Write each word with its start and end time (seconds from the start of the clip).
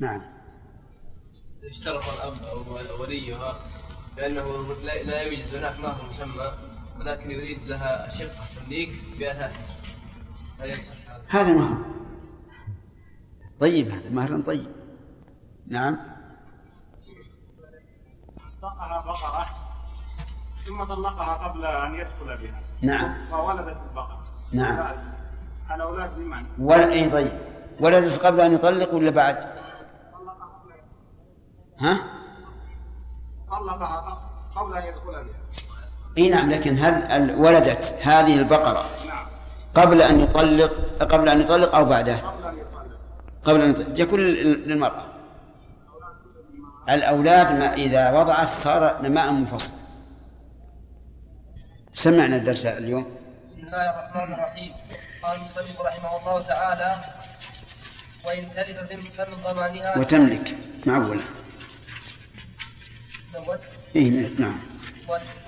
نعم. 0.00 0.20
اشترط 1.64 2.02
الأب 2.08 2.34
أو 2.42 3.02
وليها 3.02 3.56
بأنه 4.16 4.74
لا 4.84 5.22
يوجد 5.22 5.54
هناك 5.54 5.80
مهر 5.80 6.08
مسمى 6.08 6.52
ولكن 7.00 7.30
يريد 7.30 7.66
لها 7.66 8.10
شقة 8.10 8.46
تمليك 8.56 8.90
بأثاث. 9.18 9.86
هل 10.60 10.70
يصح. 10.70 10.94
هذا 11.28 11.52
مهر 11.52 11.76
طيب 13.60 13.88
هذا 13.90 14.10
مهر 14.10 14.40
طيب. 14.40 14.66
نعم. 15.66 15.98
أصدقها 18.46 19.00
بقرة 19.06 19.46
ثم 20.66 20.84
طلقها 20.84 21.34
قبل 21.34 21.66
أن 21.66 21.94
يدخل 21.94 22.36
بها. 22.36 22.60
نعم. 22.82 23.14
فولدت 23.30 23.76
البقرة. 23.90 24.26
نعم. 24.52 24.96
الأولاد 25.74 26.18
لمن؟ 26.18 26.44
ولا 26.58 26.92
أي 26.92 27.10
طيب. 27.10 27.32
ولدت 27.80 28.26
قبل 28.26 28.40
أن 28.40 28.52
يطلق 28.52 28.94
ولا 28.94 29.10
بعد؟ 29.10 29.58
ها؟ 31.80 32.00
طلقها 33.50 34.22
قبل 34.56 34.76
أن 34.76 34.84
يدخل 34.86 35.12
بها 35.12 35.38
إي 36.18 36.28
نعم 36.28 36.50
لكن 36.50 36.78
هل 36.78 37.34
ولدت 37.34 37.94
هذه 38.02 38.38
البقرة 38.38 38.90
قبل 39.74 40.02
أن 40.02 40.20
يطلق 40.20 40.72
قبل 41.02 41.28
أن 41.28 41.40
يطلق 41.40 41.74
أو 41.74 41.84
بعده؟ 41.84 42.16
قبل 42.16 42.44
أن 42.44 42.58
يطلق 42.58 42.96
قبل 43.44 43.62
أن 43.62 43.70
يطلق 43.70 44.00
يكون 44.00 44.20
للمرأة. 44.20 45.04
الأولاد 46.88 47.52
ما 47.52 47.74
إذا 47.74 48.10
وضعت 48.10 48.48
صار 48.48 49.02
نماء 49.02 49.32
منفصل. 49.32 49.72
سمعنا 51.90 52.36
الدرس 52.36 52.66
اليوم. 52.66 53.06
بسم 53.48 53.60
الله 53.60 53.90
الرحمن 53.90 54.34
الرحيم. 54.34 54.72
قال 55.22 55.36
المصنف 55.36 55.80
رحمه 55.80 56.20
الله 56.20 56.42
تعالى 56.42 56.96
وإن 58.26 58.42
تلف 58.56 59.16
فمن 59.16 59.36
ضمانها 59.44 59.98
وتملك 59.98 60.56
معولة. 60.86 61.24
زوجت 63.32 63.60
إيه 63.96 64.28
نعم. 64.38 64.60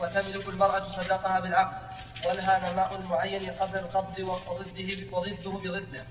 وتملك 0.00 0.48
المرأة 0.48 0.88
صداقها 0.88 1.40
بالعقد 1.40 1.78
ولها 2.26 2.72
نماء 2.72 3.00
معين 3.10 3.50
قبل 3.50 3.78
القبض 3.78 4.18
وضده 4.18 5.16
وضده 5.16 5.50
بضده؟ 5.50 6.04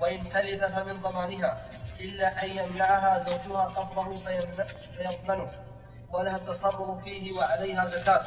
وإن 0.00 0.30
تلف 0.30 0.64
فمن 0.64 1.00
ضمانها 1.00 1.66
إلا 2.00 2.44
أن 2.44 2.50
يمنعها 2.50 3.18
زوجها 3.18 3.64
قبضه 3.64 4.20
فيضمنه 4.96 5.52
ولها 6.12 6.36
التصرف 6.36 7.04
فيه 7.04 7.32
وعليها 7.32 7.86
زكاة. 7.86 8.26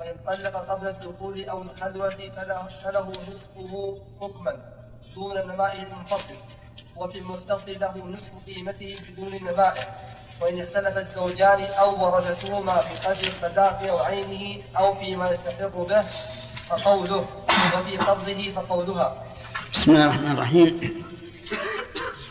وإن 0.00 0.16
طلق 0.26 0.56
قبل 0.70 0.88
الدخول 0.88 1.44
أو 1.48 1.62
الخلوة 1.62 2.14
فله, 2.14 2.68
فله 2.68 3.12
نصفه 3.30 3.98
حكما 4.20 4.56
دون 5.14 5.36
نمائه 5.48 5.82
المنفصل 5.82 6.34
وفي 6.96 7.18
المتصل 7.18 7.80
له 7.80 7.98
نصف 8.06 8.30
قيمته 8.46 8.96
بدون 9.08 9.34
نمائه 9.52 9.88
وإن 10.40 10.60
اختلف 10.60 10.98
الزوجان 10.98 11.64
أو 11.78 12.04
ورثتهما 12.04 12.76
في 12.76 13.08
قدر 13.08 13.26
الصداق 13.26 13.82
أو 13.90 13.98
عينه 13.98 14.62
أو 14.78 14.94
فيما 14.94 15.30
يستحق 15.30 15.76
به 15.76 16.02
فقوله 16.70 17.26
وفي 17.48 17.96
قبضه 17.96 18.52
فقولها. 18.56 19.22
بسم 19.74 19.90
الله 19.90 20.04
الرحمن 20.04 20.32
الرحيم. 20.32 21.04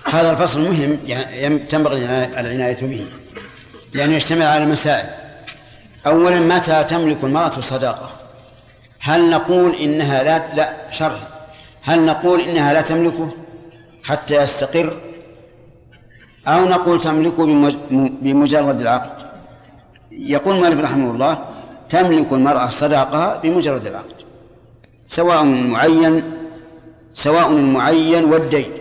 هذا 0.05 0.31
الفصل 0.31 0.59
مهم 0.59 0.99
يعني 1.05 1.59
تنبغي 1.59 2.05
العناية 2.39 2.81
به. 2.81 3.05
لأنه 3.93 4.15
يشتمل 4.15 4.45
على 4.45 4.65
مسائل 4.65 5.09
أولا 6.07 6.39
متى 6.39 6.83
تملك 6.83 7.23
المرأة 7.23 7.57
الصداقة 7.57 8.11
هل 8.99 9.29
نقول 9.29 9.75
إنها 9.75 10.23
لا 10.23 10.53
لا 10.53 10.73
شرح 10.91 11.19
هل 11.83 12.05
نقول 12.05 12.41
إنها 12.41 12.73
لا 12.73 12.81
تملكه 12.81 13.29
حتى 14.03 14.35
يستقر؟ 14.35 14.97
أو 16.47 16.65
نقول 16.65 17.01
تملكه 17.01 17.45
بمجرد 18.21 18.81
العقد. 18.81 19.27
يقول 20.11 20.59
مالك 20.59 20.77
رحمه 20.77 21.11
الله 21.11 21.45
تملك 21.89 22.33
المرأة 22.33 22.69
صداقها 22.69 23.41
بمجرد 23.41 23.87
العقد 23.87 24.15
سواء 25.07 25.43
معين 25.43 26.23
سواء 27.13 27.51
المعين 27.51 28.23
والدين. 28.23 28.71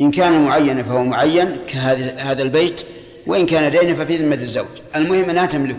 إن 0.00 0.10
كان 0.10 0.44
معينا 0.44 0.82
فهو 0.82 1.04
معين 1.04 1.56
كهذا 1.68 2.14
هذا 2.14 2.42
البيت 2.42 2.82
وإن 3.26 3.46
كان 3.46 3.70
دينا 3.70 3.94
ففي 3.94 4.16
ذمة 4.16 4.34
الزوج. 4.34 4.66
المهم 4.96 5.30
أنها 5.30 5.46
تملكه 5.46 5.78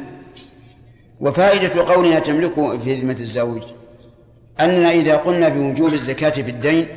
وفائدة 1.19 1.84
قولنا 1.94 2.19
تملكه 2.19 2.78
في 2.78 2.96
ذمة 2.96 3.18
الزوج 3.19 3.62
أننا 4.59 4.92
إذا 4.92 5.18
قلنا 5.18 5.50
بوجوب 5.50 5.94
الزكاة 5.94 6.30
في 6.30 6.52
الدين 6.52 6.88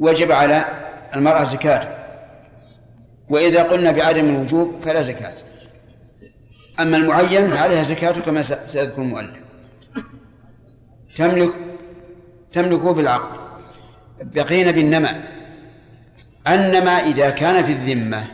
وجب 0.00 0.32
على 0.32 0.85
المرأة 1.16 1.44
زكاته 1.44 1.88
وإذا 3.28 3.62
قلنا 3.62 3.90
بعدم 3.90 4.24
الوجوب 4.34 4.80
فلا 4.84 5.02
زكاة. 5.02 5.34
أما 6.80 6.96
المعين 6.96 7.46
فعليها 7.46 7.82
زكاة 7.82 8.10
كما 8.10 8.42
سيذكر 8.42 9.02
المؤلف. 9.02 9.38
تملك 11.16 11.50
تملكه 12.52 12.92
بالعقد 12.92 13.36
بقينا 14.20 14.70
بالنمى. 14.70 15.10
النمى 16.48 16.90
إذا 16.90 17.30
كان 17.30 17.64
في 17.64 17.72
الذمة 17.72 18.24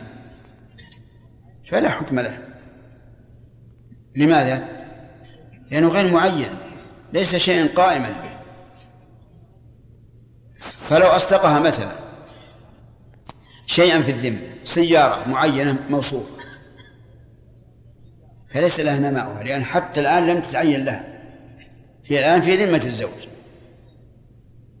فلا 1.69 1.89
حكم 1.89 2.19
له. 2.19 2.37
لماذا؟ 4.15 4.67
لأنه 5.71 5.87
غير 5.87 6.13
معين. 6.13 6.57
ليس 7.13 7.35
شيئا 7.35 7.69
قائما. 7.75 8.15
فلو 10.89 11.07
أصدقها 11.07 11.59
مثلا. 11.59 12.02
شيئا 13.65 14.01
في 14.01 14.11
الذمة 14.11 14.41
سيارة 14.63 15.29
معينة 15.29 15.77
موصوفة. 15.89 16.43
فليس 18.53 18.79
لها 18.79 18.99
نماؤها 18.99 19.43
لأن 19.43 19.63
حتى 19.63 19.99
الآن 20.01 20.27
لم 20.27 20.41
تتعين 20.41 20.85
لها. 20.85 21.05
هي 22.05 22.19
الآن 22.19 22.41
في 22.41 22.65
ذمة 22.65 22.83
الزوج. 22.85 23.27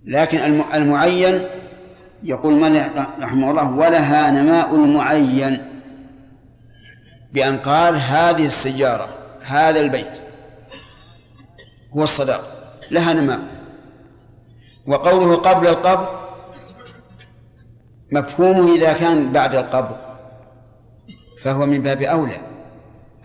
لكن 0.05 0.37
المعين 0.73 1.47
يقول 2.23 2.53
من 2.53 2.89
رحمه 3.21 3.51
الله 3.51 3.71
ولها 3.71 4.31
نماء 4.31 4.75
المعين 4.75 5.57
بأن 7.33 7.57
قال 7.57 7.95
هذه 7.95 8.45
السيارة 8.45 9.09
هذا 9.45 9.79
البيت 9.79 10.21
هو 11.95 12.03
الصداق 12.03 12.75
لها 12.91 13.13
نماء. 13.13 13.39
وقوله 14.87 15.35
قبل 15.35 15.67
القبض 15.67 16.22
مفهومه 18.13 18.75
إذا 18.75 18.93
كان 18.93 19.31
بعد 19.31 19.55
القبض 19.55 19.97
فهو 21.41 21.65
من 21.65 21.81
باب 21.81 22.01
أولى 22.01 22.41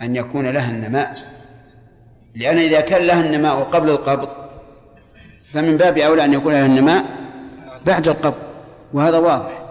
أن 0.03 0.17
يكون 0.17 0.47
لها 0.47 0.71
النماء. 0.71 1.15
لأن 2.35 2.59
إذا 2.59 2.81
كان 2.81 3.03
لها 3.03 3.21
النماء 3.21 3.63
قبل 3.63 3.91
القبض 3.91 4.29
فمن 5.53 5.77
باب 5.77 5.99
أولى 5.99 6.25
أن 6.25 6.35
يكون 6.35 6.53
لها 6.53 6.67
النماء 6.67 7.05
بعد 7.87 8.09
القبض 8.09 8.43
وهذا 8.93 9.19
واضح. 9.19 9.65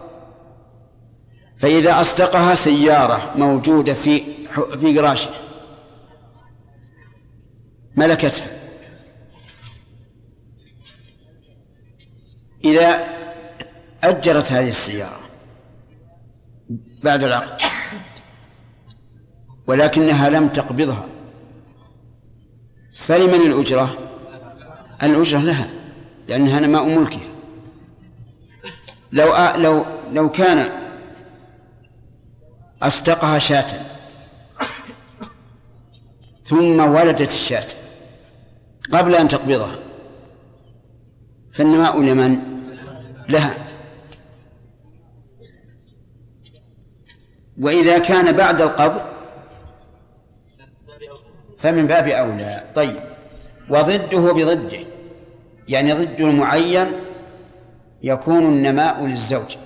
فإذا 1.58 2.02
أصدقها 2.02 2.56
سيارة 2.56 3.34
موجودة 3.36 3.94
في 3.94 4.24
في 4.80 5.00
قراشه 5.00 5.32
ملكتها. 7.96 8.48
إذا 12.66 13.17
أجرت 14.10 14.52
هذه 14.52 14.70
السيارة 14.70 15.20
بعد 17.04 17.24
العقد 17.24 17.62
ولكنها 19.68 20.30
لم 20.30 20.48
تقبضها 20.48 21.08
فلمن 22.94 23.52
الأجرة؟ 23.52 23.98
الأجرة 25.04 25.40
لها 25.40 25.70
لأنها 26.28 26.60
نماء 26.60 26.86
ملكها 26.86 27.28
لو 29.12 29.56
لو 29.56 29.86
لو 30.12 30.32
كان 30.32 30.70
أصدقها 32.82 33.40
شاة 33.40 33.82
ثم 36.46 36.80
ولدت 36.80 37.32
الشاة 37.32 37.68
قبل 38.92 39.16
أن 39.16 39.28
تقبضها 39.28 39.76
فالنماء 41.54 42.02
لمن؟ 42.02 42.58
لها 43.30 43.67
وإذا 47.62 48.00
كان 48.00 48.32
بعد 48.32 48.62
القبض 48.62 49.02
فمن 51.60 51.88
باب 51.88 52.08
أولى. 52.08 52.64
طيب. 52.76 53.00
وضده 53.70 54.32
بضده 54.34 54.80
يعني 55.68 55.94
ضد 55.94 56.22
المعين 56.22 56.88
يكون 58.02 58.44
النماء 58.44 59.06
للزوج 59.06 59.58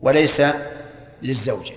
وليس 0.00 0.42
للزوجة. 1.22 1.74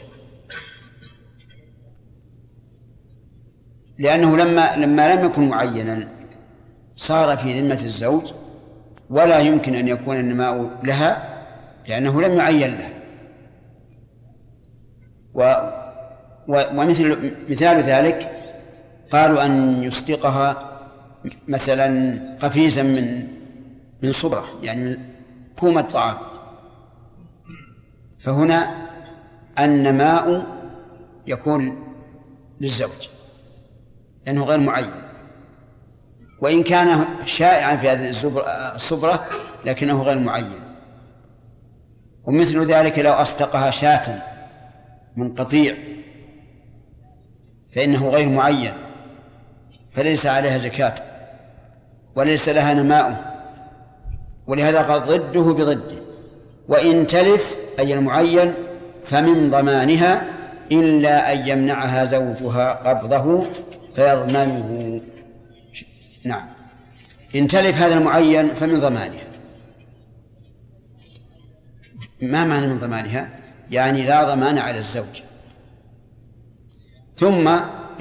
لأنه 4.00 4.38
لما 4.38 4.76
لما 4.76 5.16
لم 5.16 5.26
يكن 5.26 5.50
معينا 5.50 6.08
صار 6.96 7.38
في 7.38 7.62
ذمة 7.62 7.80
الزوج 7.84 8.34
ولا 9.10 9.40
يمكن 9.40 9.76
أن 9.76 9.88
يكون 9.88 10.20
النماء 10.20 10.80
لها 10.84 11.44
لأنه 11.88 12.22
لم 12.22 12.38
يعين 12.38 12.72
له 12.72 13.01
و 15.34 15.54
ومثل 16.48 17.34
مثال 17.50 17.78
ذلك 17.78 18.32
قالوا 19.12 19.46
أن 19.46 19.84
يصدقها 19.84 20.72
مثلا 21.48 22.20
قفيزا 22.42 22.84
من 22.84 23.28
من 24.04 24.12
صبرة 24.12 24.46
يعني 24.64 25.00
كومة 25.60 25.82
طعام 25.82 26.18
فهنا 28.20 28.88
النماء 29.60 30.46
يكون 31.28 31.84
للزوج 32.62 33.10
لأنه 34.26 34.44
غير 34.44 34.60
معين. 34.60 34.92
وإن 36.42 36.64
كان 36.64 37.06
شائعا 37.26 37.76
في 37.76 37.90
هذه 37.90 38.10
الصبرة 38.76 39.28
لكنه 39.66 40.02
غير 40.02 40.20
معين. 40.20 40.60
ومثل 42.24 42.66
ذلك 42.66 43.00
لو 43.00 43.12
أصدقها 43.12 43.72
شاة 43.72 44.31
من 45.16 45.36
قطيع 45.36 45.76
فإنه 47.76 48.10
غير 48.10 48.30
معين 48.30 48.74
فليس 49.92 50.26
عليها 50.26 50.58
زكاة 50.58 50.96
وليس 52.16 52.50
لها 52.50 52.74
نماء 52.74 53.32
ولهذا 54.48 54.82
قال 54.82 55.02
ضده 55.02 55.54
بضده 55.54 56.02
وإن 56.68 57.08
تلف 57.08 57.56
أي 57.80 57.94
المعين 57.94 58.54
فمن 59.06 59.52
ضمانها 59.52 60.28
إلا 60.72 61.34
أن 61.34 61.48
يمنعها 61.48 62.06
زوجها 62.06 62.74
قبضه 62.74 63.46
فيضمنه. 63.96 65.02
نعم. 66.26 66.46
إن 67.36 67.48
تلف 67.48 67.78
هذا 67.78 67.94
المعين 67.94 68.56
فمن 68.56 68.80
ضمانها. 68.80 69.24
ما 72.22 72.46
معنى 72.46 72.68
من 72.68 72.80
ضمانها؟ 72.80 73.30
يعني 73.72 74.04
لا 74.04 74.24
ضمان 74.24 74.58
على 74.58 74.78
الزوج. 74.78 75.22
ثم 77.16 77.48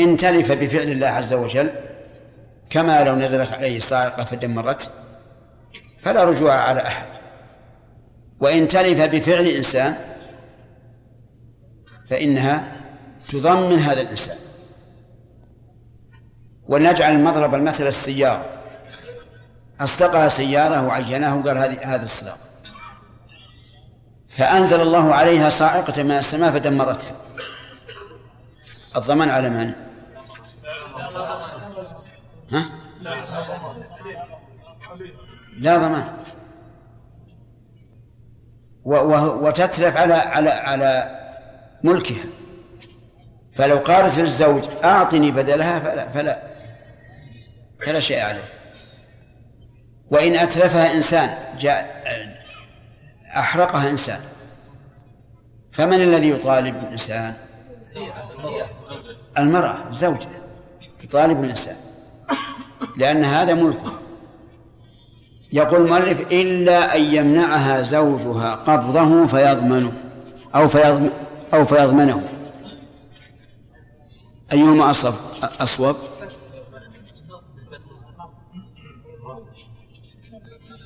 إن 0.00 0.16
تلف 0.16 0.52
بفعل 0.52 0.90
الله 0.90 1.06
عز 1.06 1.32
وجل 1.32 1.72
كما 2.70 3.04
لو 3.04 3.14
نزلت 3.14 3.52
عليه 3.52 3.80
صاعقة 3.80 4.24
فدمرته 4.24 4.88
فلا 6.02 6.24
رجوع 6.24 6.54
على 6.54 6.86
أحد. 6.86 7.06
وإن 8.40 8.68
تلف 8.68 9.00
بفعل 9.00 9.46
إنسان 9.46 9.96
فإنها 12.08 12.76
تضمن 13.28 13.78
هذا 13.78 14.00
الإنسان. 14.00 14.36
ولنجعل 16.68 17.12
المضرب 17.12 17.54
المثل 17.54 17.86
السيارة. 17.86 18.44
أصدقها 19.80 20.28
سيارة 20.28 20.86
وعيناه 20.86 21.36
وقال 21.36 21.58
هذه 21.58 21.94
هذا 21.94 22.02
الصداق. 22.02 22.38
فأنزل 24.36 24.80
الله 24.80 25.14
عليها 25.14 25.50
صاعقة 25.50 26.02
من 26.02 26.10
السماء 26.10 26.52
فدمرتها 26.52 27.12
الضمان 28.96 29.28
على 29.28 29.50
من؟ 29.50 29.74
ها؟ 32.52 32.64
لا 35.58 35.78
ضمان 35.78 36.04
وتتلف 38.84 39.96
على 39.96 40.14
على 40.14 40.50
على 40.50 41.20
ملكها 41.84 42.24
فلو 43.54 43.78
قالت 43.78 44.18
للزوج 44.18 44.64
أعطني 44.84 45.30
بدلها 45.30 45.80
فلا 45.80 46.08
فلا 46.08 46.42
فلا 47.86 48.00
شيء 48.00 48.20
عليه 48.20 48.48
وإن 50.10 50.36
أتلفها 50.36 50.94
إنسان 50.94 51.34
جاء 51.58 52.02
أحرقها 53.36 53.90
إنسان. 53.90 54.20
فمن 55.72 56.02
الذي 56.02 56.30
يطالب 56.30 56.76
الإنسان؟ 56.76 57.34
المرأة 59.38 59.88
الزوجة 59.90 60.28
تطالب 61.02 61.44
الإنسان. 61.44 61.76
لأن 62.96 63.24
هذا 63.24 63.54
ملكه. 63.54 63.92
يقول 65.52 65.80
المؤلف 65.80 66.20
إلا 66.20 66.96
أن 66.96 67.02
يمنعها 67.02 67.82
زوجها 67.82 68.54
قبضه 68.54 69.26
فيضمنه 69.26 69.92
أو 70.54 70.68
فيضمن 70.68 71.10
أو 71.54 71.64
فيضمنه. 71.64 72.28
أيهما 74.52 74.90
أصوب 74.90 75.14
أصوب؟ 75.42 75.96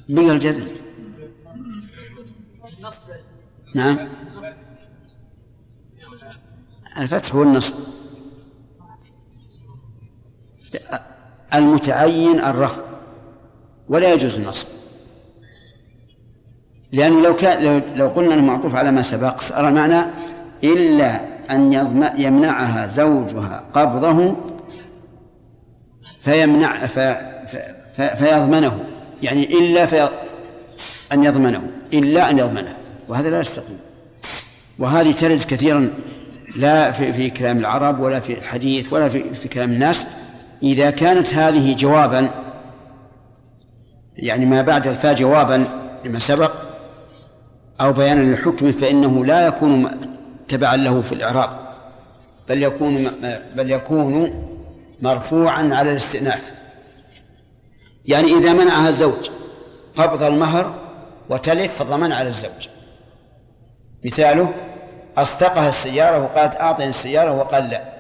بقى 0.09 0.31
الجزم. 0.31 0.84
نعم. 3.75 3.99
الفتح 6.99 7.35
هو 7.35 7.43
النصب 7.43 7.75
المتعين 11.55 12.41
الرفع. 12.41 12.83
ولا 13.89 14.13
يجوز 14.13 14.35
النصب. 14.35 14.67
لأنه 16.93 17.21
لو 17.21 17.37
كان 17.37 17.83
لو 17.97 18.09
قلنا 18.09 18.35
أنه 18.35 18.45
معطوف 18.45 18.75
على 18.75 18.91
ما 18.91 19.03
سبق 19.03 19.41
صار 19.41 19.69
المعنى 19.69 20.05
إلا 20.65 21.21
أن 21.51 21.73
يمنعها 22.19 22.87
زوجها 22.87 23.65
قبضه 23.75 24.37
فيمنع 26.21 26.87
في 26.87 27.35
في 27.97 28.17
فيضمنه. 28.17 28.85
يعني 29.23 29.59
إلا 29.59 29.87
في 29.87 30.09
أن 31.13 31.25
يضمنه. 31.25 31.71
إلا 31.93 32.31
أن 32.31 32.39
يضمنه. 32.39 32.77
وهذا 33.09 33.31
لا 33.31 33.41
يستقيم 33.41 33.79
وهذه 34.79 35.13
ترد 35.13 35.43
كثيرا 35.43 35.91
لا 36.57 36.93
في, 36.93 37.13
في 37.13 37.31
كلام 37.31 37.59
العرب 37.59 38.01
ولا 38.01 38.21
في 38.21 38.33
الحديث 38.39 38.93
ولا 38.93 39.09
في, 39.09 39.35
في 39.35 39.49
كلام 39.49 39.71
الناس. 39.71 40.07
إذا 40.63 40.91
كانت 40.91 41.35
هذه 41.35 41.75
جوابا 41.75 42.31
يعني 44.17 44.47
ما 44.47 44.63
بعد 44.63 44.87
الفاء 44.87 45.15
جوابا 45.15 45.67
لما 46.05 46.19
سبق 46.19 46.53
أو 47.81 47.93
بيانا 47.93 48.21
للحكم 48.21 48.73
فإنه 48.73 49.25
لا 49.25 49.47
يكون 49.47 49.91
تبعا 50.49 50.77
له 50.77 51.03
في 51.03 51.13
الإعراب 51.13 51.51
بل 52.49 52.63
يكون 52.63 53.11
بل 53.57 53.71
يكون 53.71 54.35
مرفوعا 55.03 55.75
على 55.75 55.91
الاستئناف. 55.91 56.53
يعني 58.07 58.39
إذا 58.39 58.53
منعها 58.53 58.89
الزوج 58.89 59.31
قبض 59.97 60.23
المهر 60.23 60.75
وتلف 61.31 61.73
فالضمان 61.79 62.13
على 62.13 62.29
الزوج. 62.29 62.69
مثاله 64.05 64.55
أصدقها 65.17 65.69
السيارة 65.69 66.25
وقالت 66.25 66.55
أعطني 66.55 66.89
السيارة 66.89 67.33
وقال 67.33 67.71
لا. 67.71 67.95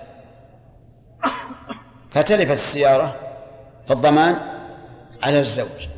فتلفت 2.10 2.52
السيارة 2.52 3.16
فالضمان 3.88 4.36
على 5.22 5.40
الزوج. 5.40 5.88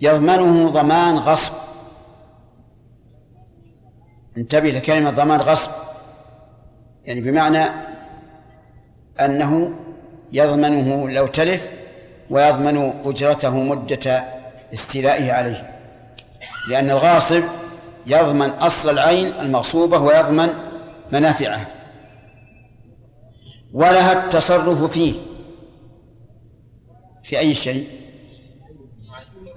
يضمنه 0.00 0.70
ضمان 0.70 1.16
غصب. 1.16 1.52
انتبه 4.38 4.70
لكلمة 4.70 5.10
ضمان 5.10 5.40
غصب. 5.40 5.70
يعني 7.04 7.20
بمعنى 7.20 7.64
أنه 9.20 9.72
يضمنه 10.32 11.10
لو 11.10 11.26
تلف 11.26 11.68
ويضمن 12.30 12.92
أجرته 13.04 13.56
مدة 13.56 14.24
استيلائه 14.72 15.32
عليه. 15.32 15.70
لأن 16.68 16.90
الغاصب 16.90 17.42
يضمن 18.06 18.50
أصل 18.50 18.90
العين 18.90 19.26
المغصوبة 19.26 19.98
ويضمن 19.98 20.48
منافعها. 21.12 21.66
ولها 23.72 24.24
التصرف 24.24 24.84
فيه. 24.84 25.14
في 27.24 27.38
أي 27.38 27.54
شيء؟ 27.54 27.88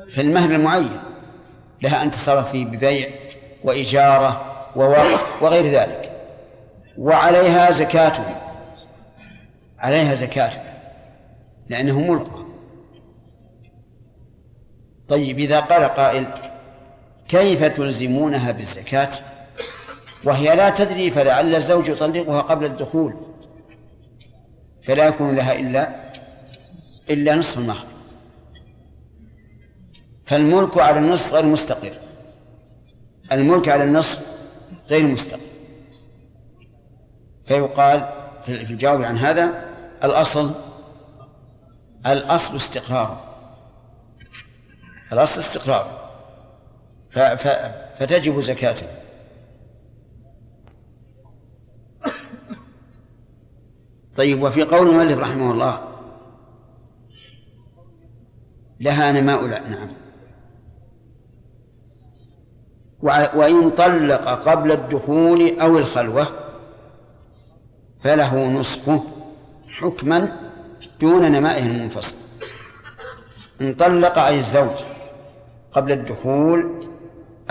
في 0.09 0.21
المهر 0.21 0.51
المعين. 0.51 0.99
لها 1.81 2.03
أن 2.03 2.11
تتصرف 2.11 2.51
فيه 2.51 2.65
ببيع 2.65 3.09
وإجارة 3.63 4.41
ووقف 4.75 5.43
وغير 5.43 5.65
ذلك. 5.65 6.07
وعليها 6.97 7.71
زكاته 7.71 8.35
عليها 9.79 10.15
زكاته 10.15 10.61
لأنه 11.69 11.99
ملكه 11.99 12.47
طيب 15.07 15.39
إذا 15.39 15.59
قال 15.59 15.83
قائل 15.83 16.27
كيف 17.27 17.63
تلزمونها 17.63 18.51
بالزكاة؟ 18.51 19.09
وهي 20.23 20.55
لا 20.55 20.69
تدري 20.69 21.11
فلعل 21.11 21.55
الزوج 21.55 21.87
يطلقها 21.87 22.41
قبل 22.41 22.65
الدخول 22.65 23.13
فلا 24.83 25.07
يكون 25.07 25.35
لها 25.35 25.53
إلا 25.53 26.11
إلا 27.09 27.35
نصف 27.35 27.57
المهر. 27.57 27.85
فالملك 30.25 30.77
على 30.77 30.99
النصف 30.99 31.33
غير 31.33 31.45
مستقر. 31.45 31.93
الملك 33.31 33.69
على 33.69 33.83
النصف 33.83 34.19
غير 34.89 35.07
مستقر. 35.07 35.39
فيقال 37.45 38.09
في 38.45 38.51
الجواب 38.51 39.03
عن 39.03 39.17
هذا 39.17 39.65
الأصل 40.03 40.51
الأصل 42.07 42.55
استقرار. 42.55 43.23
الأصل 45.13 45.41
استقرار. 45.41 45.96
فتجب 47.95 48.41
زكاته 48.41 48.87
طيب 54.15 54.43
وفي 54.43 54.63
قول 54.63 54.89
المؤلف 54.89 55.19
رحمه 55.19 55.51
الله 55.51 55.87
لها 58.79 59.11
نماء 59.11 59.45
نعم. 59.45 59.89
وإن 63.35 63.69
طلق 63.69 64.49
قبل 64.49 64.71
الدخول 64.71 65.59
أو 65.59 65.77
الخلوة 65.77 66.27
فله 67.99 68.47
نصفه 68.47 69.03
حكما 69.69 70.51
دون 71.01 71.31
نمائه 71.31 71.65
المنفصل. 71.65 72.15
إن 73.61 73.73
طلق 73.73 74.19
أي 74.19 74.39
الزوج 74.39 74.83
قبل 75.71 75.91
الدخول 75.91 76.76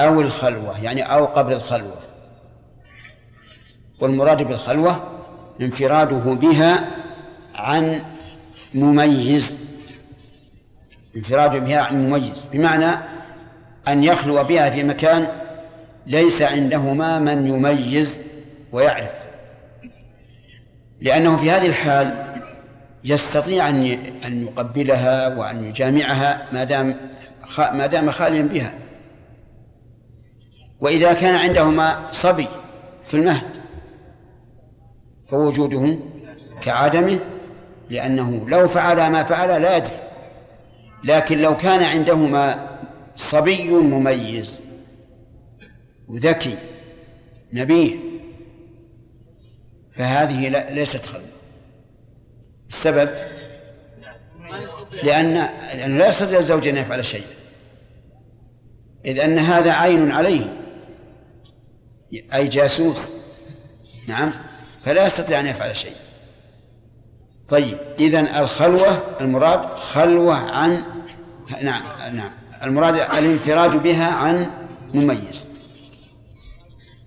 أو 0.00 0.20
الخلوة 0.20 0.84
يعني 0.84 1.02
أو 1.02 1.24
قبل 1.24 1.52
الخلوة. 1.52 1.98
والمراد 4.00 4.42
بالخلوة 4.42 5.08
انفراده 5.60 6.16
بها 6.16 6.88
عن 7.54 8.02
مميز. 8.74 9.56
انفراده 11.16 11.58
بها 11.58 11.80
عن 11.80 12.06
مميز 12.06 12.44
بمعنى 12.52 12.90
أن 13.88 14.04
يخلو 14.04 14.44
بها 14.44 14.70
في 14.70 14.82
مكان 14.84 15.28
ليس 16.06 16.42
عندهما 16.42 17.18
من 17.18 17.46
يميز 17.46 18.20
ويعرف. 18.72 19.12
لأنه 21.00 21.36
في 21.36 21.50
هذه 21.50 21.66
الحال 21.66 22.26
يستطيع 23.04 23.68
أن 23.68 23.98
أن 24.26 24.42
يقبلها 24.42 25.28
وأن 25.36 25.64
يجامعها 25.64 26.42
ما 26.52 26.64
دام 26.64 26.96
ما 27.58 27.86
دام 27.86 28.10
خاليا 28.10 28.42
بها. 28.42 28.85
وإذا 30.80 31.12
كان 31.12 31.34
عندهما 31.34 32.08
صبي 32.12 32.48
في 33.06 33.14
المهد 33.14 33.56
فوجوده 35.30 35.98
كعدمه 36.62 37.20
لأنه 37.90 38.48
لو 38.48 38.68
فعل 38.68 39.10
ما 39.10 39.24
فعل 39.24 39.62
لا 39.62 39.76
يدري. 39.76 39.98
لكن 41.04 41.38
لو 41.38 41.56
كان 41.56 41.82
عندهما 41.82 42.68
صبي 43.16 43.68
مميز 43.68 44.60
وذكي 46.08 46.56
نبيه 47.52 47.96
فهذه 49.92 50.48
ليست 50.70 51.06
خلوة 51.06 51.24
السبب؟ 52.68 53.10
لأن 55.02 55.34
لأنه 55.74 55.98
لا 55.98 56.08
يستطيع 56.08 56.38
الزوج 56.38 56.68
أن 56.68 56.76
يفعل 56.76 57.04
شيئا. 57.04 57.36
إذ 59.04 59.20
أن 59.20 59.38
هذا 59.38 59.72
عين 59.72 60.10
عليه. 60.10 60.65
أي 62.34 62.48
جاسوس. 62.48 62.98
نعم. 64.08 64.32
فلا 64.84 65.06
يستطيع 65.06 65.40
أن 65.40 65.46
يفعل 65.46 65.76
شيئا 65.76 65.94
طيب 67.48 67.78
إذن 67.98 68.26
الخلوة 68.26 69.02
المراد 69.20 69.74
خلوة 69.74 70.34
عن 70.34 70.84
نعم 71.62 71.82
نعم. 72.12 72.30
المراد 72.62 72.94
الانفراد 72.94 73.82
بها 73.82 74.06
عن 74.06 74.50
مميز. 74.94 75.46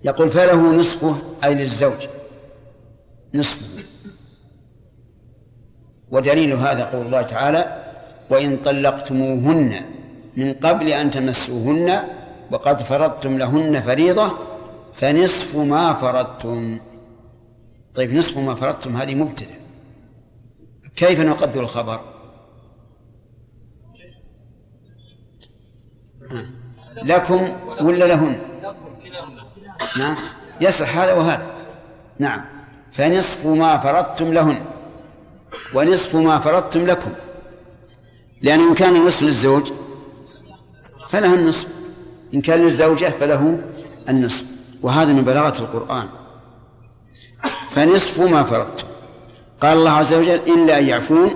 يقول 0.04 0.30
فله 0.30 0.72
نصفه 0.72 1.16
أي 1.44 1.54
للزوج. 1.54 2.06
نصفه. 3.34 3.84
ودليل 6.10 6.52
هذا 6.52 6.84
قول 6.84 7.06
الله 7.06 7.22
تعالى 7.22 7.84
وإن 8.30 8.56
طلقتموهن 8.56 9.82
من 10.36 10.54
قبل 10.54 10.88
أن 10.88 11.10
تمسوهن 11.10 12.02
وقد 12.50 12.82
فرضتم 12.82 13.38
لهن 13.38 13.80
فريضة 13.80 14.49
فنصف 14.94 15.56
ما 15.56 15.94
فرضتم. 15.94 16.80
طيب 17.94 18.12
نصف 18.12 18.38
ما 18.38 18.54
فرضتم 18.54 18.96
هذه 18.96 19.14
مبتدأ. 19.14 19.60
كيف 20.96 21.20
نقدر 21.20 21.60
الخبر؟ 21.60 22.00
لكم 26.96 27.56
ولا 27.80 28.04
لهن؟ 28.04 28.40
نعم. 29.98 30.16
يصح 30.60 30.96
هذا 30.96 31.12
وهذا. 31.12 31.50
نعم. 32.18 32.44
فنصف 32.92 33.46
ما 33.46 33.78
فرضتم 33.78 34.32
لهن 34.32 34.64
ونصف 35.74 36.14
ما 36.16 36.40
فرضتم 36.40 36.86
لكم. 36.86 37.10
لأن 38.42 38.60
إن 38.60 38.74
كان 38.74 38.96
النصف 38.96 39.22
للزوج 39.22 39.72
فله 41.08 41.34
النصف. 41.34 41.66
إن 42.34 42.40
كان 42.40 42.58
للزوجة 42.58 43.10
فله 43.10 43.58
النصف. 44.08 44.59
وهذا 44.82 45.12
من 45.12 45.24
بلاغة 45.24 45.58
القرآن. 45.62 46.08
فنصف 47.70 48.20
ما 48.20 48.42
فرضتم 48.42 48.86
قال 49.60 49.78
الله 49.78 49.90
عز 49.90 50.14
وجل 50.14 50.30
إلا 50.34 50.78
أن 50.78 50.88
يعفون 50.88 51.34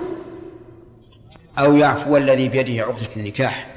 أو 1.59 1.75
يعفو 1.75 2.17
الذي 2.17 2.49
بيده 2.49 2.83
عقدة 2.83 3.09
النكاح. 3.17 3.67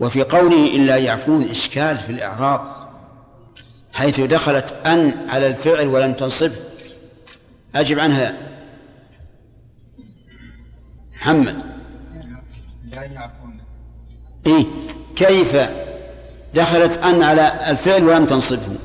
وفي 0.00 0.22
قوله 0.22 0.76
إلا 0.76 0.96
يعفون 0.96 1.48
إشكال 1.50 1.98
في 1.98 2.12
الإعراب 2.12 2.60
حيث 3.92 4.20
دخلت 4.20 4.72
أن 4.86 5.28
على 5.28 5.46
الفعل 5.46 5.86
ولم 5.86 6.12
تنصبه 6.12 6.56
أجب 7.74 7.98
عنها 7.98 8.36
محمد. 11.16 11.62
لا 12.94 13.02
يعفون. 13.02 13.60
إيه 14.46 14.66
كيف؟ 15.16 15.56
دخلت 16.58 16.98
أن 16.98 17.22
على 17.22 17.70
الفعل 17.70 18.04
ولم 18.04 18.26
تنصبه. 18.26 18.78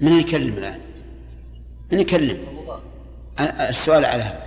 من 0.00 0.12
يكلم 0.12 0.58
الآن؟ 0.58 0.80
من 1.92 1.98
يكلم؟ 2.00 2.38
السؤال 3.40 4.04
على 4.04 4.22
هذا. 4.22 4.44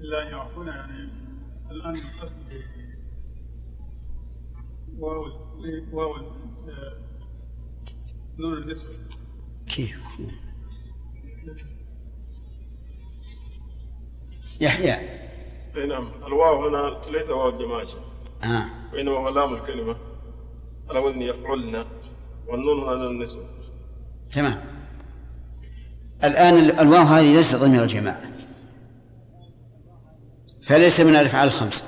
لا 0.00 0.22
يعفون 0.30 0.66
يعني 0.66 1.08
الآن 1.70 2.00
واو 4.98 5.24
واو 5.92 6.16
آه، 6.16 6.96
نون 8.38 8.52
النسوة 8.62 8.94
كيف؟ 9.66 10.00
يحيى. 14.60 14.94
إي 15.76 15.86
نعم 15.86 16.08
الواو 16.26 16.68
هنا 16.68 17.00
ليس 17.10 17.30
واو 17.30 17.48
الجماعة 17.48 17.86
آه. 18.44 18.64
وإنما 18.94 19.16
هو 19.16 19.34
لام 19.34 19.54
الكلمة. 19.54 19.96
على 20.90 20.98
وزن 20.98 21.22
يفعلن 21.22 21.84
والنون 22.48 22.80
هنا 22.82 22.94
نون 22.94 23.06
النسوة 23.10 23.42
تمام. 24.32 24.60
الآن 26.24 26.58
ال- 26.58 26.80
الواو 26.80 27.02
هذه 27.02 27.36
ليست 27.36 27.54
ضمير 27.56 27.82
الجماعة 27.82 28.20
فليس 30.62 31.00
من 31.00 31.16
الأفعال 31.16 31.48
الخمسة. 31.48 31.84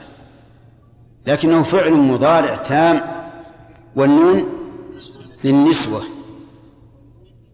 لكنه 1.27 1.63
فعل 1.63 1.93
مضارع 1.93 2.57
تام 2.57 3.01
والنون 3.97 4.45
للنسوة. 5.45 6.03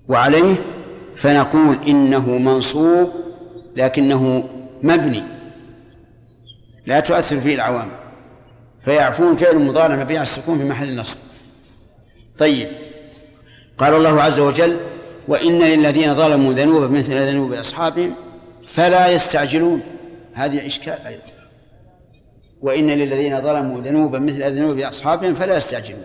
وعليه 0.08 0.54
فنقول 1.16 1.78
إنه 1.86 2.38
منصوب 2.38 3.08
لكنه 3.76 4.48
مبني 4.84 5.22
لا 6.86 7.00
تؤثر 7.00 7.40
فيه 7.40 7.54
العوامل 7.54 7.96
فيعفون 8.84 9.32
فعل 9.32 9.58
مضارع 9.58 9.96
مبني 9.96 10.18
على 10.18 10.22
السكون 10.22 10.58
في 10.58 10.64
محل 10.64 10.96
نصب. 10.96 11.16
طيب 12.38 12.68
قال 13.78 13.94
الله 13.94 14.22
عز 14.22 14.40
وجل 14.40 14.80
وإن 15.28 15.58
للذين 15.58 16.14
ظلموا 16.14 16.52
ذنوبا 16.52 16.88
مثل 16.88 17.16
ذنوب 17.16 17.52
أصحابهم 17.52 18.14
فلا 18.66 19.08
يستعجلون. 19.08 19.82
هذه 20.34 20.66
إشكال 20.66 21.06
أيضا. 21.06 21.22
وإن 22.62 22.90
للذين 22.90 23.42
ظلموا 23.42 23.80
ذنوبا 23.80 24.18
مثل 24.18 24.54
ذنوب 24.54 24.78
أصحابهم 24.78 25.34
فلا 25.34 25.56
يستعجلون. 25.56 26.04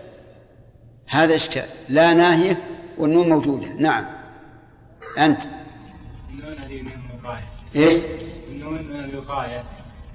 هذا 1.06 1.36
إشكال 1.36 1.64
لا 1.88 2.14
ناهية 2.14 2.62
والنون 2.98 3.28
موجودة. 3.28 3.68
نعم. 3.78 4.06
أنت. 5.18 5.40
من 6.32 6.90
الوقاية 7.10 7.44
إيش؟ 7.76 8.02
من 8.70 9.04
الوقاية. 9.04 9.64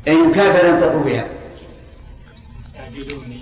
إن 0.07 0.31
كان 0.31 0.51
فلن 0.53 0.79
تقوا 0.79 1.03
بها. 1.03 1.27
تستعجلوني 2.57 3.37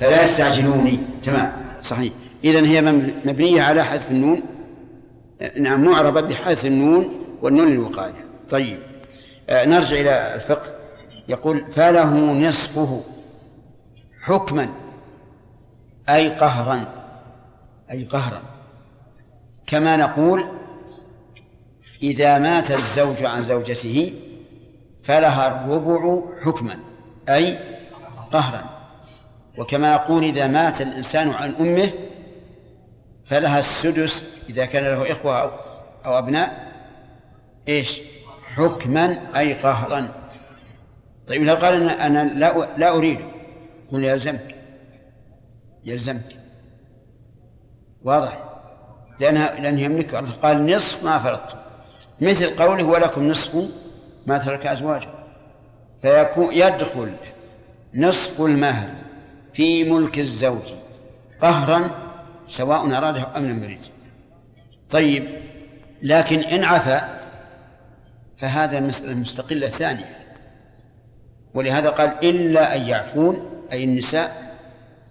فلا 0.00 0.22
يستعجلوني. 0.22 0.98
تمام. 1.22 1.52
صحيح. 1.82 2.12
إذن 2.44 2.64
هي 2.64 2.82
مبنية 3.24 3.62
على 3.62 3.84
حذف 3.84 4.10
النون. 4.10 4.42
نعم 5.56 5.84
معربة 5.84 6.20
بحذف 6.20 6.66
النون 6.66 7.08
والنون 7.42 7.68
للوقاية. 7.68 8.24
طيب. 8.50 8.78
آه، 9.48 9.64
نرجع 9.64 10.00
إلى 10.00 10.34
الفقه. 10.34 10.70
يقول 11.28 11.64
فله 11.72 12.14
نصفه 12.32 13.04
حكما 14.22 14.68
أي 16.08 16.28
قهرا. 16.28 16.86
أي 17.90 18.04
قهرا. 18.04 18.42
كما 19.66 19.96
نقول 19.96 20.44
إذا 22.02 22.38
مات 22.38 22.70
الزوج 22.70 23.24
عن 23.24 23.44
زوجته 23.44 24.14
فلها 25.06 25.46
الربع 25.48 26.22
حكما 26.44 26.78
أي 27.28 27.58
قهرا. 28.32 28.64
وكما 29.58 29.94
نقول 29.94 30.24
إذا 30.24 30.46
مات 30.46 30.82
الإنسان 30.82 31.30
عن 31.30 31.54
أمه 31.60 31.90
فلها 33.24 33.60
السدس 33.60 34.26
إذا 34.48 34.64
كان 34.64 34.84
له 34.84 35.12
إخوة 35.12 35.52
أو 36.06 36.18
أبناء 36.18 36.72
إيش؟ 37.68 38.00
حكما 38.54 39.18
أي 39.36 39.54
قهرا. 39.54 40.08
طيب 41.28 41.42
لو 41.42 41.54
قال 41.54 41.74
أنا, 41.74 42.06
أنا 42.06 42.24
لا 42.24 42.68
لا 42.76 42.96
أريد 42.96 43.20
قل 43.92 44.04
يلزمك. 44.04 44.54
يلزمك. 45.84 46.36
واضح؟ 48.02 48.38
لأنها 49.20 49.60
لأنه 49.60 49.80
يملك 49.80 50.14
قال 50.14 50.66
نصف 50.66 51.04
ما 51.04 51.18
فرضت. 51.18 51.56
مثل 52.20 52.56
قوله 52.56 52.84
ولكم 52.84 53.28
نصف 53.28 53.68
ما 54.26 54.38
ترك 54.38 54.66
أزواجه 54.66 55.08
فيكون 56.02 56.54
يدخل 56.54 57.12
نصف 57.94 58.40
المهر 58.40 58.88
في 59.54 59.84
ملك 59.84 60.18
الزوج 60.18 60.72
قهرا 61.40 61.90
سواء 62.48 62.96
أراده 62.96 63.36
أم 63.36 63.44
لم 63.44 63.64
يريد. 63.64 63.80
طيب 64.90 65.26
لكن 66.02 66.40
إن 66.40 66.64
عفا 66.64 67.20
فهذا 68.38 68.80
مسألة 68.80 69.14
مستقلة 69.14 69.68
ثانية. 69.68 70.18
ولهذا 71.54 71.90
قال 71.90 72.24
إلا 72.24 72.76
أن 72.76 72.80
يعفون 72.80 73.62
أي 73.72 73.84
النساء 73.84 74.56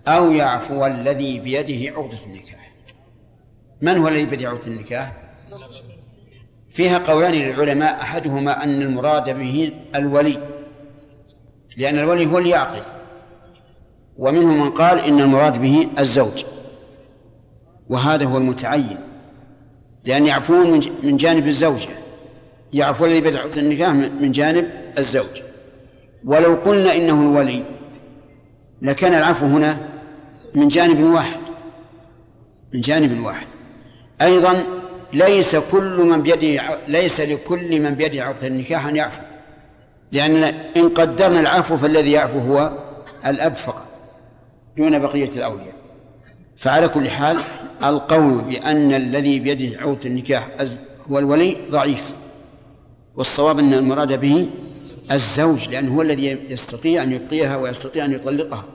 أو 0.08 0.32
يعفو 0.32 0.86
الذي 0.86 1.40
بيده 1.40 1.98
عقدة 1.98 2.26
النكاح. 2.26 2.72
من 3.82 3.98
هو 3.98 4.08
الذي 4.08 4.26
بيده 4.26 4.50
عقدة 4.50 4.68
النكاح؟ 4.68 5.12
فيها 6.76 6.98
قولان 6.98 7.32
للعلماء 7.34 8.02
أحدهما 8.02 8.64
أن 8.64 8.82
المراد 8.82 9.38
به 9.38 9.72
الولي 9.96 10.40
لأن 11.78 12.00
الولي 12.00 12.26
هو 12.26 12.38
اللي 12.38 12.50
يعقد 12.50 12.84
ومنهم 14.18 14.60
من 14.60 14.70
قال 14.70 15.00
إن 15.00 15.20
المراد 15.20 15.62
به 15.62 15.88
الزوج 16.00 16.46
وهذا 17.90 18.26
هو 18.26 18.38
المتعين 18.38 18.98
لأن 20.06 20.26
يعفون 20.26 20.82
من 21.04 21.18
جانب 21.18 21.48
الزوجة 21.48 21.90
يعفو 22.74 23.06
الذي 23.06 23.22
بدع 23.22 23.46
النكاح 23.58 23.90
من 23.94 24.32
جانب 24.32 24.70
الزوج. 24.98 25.42
ولو 26.26 26.56
قلنا 26.56 26.96
إنه 26.96 27.22
الولي 27.22 27.64
لكان 28.82 29.14
العفو 29.14 29.46
هنا 29.46 29.78
من 30.56 30.68
جانب 30.68 31.00
واحد 31.00 31.40
من 32.74 32.82
جانب 32.82 33.26
واحد. 33.26 33.48
أيضا 34.22 34.64
ليس 35.16 35.56
كل 35.56 35.98
من 36.04 36.22
بيده 36.22 36.80
ليس 36.88 37.20
لكل 37.20 37.82
من 37.82 37.96
بيده 37.96 38.24
عقد 38.24 38.44
النكاح 38.44 38.86
أن 38.86 38.96
يعفو. 38.96 39.22
لأن 40.12 40.44
إن 40.78 40.90
قدرنا 40.90 41.40
العفو 41.40 41.78
فالذي 41.78 42.12
يعفو 42.12 42.40
هو 42.40 42.72
الأب 43.26 43.56
فقط 43.56 43.88
دون 44.78 45.00
بقية 45.00 45.30
الأولياء. 45.30 45.76
فعلى 46.58 46.88
كل 46.88 47.10
حال 47.10 47.40
القول 47.84 48.42
بأن 48.42 48.94
الذي 48.94 49.40
بيده 49.40 49.82
عقد 49.82 50.06
النكاح 50.06 50.48
هو 51.12 51.20
الولي 51.20 51.58
ضعيف. 51.72 52.14
والصواب 53.16 53.60
أن 53.60 53.74
المراد 53.74 54.20
به 54.20 54.50
الزوج 55.12 55.70
لأنه 55.70 55.96
هو 55.96 56.02
الذي 56.02 56.40
يستطيع 56.50 57.04
أن 57.04 57.12
يبقيها 57.12 57.58
ويستطيع 57.58 58.06
أن 58.06 58.12
يطلقها. 58.12 58.66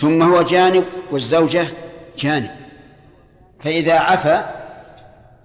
ثم 0.00 0.22
هو 0.22 0.42
جانب 0.42 0.84
والزوجة 1.10 1.66
جانب. 2.18 2.50
فإذا 3.60 3.92
عفا 3.92 4.63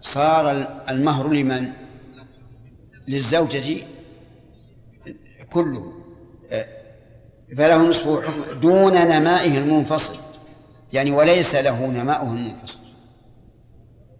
صار 0.01 0.51
المهر 0.89 1.27
لمن؟ 1.27 1.71
للزوجة 3.07 3.83
كله. 5.53 5.93
فله 7.57 7.77
نصف 7.77 8.25
حكم 8.25 8.59
دون 8.59 8.93
نمائه 8.93 9.57
المنفصل. 9.57 10.15
يعني 10.93 11.11
وليس 11.11 11.55
له 11.55 11.88
نماؤه 11.88 12.31
المنفصل. 12.33 12.79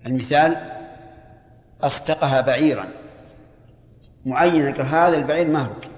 المثال 0.05 0.55
أصدقها 1.81 2.41
بعيرا. 2.41 2.87
معينا 4.25 4.81
هذا 4.81 5.17
البعير 5.17 5.47
مهرك. 5.47 5.89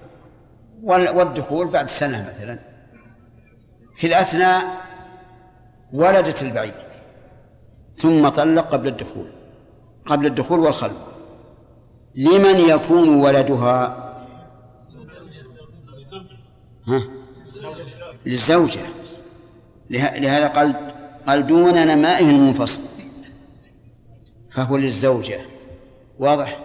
والدخول 0.84 1.68
بعد 1.68 1.90
سنة 1.90 2.28
مثلا. 2.30 2.60
في 3.96 4.08
الأثناء 4.08 4.82
ولدت 5.94 6.44
البعير 6.44 6.86
ثم 7.98 8.30
طلق 8.30 8.68
قبل 8.68 8.88
الدخول. 8.88 9.32
قبل 10.06 10.26
الدخول 10.26 10.60
والخلوة 10.60 11.12
لمن 12.16 12.56
يكون 12.56 13.10
ولدها؟ 13.22 13.98
ها؟ 16.88 17.02
للزوجة. 18.26 18.82
لهذا 19.90 20.48
قال 20.48 20.76
قال 21.28 21.48
دون 21.48 21.88
نمائه 21.88 22.30
المنفصل. 22.30 22.82
فهو 24.52 24.78
للزوجة. 24.78 25.40
واضح؟ 26.20 26.60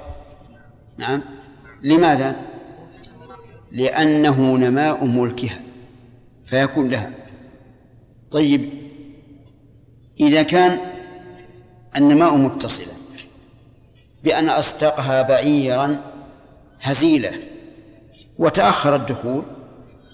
نعم. 0.98 1.22
لماذا؟ 1.82 2.36
لأنه 3.72 4.56
نماء 4.56 5.04
ملكها. 5.04 5.60
فيكون 6.46 6.88
لها. 6.88 7.12
طيب 8.30 8.70
إذا 10.20 10.42
كان 10.42 10.78
النماء 11.96 12.36
متصلا 12.36 12.95
بأن 14.26 14.48
أصدقها 14.48 15.22
بعيرا 15.22 16.00
هزيلة 16.80 17.32
وتأخر 18.38 18.96
الدخول. 18.96 19.42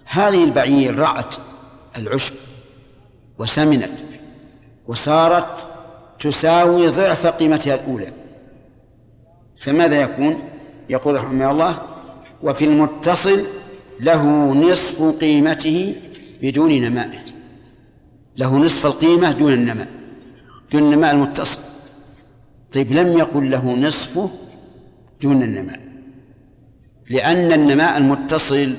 هذه 0.04 0.44
البعير 0.44 0.98
رأت 0.98 1.34
العشب 1.98 2.34
وسمنت 3.38 4.00
وصارت 4.86 5.66
تساوي 6.20 6.88
ضعف 6.88 7.26
قيمتها 7.26 7.74
الأولى. 7.74 8.12
فماذا 9.60 10.02
يكون؟ 10.02 10.38
يقول 10.88 11.14
رحمه 11.14 11.50
الله 11.50 11.78
وفي 12.42 12.64
المتصل 12.64 13.46
له 14.00 14.54
نصف 14.54 15.02
قيمته 15.20 15.96
بدون 16.42 16.80
نمائه 16.80 17.24
له 18.36 18.56
نصف 18.56 18.86
القيمة 18.86 19.32
دون 19.32 19.52
النماء. 19.52 19.88
دون 20.72 20.82
النماء 20.82 21.14
المتصل. 21.14 21.60
طيب 22.74 22.92
لم 22.92 23.18
يقل 23.18 23.50
له 23.50 23.72
نصفه 23.72 24.30
دون 25.22 25.42
النماء 25.42 25.80
لأن 27.10 27.52
النماء 27.52 27.96
المتصل 27.96 28.74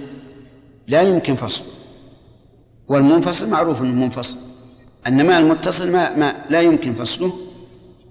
لا 0.88 1.02
يمكن 1.02 1.36
فصله 1.36 1.68
والمنفصل 2.88 3.50
معروف 3.50 3.82
إنه 3.82 4.06
منفصل 4.06 4.38
النماء 5.08 5.40
المتصل 5.40 5.92
ما, 5.92 6.16
ما 6.18 6.36
لا 6.50 6.62
يمكن 6.62 6.94
فصله 6.94 7.34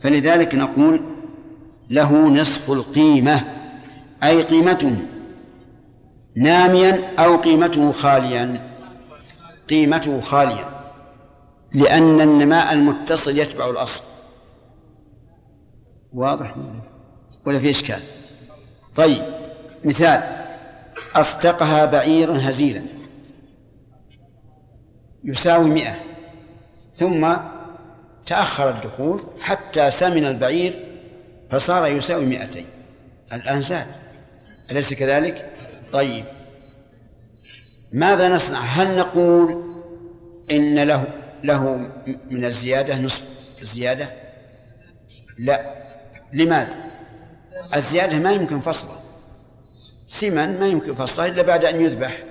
فلذلك 0.00 0.54
نقول 0.54 1.00
له 1.90 2.28
نصف 2.28 2.70
القيمة 2.70 3.44
أي 4.22 4.42
قيمته 4.42 4.96
ناميا 6.36 7.02
أو 7.18 7.36
قيمته 7.36 7.92
خاليا 7.92 8.68
قيمته 9.70 10.20
خاليا 10.20 10.64
لأن 11.74 12.20
النماء 12.20 12.72
المتصل 12.72 13.38
يتبع 13.38 13.70
الأصل. 13.70 14.02
واضح؟ 16.14 16.54
ولا 17.46 17.58
في 17.58 17.70
إشكال؟ 17.70 18.00
طيب 18.96 19.22
مثال. 19.84 20.22
أصدقها 21.14 21.84
بعيرا 21.84 22.38
هزيلا. 22.48 22.82
يساوي 25.24 25.70
مئة. 25.70 25.96
ثم 26.94 27.36
تأخر 28.26 28.70
الدخول 28.70 29.22
حتى 29.40 29.90
سمن 29.90 30.24
البعير 30.24 30.84
فصار 31.50 31.86
يساوي 31.86 32.26
مئتين. 32.26 32.66
الآن 33.32 33.60
زاد. 33.60 33.86
أليس 34.70 34.94
كذلك؟ 34.94 35.50
طيب. 35.92 36.24
ماذا 37.92 38.28
نصنع؟ 38.28 38.60
هل 38.60 38.98
نقول 38.98 39.64
إن 40.50 40.78
له 40.78 41.04
له 41.44 41.90
من 42.30 42.44
الزيادة 42.44 43.00
نصف 43.00 43.22
الزيادة؟ 43.62 44.10
لا. 45.38 45.81
لماذا؟ 46.32 46.76
الزيادة 47.74 48.18
ما 48.18 48.32
يمكن 48.32 48.60
فصلها. 48.60 49.02
سمن 50.08 50.60
ما 50.60 50.66
يمكن 50.66 50.94
فصلها 50.94 51.26
إلا 51.26 51.42
بعد 51.42 51.64
أن 51.64 51.80
يذبح. 51.80 52.22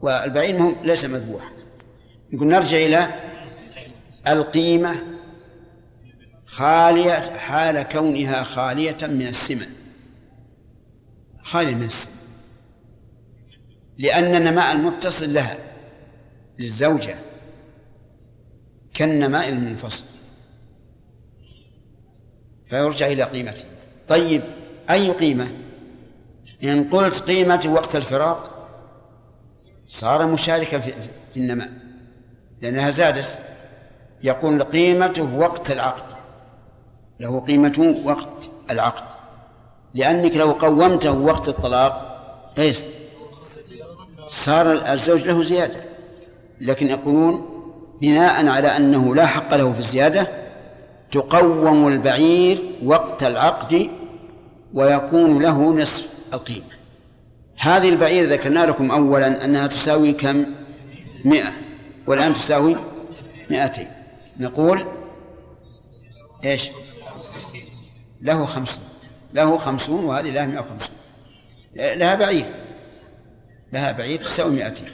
والبعير 0.00 0.58
مهم 0.58 0.76
ليس 0.84 1.04
مذبوحا. 1.04 1.50
نقول 2.32 2.48
نرجع 2.48 2.76
إلى 2.76 3.08
القيمة 4.28 5.02
خالية 6.46 7.20
حال 7.20 7.82
كونها 7.82 8.42
خالية 8.42 8.98
من 9.02 9.26
السمن. 9.26 9.66
خالية 11.42 11.74
من 11.74 11.84
السمن. 11.84 12.12
لأن 13.98 14.34
النماء 14.34 14.72
المتصل 14.72 15.34
لها 15.34 15.56
للزوجة 16.58 17.14
كالنماء 18.94 19.48
المنفصل. 19.48 20.04
فيرجع 22.72 23.06
إلى 23.06 23.22
قيمته. 23.22 23.64
طيب 24.08 24.42
أي 24.90 25.10
قيمة؟ 25.10 25.48
إن 26.64 26.84
قلت 26.84 27.22
قيمة 27.22 27.62
وقت 27.66 27.96
الفراق 27.96 28.68
صار 29.88 30.26
مشاركا 30.26 30.78
في, 30.78 30.92
النماء 31.36 31.68
لأنها 32.62 32.90
زادت. 32.90 33.40
يقول 34.22 34.62
قيمته 34.62 35.36
وقت 35.36 35.70
العقد 35.70 36.16
له 37.20 37.40
قيمة 37.40 38.00
وقت 38.04 38.50
العقد. 38.70 39.14
لأنك 39.94 40.36
لو 40.36 40.52
قومته 40.52 41.12
وقت 41.12 41.48
الطلاق 41.48 42.22
إيش؟ 42.58 42.78
صار 44.26 44.92
الزوج 44.92 45.22
له 45.22 45.42
زيادة. 45.42 45.80
لكن 46.60 46.86
يقولون 46.86 47.48
بناء 48.00 48.46
على 48.46 48.76
أنه 48.76 49.14
لا 49.14 49.26
حق 49.26 49.54
له 49.54 49.72
في 49.72 49.78
الزيادة 49.78 50.41
تقوم 51.12 51.88
البعير 51.88 52.62
وقت 52.84 53.22
العقد 53.22 53.90
ويكون 54.74 55.42
له 55.42 55.74
نصف 55.74 56.06
القيمة. 56.34 56.64
هذه 57.56 57.88
البعير 57.88 58.30
ذكرنا 58.32 58.66
لكم 58.66 58.90
أولا 58.90 59.44
أنها 59.44 59.66
تساوي 59.66 60.12
كم؟ 60.12 60.46
مئة. 61.24 61.52
والآن 62.06 62.34
تساوي 62.34 62.76
مئتين. 63.50 63.88
نقول 64.38 64.86
إيش؟ 66.44 66.70
له 68.22 68.44
خمسون 68.44 68.84
له 69.34 69.58
خمسون 69.58 70.04
وهذه 70.04 70.30
لها 70.30 70.46
مئة 70.46 70.60
وخمسون. 70.60 70.96
لها 71.74 72.14
بعير. 72.14 72.54
لها 73.72 73.92
بعير 73.92 74.20
تساوي 74.20 74.50
مئتين. 74.50 74.88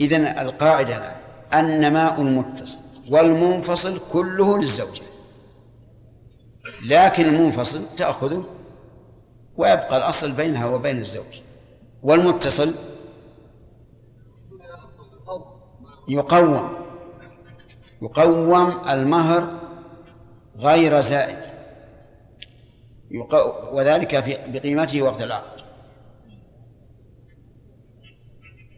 إذن 0.00 0.26
القاعدة 0.26 0.96
الآن 0.96 1.64
النماء 1.64 2.20
المتصل 2.20 2.91
والمنفصل 3.12 4.00
كله 4.12 4.58
للزوجة 4.58 5.02
لكن 6.86 7.24
المنفصل 7.24 7.86
تأخذه 7.96 8.44
ويبقى 9.56 9.96
الأصل 9.96 10.32
بينها 10.32 10.66
وبين 10.66 10.98
الزوج. 10.98 11.40
والمتصل 12.02 12.74
يقوم. 16.08 16.68
يقوم 18.02 18.80
المهر 18.88 19.60
غير 20.56 21.00
زائد. 21.00 21.52
وذلك 23.72 24.20
في 24.20 24.38
بقيمته 24.46 25.02
وقت 25.02 25.22
العقد 25.22 25.60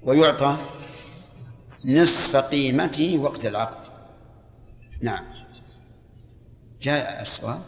ويعطى 0.02 0.56
نصف 1.84 2.36
قيمته 2.36 3.18
وقت 3.18 3.46
العقد. 3.46 3.83
نعم. 5.02 5.24
جاء 6.82 7.22
السؤال. 7.22 7.58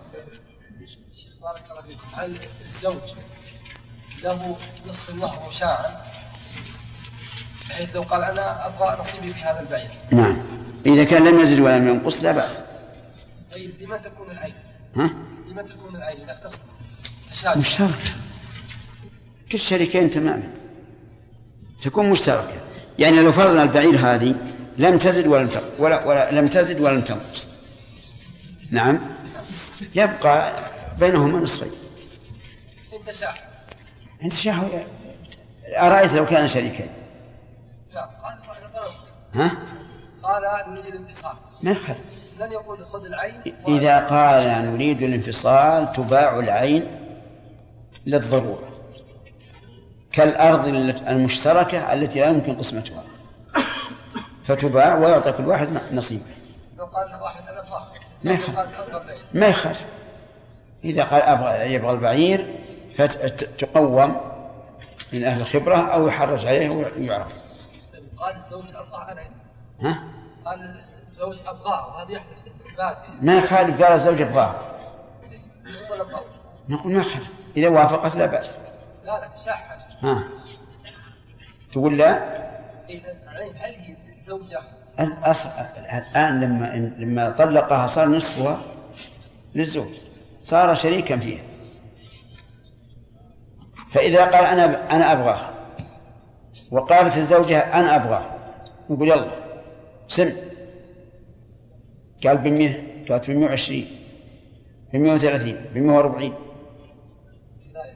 شيخ 1.12 1.32
بارك 1.42 1.62
الله 1.70 1.82
فيكم. 1.82 2.08
هل 2.14 2.36
الزوج 2.66 3.14
له 4.22 4.56
نصف 4.86 5.10
المهر 5.10 5.48
مشاعا 5.48 6.02
بحيث 7.68 7.96
لو 7.96 8.02
قال 8.02 8.22
أنا 8.22 8.66
أبغى 8.66 9.02
نصيبي 9.02 9.34
في 9.34 9.40
هذا 9.40 9.60
البعير 9.60 9.90
نعم. 10.10 10.36
إذا 10.86 11.04
كان 11.04 11.28
لم 11.28 11.40
يزد 11.40 11.60
ولم 11.60 11.88
ينقص 11.88 12.22
لا 12.22 12.32
بأس. 12.32 12.60
طيب 13.52 13.70
لمن 13.80 14.02
تكون 14.02 14.30
العين؟ 14.30 14.54
ها؟ 14.96 15.10
لمن 15.48 15.66
تكون 15.66 15.96
العين؟ 15.96 16.20
اذا 16.20 16.32
اختصر 16.32 16.62
تشارك. 17.32 17.56
مشتركة 17.56 17.92
كالشريكين 19.50 20.10
تماما. 20.10 20.52
تكون 21.82 22.10
مشتركة. 22.10 22.60
يعني 22.98 23.16
لو 23.16 23.32
فرضنا 23.32 23.62
البعير 23.62 23.98
هذه 23.98 24.34
لم 24.78 24.98
تزد 24.98 25.26
ولم 25.26 25.48
تنقص 25.48 25.64
ولا, 25.78 26.04
ولا 26.04 26.32
لم 26.32 26.48
تزد 26.48 26.80
ولم 26.80 27.00
تنقص 27.00 27.46
نعم. 28.70 29.00
يبقى 29.94 30.52
بينهما 31.00 31.40
نصفين. 31.40 31.70
انت 34.22 34.32
شهوة 34.32 34.86
أرأيت 35.76 36.12
لو 36.12 36.26
كان 36.26 36.48
شريكين؟ 36.48 36.88
لا 37.94 38.00
قال 38.00 38.38
طلبت 38.42 39.14
ها؟ 39.32 39.50
قال 40.22 40.42
نريد 40.72 40.86
الانفصال. 40.86 41.32
ما 41.62 41.70
يخالف. 41.70 41.98
لم 42.40 42.52
يقول 42.52 42.84
خذ 42.84 43.04
العين. 43.04 43.40
إذا 43.68 43.98
قال 43.98 44.72
نريد 44.74 45.02
الانفصال 45.02 45.92
تباع 45.92 46.38
العين 46.38 46.86
للضرورة. 48.06 48.68
كالأرض 50.12 50.68
المشتركة 51.08 51.92
التي 51.92 52.20
لا 52.20 52.26
يمكن 52.26 52.54
قسمتها. 52.54 53.02
فتباع 54.46 54.94
ويعطى 54.94 55.32
كل 55.32 55.46
واحد 55.46 55.68
نصيبه. 55.92 56.24
ما 58.24 58.32
يخالف. 58.32 58.58
ما 59.34 59.46
يخالف 59.46 59.84
إذا 60.84 61.04
قال 61.04 61.22
أبغى 61.22 61.74
يبغى 61.74 61.90
البعير 61.90 62.60
فتقوم 62.94 64.20
من 65.12 65.24
أهل 65.24 65.40
الخبرة 65.40 65.76
أو 65.76 66.08
يحرج 66.08 66.46
عليه 66.46 66.68
ويعرف 66.70 67.32
قال 68.18 68.36
الزوج 68.36 68.64
ابغاه 68.74 69.12
أنا 69.12 69.22
ها؟ 69.80 70.04
قال 70.44 70.84
الزوج 71.06 71.36
أبغاه 71.46 71.88
وهذا 71.88 72.12
يحدث 72.12 72.36
ما 73.22 73.36
يخالف 73.36 73.82
قال 73.82 73.92
الزوج 73.92 74.20
أبغاه. 74.22 74.54
نقول 76.68 76.92
ما 76.92 77.00
يخالف 77.00 77.26
إذا 77.56 77.68
وافقت 77.68 78.16
لا 78.16 78.26
بأس. 78.26 78.58
لا 79.04 79.20
لا 79.20 79.28
تشاحن 79.36 80.06
ها. 80.06 80.24
تقول 81.72 81.98
لا؟ 81.98 82.36
إذا 82.90 83.12
العين 83.32 83.56
هل 83.56 83.74
هي 83.74 83.96
زوجة 84.26 84.60
الأصل 85.00 85.48
الآن 85.78 86.40
لما 86.40 86.94
لما 86.98 87.30
طلقها 87.30 87.86
صار 87.86 88.08
نصفها 88.08 88.60
للزوج. 89.54 89.88
صار 90.42 90.74
شريكا 90.74 91.16
فيها. 91.16 91.42
فإذا 93.92 94.24
قال 94.24 94.44
أنا 94.44 94.90
أنا 94.96 95.12
أبغاه 95.12 95.50
وقالت 96.70 97.16
الزوجة 97.16 97.58
أنا 97.58 97.96
أبغاه 97.96 98.24
نقول 98.90 99.08
يلا 99.08 99.30
سم 100.08 100.32
قال 102.24 102.38
بمية 102.38 103.04
قالت 103.08 103.30
بمية 103.30 103.46
وعشرين 103.46 103.86
بمية 104.92 105.12
وثلاثين 105.12 105.56
بمية 105.74 105.96
وأربعين. 105.96 106.34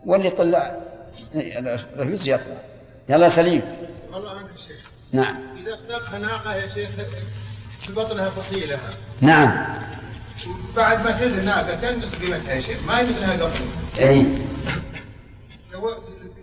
واللي 0.06 0.30
طلع 0.30 0.80
الرئيس 1.34 2.26
يطلع 2.26 2.56
يلا 3.08 3.28
سليم. 3.28 3.62
والله 4.12 4.30
عنك 4.30 4.50
الشيخ 4.50 4.90
نعم. 5.12 5.49
إذا 5.66 5.74
استاقها 5.74 6.18
ناقة 6.18 6.54
يا 6.54 6.66
شيخ 6.66 6.88
في 7.80 7.92
بطنها 7.92 8.30
فصيلها 8.30 8.90
نعم. 9.20 9.66
بعد 10.76 11.04
ما 11.04 11.10
تلد 11.10 11.44
ناقة 11.44 11.74
تنقص 11.74 12.14
قيمتها 12.14 12.54
يا 12.54 12.60
شيخ 12.60 12.76
ما 12.86 12.98
هي 12.98 13.06
مثلها 13.06 13.32
قبل. 13.32 13.60
أي. 13.98 14.26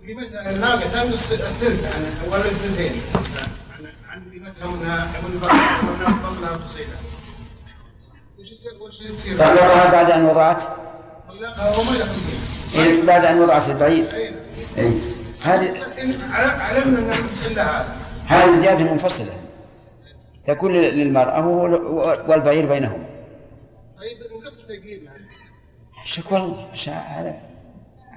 قيمتها 0.07 0.51
الناقة 0.51 0.79
تنقص 0.79 1.31
الثلث 1.31 1.95
عن 1.95 2.29
ولا 2.31 2.45
الثلثين 2.45 3.01
عن 3.69 3.85
عن 4.09 4.31
قيمتها 4.31 4.67
منها 4.67 5.11
من 5.23 5.39
بطنها 6.23 6.57
فصيلة. 6.57 6.95
وش 8.39 8.51
يصير 8.51 8.71
وش 8.81 9.01
يصير؟ 9.01 9.37
طلقها 9.37 9.91
بعد 9.91 10.11
أن 10.11 10.25
وضعت؟ 10.25 10.63
طلقها 11.27 11.77
وما 11.77 11.91
فيها 11.91 12.83
إيه، 12.83 13.01
بعد 13.01 13.25
أن 13.25 13.39
وضعت 13.39 13.69
البعير؟ 13.69 14.05
أي 14.77 14.91
هذه 15.41 15.69
إن 16.01 16.21
علمنا 16.61 16.99
أن 16.99 17.11
الفصيلة 17.11 17.63
هذا 17.63 18.06
هذه 18.27 18.61
زيادة 18.61 18.83
منفصلة. 18.83 19.33
تكون 20.45 20.71
للمرأة 20.73 21.47
والبعير 22.29 22.65
بينهم. 22.65 23.05
طيب 23.97 24.17
انقص 24.31 24.59
القيمة 24.59 25.11
شكو 26.03 26.35
والله 26.35 26.75
شا- 26.75 26.91
هذا 26.91 27.41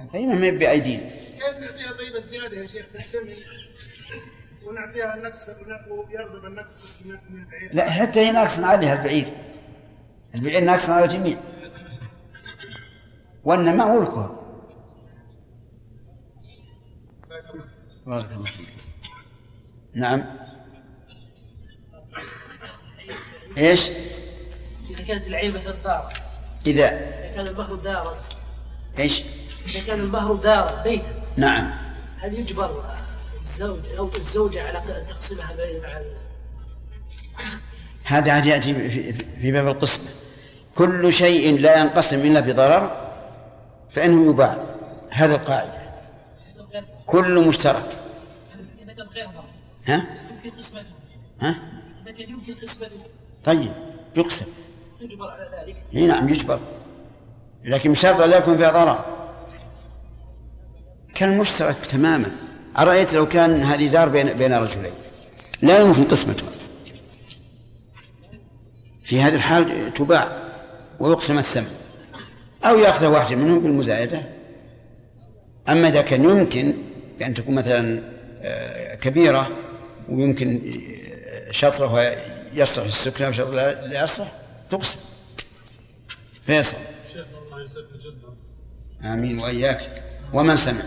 القيمة 0.00 0.34
ما 0.34 0.46
هي 0.46 0.50
بأيدينا. 0.50 1.02
كيف 1.02 1.58
نعطيها 1.60 1.92
طيب 1.98 2.16
الزيادة 2.16 2.56
يا 2.56 2.66
شيخ؟ 2.66 2.86
بالسمن 2.92 3.30
ونعطيها 4.66 5.16
النقص 5.16 5.48
ويرضى 5.90 6.40
بالنقص 6.40 6.84
من 7.04 7.38
البعير. 7.40 7.70
لا 7.72 7.90
حتى 7.90 8.20
هي 8.20 8.32
ناقص 8.32 8.58
عليها 8.58 8.94
البعير. 8.94 9.32
البعير 10.34 10.60
ناقص 10.64 10.90
على 10.90 11.04
الجميع. 11.04 11.38
والنماء 13.44 14.00
ملكها. 14.00 14.36
بارك 18.06 18.32
الله 18.32 18.44
فيك. 18.44 18.66
نعم. 19.94 20.24
إيش؟ 23.58 23.88
إذا 24.90 25.02
كانت 25.08 25.26
العين 25.26 25.50
مثلا 25.50 25.74
دارا 25.84 26.12
إذا؟ 26.66 26.88
إذا 26.88 27.34
كان 27.36 27.46
المهر 27.46 27.74
دارا 27.74 28.16
إيش؟ 28.98 29.22
إذا 29.66 29.80
كان 29.86 30.00
المهر 30.00 30.34
دارا 30.34 30.82
بيتا. 30.82 31.22
نعم. 31.36 31.70
هل 32.20 32.38
يجبر 32.38 32.84
الزوج 33.40 33.80
أو 33.98 34.10
الزوجة 34.16 34.68
على 34.68 34.78
أن 34.78 35.06
تقسمها 35.08 35.56
بين 35.56 35.82
مع 35.82 36.00
هذا 38.04 38.32
عاد 38.32 38.46
يأتي 38.46 38.74
في- 39.42 39.52
باب 39.52 39.68
القسمة 39.68 40.04
كل 40.74 41.12
شيء 41.12 41.58
لا 41.60 41.78
ينقسم 41.80 42.18
إلا 42.18 42.40
بضرر 42.40 43.10
فإنه 43.90 44.30
يباع. 44.30 44.56
هذه 45.10 45.34
القاعدة. 45.34 45.80
كل 47.06 47.48
مشترك. 47.48 47.86
ها؟ 49.90 50.04
يمكن 50.44 50.58
قسمته 50.58 50.84
ها؟ 51.40 51.56
إذا 52.02 52.12
كان 52.12 52.30
يمكن 52.30 52.54
قسمته. 52.54 52.96
طيب 53.44 53.72
يقسم. 54.16 54.46
يجبر 55.00 55.30
على 55.30 55.50
ذلك. 55.58 55.76
إي 55.94 56.06
نعم 56.06 56.28
يجبر. 56.28 56.60
لكن 57.64 57.92
بشرط 57.92 58.20
لا 58.20 58.38
يكون 58.38 58.56
فيها 58.56 58.70
ضرر. 58.70 59.04
كالمشترك 61.14 61.76
تماما. 61.86 62.30
أرأيت 62.78 63.14
لو 63.14 63.28
كان 63.28 63.62
هذه 63.62 63.88
دار 63.88 64.08
بين 64.08 64.32
بين 64.32 64.52
رجلين. 64.52 64.92
لا 65.62 65.78
يمكن 65.80 66.04
قسمتها 66.04 66.48
في 69.04 69.20
هذه 69.20 69.34
الحال 69.34 69.94
تباع 69.94 70.38
ويقسم 71.00 71.38
الثمن. 71.38 71.70
أو 72.64 72.78
يأخذ 72.78 73.06
واحد 73.06 73.36
منهم 73.36 73.60
بالمزايدة. 73.60 74.22
أما 75.68 75.88
إذا 75.88 76.02
كان 76.02 76.24
يمكن 76.24 76.74
بأن 77.18 77.34
تكون 77.34 77.54
مثلا 77.54 78.02
آه، 78.42 78.94
كبيرة 78.94 79.48
ويمكن 80.08 80.72
شطرها 81.50 82.30
يصلح 82.54 82.84
السكنة 82.84 83.28
وشطرها 83.28 83.86
لا 83.86 84.04
يصلح 84.04 84.32
تقسم 84.70 85.00
فيصل. 86.46 86.76
الله 86.76 87.66
جدا 88.04 89.12
آمين 89.12 89.38
وإياك 89.38 90.04
ومن 90.32 90.56
سمع. 90.56 90.82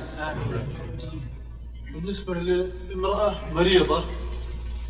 بالنسبة 1.93 2.33
لامرأة 2.33 3.53
مريضة 3.53 4.03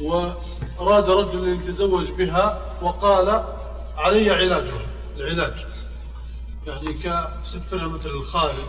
وأراد 0.02 1.10
رجل 1.10 1.50
أن 1.50 1.60
يتزوج 1.60 2.12
بها 2.12 2.76
وقال 2.82 3.44
علي 3.98 4.32
علاجها 4.32 4.86
العلاج. 5.18 5.66
يعني 6.68 6.94
كسفرها 6.94 7.88
مثل 7.88 8.10
الخارج 8.10 8.68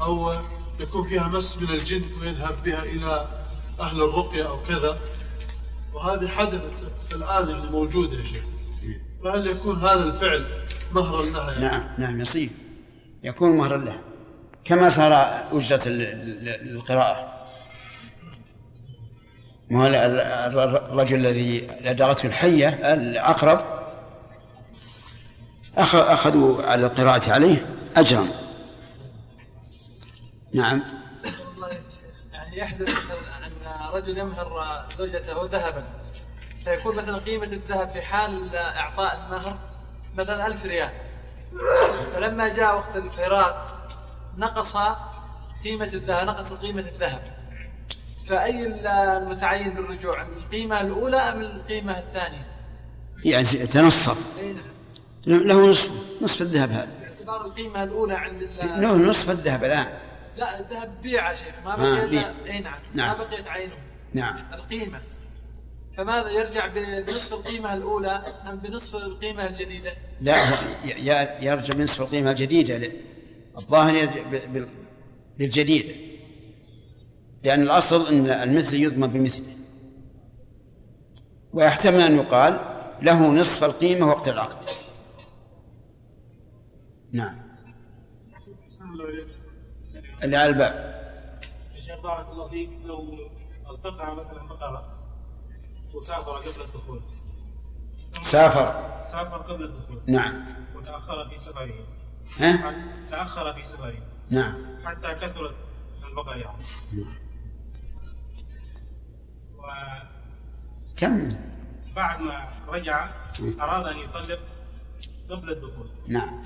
أو 0.00 0.34
يكون 0.80 1.08
فيها 1.08 1.28
مس 1.28 1.56
من 1.56 1.70
الجن 1.70 2.02
ويذهب 2.20 2.62
بها 2.64 2.82
إلى 2.82 3.26
أهل 3.80 4.02
الرقية 4.02 4.48
أو 4.48 4.58
كذا. 4.68 4.98
وهذه 5.94 6.28
حدثت 6.28 6.72
الآن 7.12 7.42
اللي 7.42 7.70
موجودة 7.70 8.16
يا 8.18 8.24
شيخ. 8.24 8.44
فهل 9.24 9.46
يكون 9.46 9.76
هذا 9.76 10.04
الفعل 10.04 10.44
مهرا 10.92 11.22
لها 11.26 11.52
يعني؟ 11.52 11.64
نعم 11.64 11.88
نعم 11.98 12.20
يصير 12.20 12.50
يكون 13.22 13.56
مهرا 13.56 13.76
له 13.76 14.00
كما 14.64 14.88
صار 14.88 15.12
أجرة 15.52 15.80
ال- 15.86 16.02
ال- 16.02 16.76
القراءة. 16.76 17.34
ما 19.70 19.86
الرجل 19.96 21.16
الذي 21.16 21.68
لدغته 21.84 22.26
الحية 22.26 22.68
العقرب 22.68 23.58
أخ- 25.76 25.94
أخذوا 25.94 26.62
على 26.62 26.86
القراءة 26.86 27.32
عليه 27.32 27.66
أجرا. 27.96 28.28
نعم. 30.54 30.82
والله 31.50 31.68
يا 31.68 31.80
شيخ، 31.90 32.32
يعني 32.32 32.58
يحدث 32.58 33.10
رجل 33.94 34.18
يمهر 34.18 34.84
زوجته 34.96 35.46
ذهبا. 35.46 35.84
فيكون 36.64 36.96
مثلا 36.96 37.18
قيمة 37.18 37.44
الذهب 37.44 37.88
في 37.88 38.02
حال 38.02 38.56
إعطاء 38.56 39.14
المهر 39.16 39.58
مثلا 40.16 40.46
ألف 40.46 40.64
ريال. 40.64 40.90
فلما 42.14 42.48
جاء 42.48 42.74
وقت 42.74 42.96
الفراق 42.96 43.76
نقص 44.36 44.76
قيمة 45.64 45.84
الذهب 45.84 46.26
نقص 46.26 46.52
قيمة 46.52 46.80
الذهب. 46.80 47.22
فأي 48.28 48.66
المتعين 48.66 49.74
بالرجوع 49.74 50.22
القيمة 50.22 50.80
الأولى 50.80 51.16
أم 51.16 51.40
القيمة 51.40 51.98
الثانية؟ 51.98 52.46
يعني 53.24 53.46
تنصف. 53.66 54.18
نعم. 55.26 55.42
له 55.42 55.70
نصف 55.70 55.90
نصف 56.22 56.42
الذهب 56.42 56.70
هذا. 56.70 56.88
باعتبار 57.00 57.46
القيمة 57.46 57.82
الأولى 57.82 58.14
عند 58.14 58.48
له 58.62 58.96
نصف 58.96 59.30
الذهب 59.30 59.64
الآن. 59.64 59.86
لا 60.38 60.60
الذهب 60.60 61.02
بيع 61.02 61.30
يا 61.30 61.36
شيخ. 61.36 61.54
ما 61.64 61.72
آه، 61.74 61.76
بقي 61.76 62.08
بيع. 62.08 62.30
الا 62.30 62.52
إي 62.52 62.60
نعم. 62.60 62.78
نعم. 62.94 63.18
ما 63.18 63.24
بقيت 63.24 63.48
عينه. 63.48 63.72
نعم. 64.14 64.44
القيمة. 64.54 65.00
فماذا؟ 65.96 66.30
يرجع 66.30 66.66
بنصف 67.02 67.32
القيمة 67.32 67.74
الأولى 67.74 68.22
أم 68.50 68.56
بنصف 68.56 68.96
القيمة 68.96 69.46
الجديدة؟ 69.46 69.92
لا 70.20 70.36
يرجع 71.42 71.74
بنصف 71.74 72.00
القيمة 72.00 72.30
الجديدة. 72.30 72.78
ل- 72.78 72.92
الظاهر 73.58 73.94
يرجع 73.94 74.22
ب- 74.22 74.52
بال- 74.52 74.68
بالجديدة 75.38 75.94
لأن 77.44 77.62
الأصل 77.62 78.06
أن 78.08 78.26
المثل 78.30 78.74
يضمن 78.82 79.06
بمثله 79.06 79.56
ويحتمل 81.52 82.00
أن 82.00 82.16
يقال 82.16 82.60
له 83.02 83.26
نصف 83.26 83.64
القيمة 83.64 84.06
وقت 84.06 84.28
العقد. 84.28 84.66
نعم. 87.12 87.48
اللي 90.22 90.36
على 90.36 90.50
الباب. 90.50 90.98
يا 91.74 91.80
شيخ 91.80 92.00
بارك 92.02 92.28
الله 92.28 92.48
فيك. 92.48 92.70
لو 92.84 93.30
اصدقها 93.66 94.14
مثلا 94.14 94.48
بقرة 94.48 94.98
وسافر 95.94 96.32
قبل 96.32 96.62
الدخول. 96.64 97.00
سافر. 98.22 99.02
سافر 99.02 99.36
قبل 99.36 99.64
الدخول. 99.64 100.00
نعم. 100.06 100.44
وتأخر 100.74 101.28
في 101.28 101.38
سفره 101.38 101.86
ها؟ 102.38 102.74
تأخر 103.10 103.52
في 103.52 103.64
سفره 103.64 103.94
نعم. 104.30 104.54
حتى 104.84 105.14
كثرت 105.14 105.54
البقر 106.08 106.36
يعني. 106.36 106.64
كم؟ 110.96 111.36
وبعد 111.92 112.20
ما 112.20 112.48
رجع 112.68 113.08
أراد 113.60 113.86
أن 113.86 113.96
يطلق 113.98 114.40
قبل 115.30 115.50
الدخول. 115.50 115.88
نعم. 116.08 116.42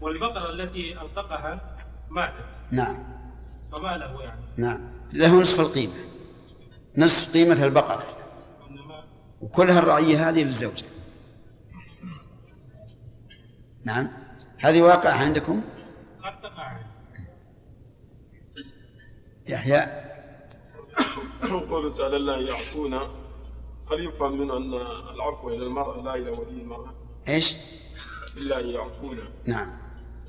والبقرة 0.00 0.50
التي 0.50 0.96
أصدقها 0.96 1.77
ماتت. 2.10 2.54
نعم. 2.70 2.96
فما 3.72 3.96
له 3.96 4.22
يعني. 4.22 4.40
نعم. 4.56 4.80
له 5.12 5.40
نصف 5.40 5.60
القيمة. 5.60 5.94
نصف 6.96 7.32
قيمة 7.32 7.64
البقرة 7.64 8.06
وكلها 9.40 9.78
الرعية 9.78 10.28
هذه 10.28 10.44
للزوجة. 10.44 10.84
نعم. 13.84 14.08
هذه 14.58 14.82
واقع 14.82 15.10
عندكم؟ 15.10 15.62
قد 16.24 16.40
تقع 16.40 16.76
يحيى. 19.48 20.08
قوله 21.70 21.96
تعالى 21.96 22.18
لا 22.18 22.36
يعفون 22.36 22.94
هل 23.92 24.04
يفهم 24.04 24.40
منه 24.40 24.56
أن 24.56 24.74
العفو 25.14 25.48
إلى 25.48 25.66
المرأة 25.66 26.02
لا 26.02 26.14
إلى 26.14 26.30
ولي 26.30 26.62
المراه 26.62 26.94
إيش؟ 27.28 27.56
ان 28.36 28.60
يعفون 28.60 29.18
نعم. 29.46 29.87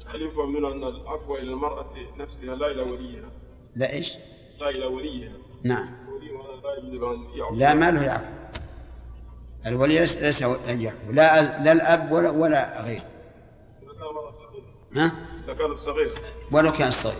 هل 0.09 0.21
يفهم 0.21 0.53
منه 0.53 0.71
أن 0.71 0.83
العفو 0.83 1.35
إلى 1.35 1.51
المرأة 1.51 1.93
نفسها 2.17 2.55
لا 2.55 2.71
إلى 2.71 2.81
وليها. 2.81 3.31
لا 3.75 3.93
إيش؟ 3.93 4.13
لا 4.59 4.69
إلى 4.69 4.85
وليها. 4.85 5.31
نعم. 5.63 5.95
لا 6.91 7.15
لا 7.53 7.73
ما 7.73 7.91
له 7.91 8.03
يعفو. 8.03 8.33
الولي 9.65 9.99
ليس 9.99 10.17
ليس 10.17 10.41
أن 10.43 10.81
يعفو. 10.81 11.11
لا 11.11 11.63
لا 11.63 11.71
الأب 11.71 12.11
ولا 12.11 12.29
ولا 12.29 12.81
غيره 12.81 13.01
إذا 13.83 13.93
كان 13.93 14.13
مرأة 14.15 14.31
صغيرة 14.31 15.05
ها؟ 15.05 15.11
إذا 15.43 15.53
كانت 15.53 15.77
صغيرة 15.77 16.11
ولو 16.51 16.71
كان 16.71 16.91
صغير. 16.91 17.15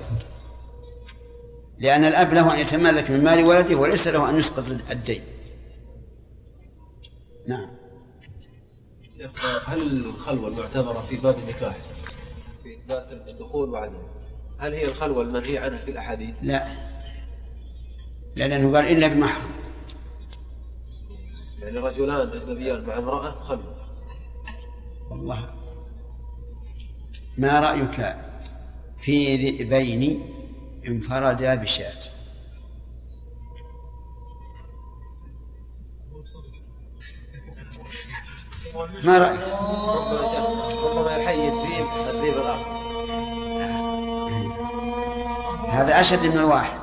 لأن 1.79 2.03
الأب 2.03 2.33
له 2.33 2.53
أن 2.53 2.59
يتملك 2.59 3.11
من 3.11 3.23
مال 3.23 3.43
ولده 3.45 3.75
وليس 3.75 4.07
له 4.07 4.29
أن 4.29 4.39
يسقط 4.39 4.65
الدين. 4.91 5.23
نعم. 7.47 7.69
شيخ 9.17 9.69
هل 9.69 9.81
الخلوة 9.81 10.47
المعتبرة 10.47 10.99
في 10.99 11.15
باب 11.15 11.35
النكاح؟ 11.37 11.77
إثبات 12.89 13.29
الدخول 13.29 13.69
وعدمه 13.69 14.09
هل 14.57 14.73
هي 14.73 14.85
الخلوة 14.85 15.21
المنهي 15.21 15.57
عنها 15.57 15.77
في 15.77 15.91
الأحاديث؟ 15.91 16.35
لا. 16.41 16.67
لأنه 18.35 18.77
قال 18.77 18.85
إلا 18.85 19.07
بمحرم 19.07 19.51
يعني 21.61 21.77
رجلان 21.77 22.29
أجنبيان 22.29 22.85
مع 22.85 22.97
امرأة 22.97 23.31
خلوة. 23.31 23.75
والله. 25.09 25.53
ما 27.37 27.59
رأيك 27.59 28.15
في 28.99 29.35
ذئبين 29.35 30.21
انفردا 30.87 31.55
بشاة؟ 31.55 32.01
ما 39.03 39.17
رأيك؟ 39.17 39.39
ربما 40.83 41.17
يحيي 41.17 41.49
الذيب 41.49 41.87
الذيب 42.09 42.33
الآخر. 42.33 42.78
هذا 45.69 45.99
أشد 45.99 46.25
من 46.25 46.37
الواحد. 46.37 46.79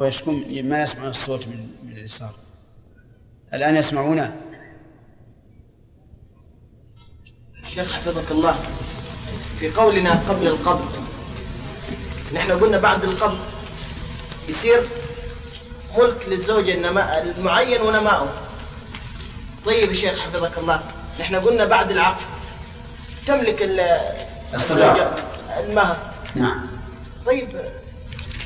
ويشكون 0.00 0.62
ما 0.62 0.82
يسمع 0.82 1.08
الصوت 1.08 1.48
من 1.48 1.68
من 1.84 1.92
اليسار. 1.92 2.32
الآن 3.54 3.76
يسمعونه 3.76 4.36
شيخ 7.68 7.92
حفظك 7.92 8.30
الله 8.30 8.56
في 9.58 9.70
قولنا 9.70 10.22
قبل 10.28 10.46
القبض 10.46 10.92
نحن 12.34 12.50
قلنا 12.50 12.78
بعد 12.78 13.04
القبض 13.04 13.38
يصير 14.48 14.80
ملك 15.98 16.28
للزوجة 16.28 16.74
النماء 16.74 17.34
المعين 17.38 17.80
ونماؤه. 17.80 18.47
طيب 19.64 19.88
يا 19.90 19.94
شيخ 19.94 20.18
حفظك 20.18 20.58
الله. 20.58 20.82
نحن 21.20 21.34
قلنا 21.34 21.64
بعد 21.64 21.90
العقد. 21.90 22.24
تملك 23.26 23.62
ال- 23.62 23.80
الزوجة 24.54 25.10
المهر. 25.60 25.96
نعم. 26.34 26.66
طيب 27.26 27.48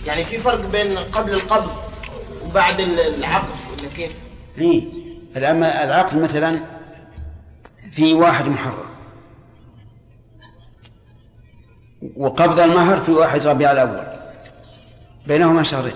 يعني 0.06 0.24
في 0.24 0.38
فرق 0.38 0.66
بين 0.66 0.98
قبل 0.98 1.34
القبض 1.34 1.70
وبعد 2.44 2.80
ال- 2.80 3.00
العقد 3.00 3.50
ولا 3.50 3.88
كيف؟ 3.96 4.12
إيه. 4.58 4.84
الآن 5.36 5.64
العقد 5.64 6.16
مثلا 6.16 6.60
في 7.92 8.14
واحد 8.14 8.46
محرم. 8.48 8.84
وقبض 12.16 12.60
المهر 12.60 13.00
في 13.04 13.12
واحد 13.12 13.46
ربيع 13.46 13.72
الأول. 13.72 14.06
بينهما 15.26 15.62
شهرين. 15.62 15.94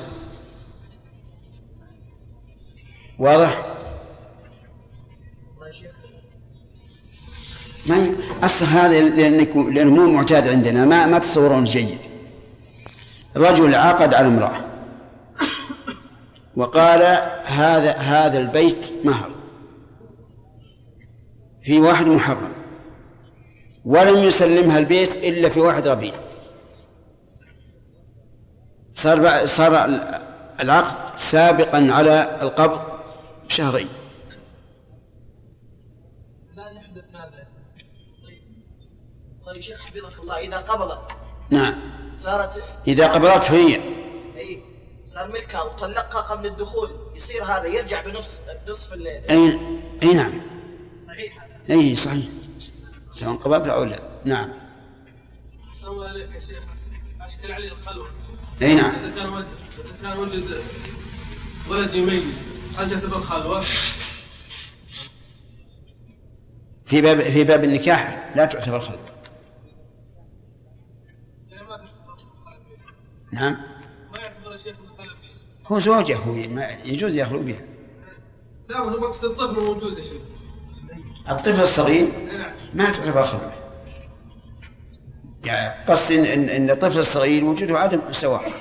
واضح؟ 3.18 3.65
ما. 7.88 8.14
أصل 8.42 8.66
هذا 8.66 9.00
لأنكم 9.00 9.72
لأنه 9.72 9.94
مو 9.94 10.12
معتاد 10.12 10.48
عندنا 10.48 10.84
ما 10.84 11.06
ما 11.06 11.18
تصورون 11.18 11.64
جيد. 11.64 11.98
رجل 13.36 13.74
عقد 13.74 14.14
على 14.14 14.26
امرأة. 14.26 14.64
وقال 16.56 17.02
هذا 17.44 17.92
هذا 17.92 18.38
البيت 18.38 18.92
مهر. 19.04 19.30
في 21.64 21.80
واحد 21.80 22.06
محرم. 22.06 22.52
ولم 23.84 24.16
يسلمها 24.16 24.78
البيت 24.78 25.16
إلا 25.16 25.48
في 25.48 25.60
واحد 25.60 25.88
ربيع. 25.88 26.12
صار 28.94 29.46
صار 29.46 30.00
العقد 30.60 31.18
سابقا 31.18 31.88
على 31.90 32.38
القبض 32.42 32.80
بشهرين. 33.48 33.88
شيخ 39.60 39.80
حفظك 39.80 40.20
الله. 40.22 40.38
إذا 40.38 40.56
قبضت. 40.56 41.08
نعم. 41.50 41.74
صارت 42.16 42.62
إذا 42.88 43.12
قبضته 43.12 43.50
هي. 43.50 43.80
أي 44.36 44.62
صار 45.06 45.28
ملكها 45.28 45.62
وطلقها 45.62 46.20
قبل 46.20 46.46
الدخول. 46.46 46.90
يصير 47.16 47.44
هذا 47.44 47.66
يرجع 47.66 48.00
بنصف 48.00 48.40
نصف 48.68 48.92
الليل 48.92 49.22
أي 49.30 49.58
أي 50.02 50.14
نعم. 50.14 50.40
صحيح. 51.06 51.46
هذا 51.68 51.80
أي 51.80 51.96
صحيح. 51.96 52.26
سواء 53.12 53.36
قبضته 53.36 53.70
أو 53.72 53.84
لا. 53.84 54.00
نعم. 54.24 54.52
الله 55.86 56.08
عليك 56.08 56.30
يا 56.34 56.40
شيخ. 56.40 56.62
أشكل 57.20 57.52
عليه 57.52 57.72
الخلوة. 57.72 58.08
أي 58.62 58.74
نعم. 58.74 58.94
إذا 58.94 59.12
كان 59.16 59.28
وجد 59.28 59.46
إذا 59.78 59.92
كان 60.02 60.18
وجد 60.18 60.62
ولد 61.70 61.94
يميز 61.94 62.24
هل 62.76 62.90
تعتبر 62.90 63.20
خلوة؟ 63.20 63.64
في 66.86 67.00
باب 67.00 67.20
في 67.20 67.44
باب 67.44 67.64
النكاح 67.64 68.32
لا 68.36 68.44
تعتبر 68.44 68.80
خلوة. 68.80 69.15
نعم. 73.36 73.56
ما 74.12 74.18
يعتبر 74.18 74.56
شيخ 74.56 74.76
هو 75.66 75.78
زوجه 75.78 76.16
هو 76.16 76.34
يجوز 76.84 77.16
يخلو 77.16 77.42
بها. 77.42 77.60
لا 78.68 78.78
هو 78.78 78.90
مقصد 78.90 79.24
الطفل 79.24 79.60
موجود 79.60 79.98
يا 79.98 80.02
شيخ. 80.02 80.22
الطفل 81.30 81.62
الصغير 81.62 82.06
نعم. 82.38 82.50
ما 82.74 82.90
تعتبر 82.90 83.24
خلوة 83.24 83.52
يعني 85.44 85.84
قصد 85.84 86.12
إن, 86.12 86.24
إن, 86.24 86.48
إن 86.48 86.70
الطفل 86.70 86.98
الصغير 86.98 87.44
وجوده 87.44 87.78
عدم 87.78 88.12
سواء 88.12 88.52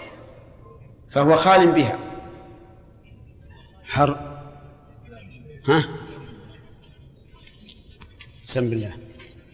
فهو 1.12 1.36
خال 1.36 1.72
بها. 1.72 2.00
حر. 3.84 4.12
ها؟ 5.68 5.84
سم 8.46 8.70
بالله 8.70 8.94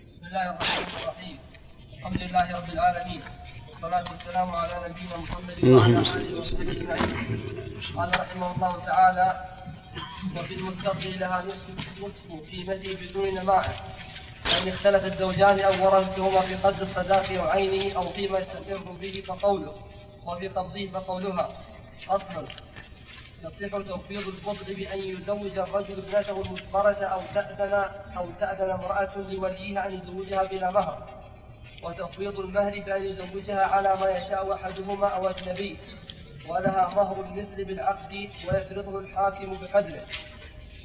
بسم 0.08 0.26
الله 0.26 0.50
الرحمن 0.50 0.86
الرحيم. 1.02 1.38
الحمد 1.98 2.24
لله 2.24 2.58
رب 2.58 2.70
العالمين. 2.74 3.22
والصلاة 3.82 4.10
والسلام 4.10 4.50
على 4.50 4.90
نبينا 4.90 5.18
محمد 5.18 5.66
وعلى 5.66 6.00
آله 6.00 6.40
وصحبه 6.40 6.72
أجمعين. 6.72 7.16
قال 7.98 8.20
رحمه 8.20 8.56
الله 8.56 8.86
تعالى 8.86 9.46
وفي 10.38 10.54
المتصل 10.54 11.20
لها 11.20 11.44
نصف 11.48 12.04
نصف 12.04 12.52
قيمته 12.52 12.98
بدون 13.02 13.36
نماء 13.36 13.82
فإن 14.44 14.68
اختلف 14.68 15.06
الزوجان 15.06 15.60
أو 15.60 15.86
ورثتهما 15.86 16.42
في 16.42 16.56
قدر 16.56 16.82
الصداق 16.82 17.32
أو 17.32 17.50
عينه 17.50 17.96
أو 17.96 18.10
فيما 18.10 18.40
يستقر 18.40 18.92
به 19.02 19.24
فقوله 19.28 19.76
وفي 20.26 20.48
قبضه 20.48 20.88
فقولها 20.94 21.50
أصل 22.10 22.46
يصح 23.44 23.68
توفيض 23.88 24.28
الفضل 24.28 24.74
بأن 24.76 25.00
يزوج 25.00 25.58
الرجل 25.58 25.98
ابنته 25.98 26.42
المجبرة 26.42 27.04
أو 27.06 27.22
تأذن 27.34 27.74
أو 28.18 28.26
تأذن 28.40 28.70
امرأة 28.70 29.18
لوليها 29.18 29.88
أن 29.88 29.94
يزوجها 29.94 30.44
بلا 30.44 30.72
مهر. 30.72 31.21
وتفويض 31.84 32.40
المهر 32.40 32.84
بأن 32.86 33.06
يزوجها 33.06 33.66
على 33.66 33.96
ما 34.02 34.10
يشاء 34.10 34.54
أحدهما 34.54 35.08
أو 35.08 35.28
أجنبي 35.28 35.78
ولها 36.50 36.94
مهر 36.96 37.26
المثل 37.26 37.66
بالعقد 37.66 38.14
ويفرضه 38.14 39.00
الحاكم 39.00 39.58
بقدره 39.62 40.06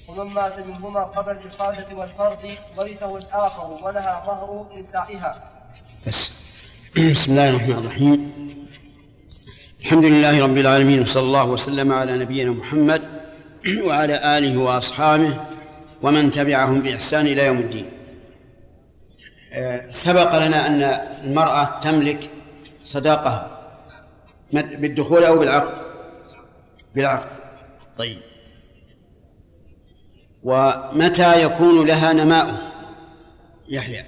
ومن 0.09 0.32
مات 0.32 0.59
منهما 0.59 1.02
قبل 1.04 1.32
الإصابة 1.32 1.94
والفرض 1.94 2.54
ورثه 2.76 3.18
الآخر 3.18 3.78
ولها 3.82 4.22
مهر 4.26 4.78
نسائها. 4.78 5.42
بس. 6.06 6.30
بسم 6.96 7.32
الله 7.32 7.48
الرحمن 7.48 7.78
الرحيم. 7.78 8.32
الحمد 9.80 10.04
لله 10.04 10.42
رب 10.42 10.59
العالمين 10.59 11.02
وصلى 11.02 11.22
الله 11.22 11.44
وسلم 11.44 11.92
على 11.92 12.18
نبينا 12.18 12.50
محمد 12.50 13.02
وعلى 13.82 14.38
آله 14.38 14.56
وأصحابه 14.56 15.40
ومن 16.02 16.30
تبعهم 16.30 16.80
بإحسان 16.80 17.26
إلى 17.26 17.46
يوم 17.46 17.59
الدين. 17.59 17.95
سبق 19.88 20.38
لنا 20.46 20.66
أن 20.66 20.82
المرأة 21.24 21.80
تملك 21.80 22.30
صداقها 22.84 23.58
مت- 24.52 24.76
بالدخول 24.76 25.24
أو 25.24 25.38
بالعقد. 25.38 25.82
بالعقد. 26.94 27.28
طيب. 27.98 28.18
ومتى 30.42 31.42
يكون 31.42 31.86
لها 31.86 32.12
نماء 32.12 32.72
يحيى. 33.68 34.04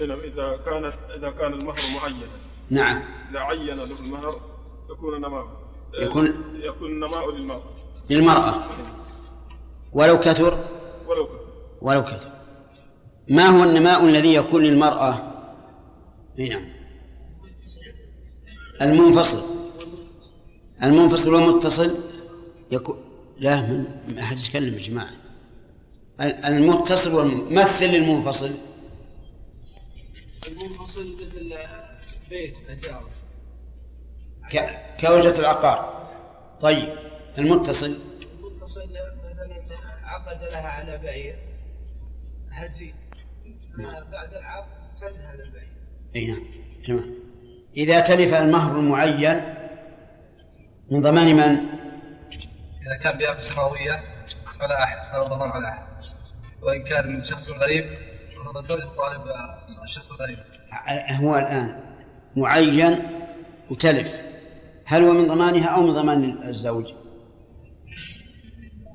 نعم 0.00 0.20
إذا 0.20 0.56
كانت 0.64 0.94
إذا 1.16 1.30
كان 1.30 1.52
المهر 1.52 1.78
معينا. 2.00 2.26
نعم. 2.70 3.02
إذا 3.30 3.38
عين 3.40 3.66
له 3.76 3.84
المهر 4.00 4.40
يكون 4.90 5.20
نماء 5.20 5.46
يكون- 5.94 6.54
يكون 6.62 7.00
نماء 7.00 7.30
للمهر 7.30 7.62
للمرأة. 8.10 8.54
ولو 9.92 10.20
كثر؟ 10.20 10.58
ولو 11.06 11.26
كان 11.26 11.36
ولو 11.82 12.04
كثر. 12.04 12.30
ما 13.30 13.46
هو 13.46 13.64
النماء 13.64 14.04
الذي 14.04 14.34
يكون 14.34 14.62
للمرأة؟ 14.62 15.32
أي 16.38 16.48
نعم. 16.48 16.64
المنفصل. 18.82 19.42
المنفصل 20.82 21.34
والمتصل 21.34 21.98
يكون 22.72 22.96
لا 23.38 23.60
من 23.60 23.86
ما 24.08 24.22
حد 24.22 24.38
يتكلم 24.38 24.74
يا 24.74 24.78
جماعة. 24.78 25.10
المتصل 26.20 27.14
والممثل 27.14 27.84
للمنفصل. 27.86 28.50
المنفصل 30.48 31.14
مثل 31.20 31.54
بيت 32.30 32.58
أجار. 32.70 33.04
ك- 34.52 34.96
كوجة 35.00 35.38
العقار. 35.38 36.08
طيب. 36.60 36.94
المتصل. 37.38 37.98
المتصل 38.44 38.80
مثلا 39.24 39.78
عقد 40.04 40.42
لها 40.42 40.68
على 40.68 40.98
بيع 40.98 41.34
هزيل. 42.50 42.94
هذا 43.78 45.44
البيع 45.44 45.62
إي 46.16 46.26
نعم. 46.26 46.44
تمام. 46.84 47.14
إذا 47.76 48.00
تلف 48.00 48.34
المهر 48.34 48.76
المعين 48.78 49.54
من 50.90 51.02
ضمان 51.02 51.36
من؟ 51.36 51.68
إذا 52.82 52.96
كان 53.02 53.18
بيافة 53.18 53.40
سماوية 53.40 54.02
فلا 54.60 54.82
أحد 54.82 55.12
فلا 55.12 55.22
ضمان 55.22 55.50
على 55.50 55.68
أحد. 55.68 55.86
وإن 56.62 56.82
كان 56.82 57.12
من 57.12 57.24
شخص 57.24 57.50
غريب 57.50 57.84
فالزوج 58.54 58.80
طالب 58.80 59.22
الشخص 59.84 60.12
الغريب 60.12 60.38
هو 61.10 61.38
الآن 61.38 61.80
معين 62.36 63.20
وتلف. 63.70 64.22
هل 64.84 65.04
هو 65.04 65.12
من 65.12 65.26
ضمانها 65.26 65.68
أو 65.68 65.82
من 65.82 65.92
ضمان 65.92 66.42
الزوج؟ 66.48 66.92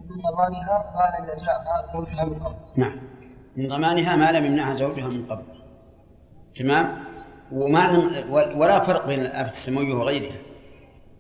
من 0.09 0.21
ضمانها 0.31 0.93
ما 0.95 1.17
لم 1.19 1.29
يمنعها 1.29 1.83
زوجها 1.83 2.23
قبل. 2.23 2.55
نعم. 2.77 3.14
من 3.57 3.67
ضمانها 3.67 4.15
ما 4.15 4.31
لم 4.31 4.45
يمنعها 4.45 4.75
زوجها 4.75 5.07
من 5.07 5.25
قبل. 5.25 5.43
تمام؟ 6.55 7.03
وما 7.51 8.11
ولا 8.31 8.79
فرق 8.79 9.07
بين 9.07 9.19
الآفة 9.19 9.51
السماوية 9.51 9.93
وغيرها. 9.93 10.35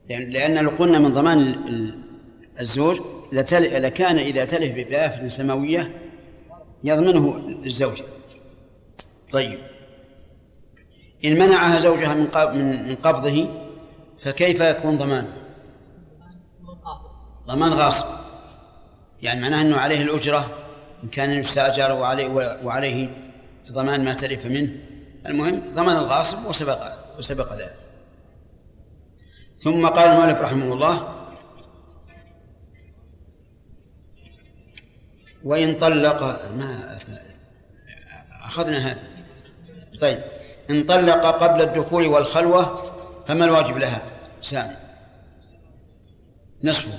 لأن 0.09 0.29
لأن 0.29 0.63
لو 0.63 0.69
قلنا 0.69 0.99
من 0.99 1.13
ضمان 1.13 1.37
ال- 1.37 1.67
ال- 1.67 2.03
الزوج 2.59 3.01
لكان 3.33 4.17
إذا 4.17 4.45
تلف 4.45 4.87
بآفة 4.89 5.27
سماوية 5.27 6.01
يضمنه 6.83 7.47
الزوج. 7.65 8.01
طيب. 9.31 9.59
إن 11.25 11.39
منعها 11.39 11.79
زوجها 11.79 12.13
من 12.13 12.27
من 12.53 12.89
من 12.89 12.95
قبضه 12.95 13.47
فكيف 14.19 14.59
يكون 14.59 14.97
ضمانه؟ 14.97 15.33
ضمان 17.47 17.73
غاصب. 17.73 18.05
يعني 19.21 19.41
معناه 19.41 19.61
أنه 19.61 19.77
عليه 19.77 20.01
الأجرة 20.01 20.64
إن 21.05 21.11
كان 21.11 21.31
يستأجر 21.31 21.91
وعليه 21.91 22.27
وعليه 22.63 23.09
ضمان 23.71 24.05
ما 24.05 24.13
تلف 24.13 24.45
منه. 24.45 24.71
المهم 25.25 25.61
ضمان 25.73 25.97
الغاصب 25.97 26.45
وسبق 26.45 26.91
وسبق 27.17 27.53
ذلك. 27.53 27.75
ثم 29.59 29.87
قال 29.87 30.09
المؤلف 30.09 30.41
رحمه 30.41 30.73
الله 30.73 31.25
وإن 35.43 35.77
طلق 35.77 36.21
ما 36.53 36.97
أخذنا 38.43 38.77
هذا. 38.77 39.03
طيب 40.01 40.23
إن 40.69 40.83
طلق 40.83 41.43
قبل 41.43 41.61
الدخول 41.61 42.07
والخلوة 42.07 42.83
فما 43.25 43.45
الواجب 43.45 43.77
لها؟ 43.77 44.01
سامي. 44.41 44.75
نصفه. 46.63 46.91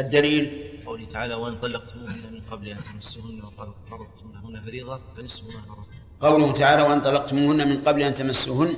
الدليل؟ 0.00 0.68
قوله 0.86 1.12
تعالى 1.12 1.34
وإن 1.34 1.60
طلقتموهن 1.60 2.32
من 2.32 2.37
قبل 2.50 2.68
أن 2.68 2.78
تمسوهن 2.92 3.42
وفرضتم 3.42 4.32
لهن 4.32 4.64
فريضة 4.64 5.00
فنصف 5.16 5.44
ما 5.44 5.60
فرضتم 5.60 5.98
قوله 6.20 6.52
تعالى 6.52 6.82
وإن 6.82 7.00
طلقتموهن 7.00 7.68
من 7.68 7.84
قبل 7.84 8.02
أن 8.02 8.14
تمسوهن 8.14 8.76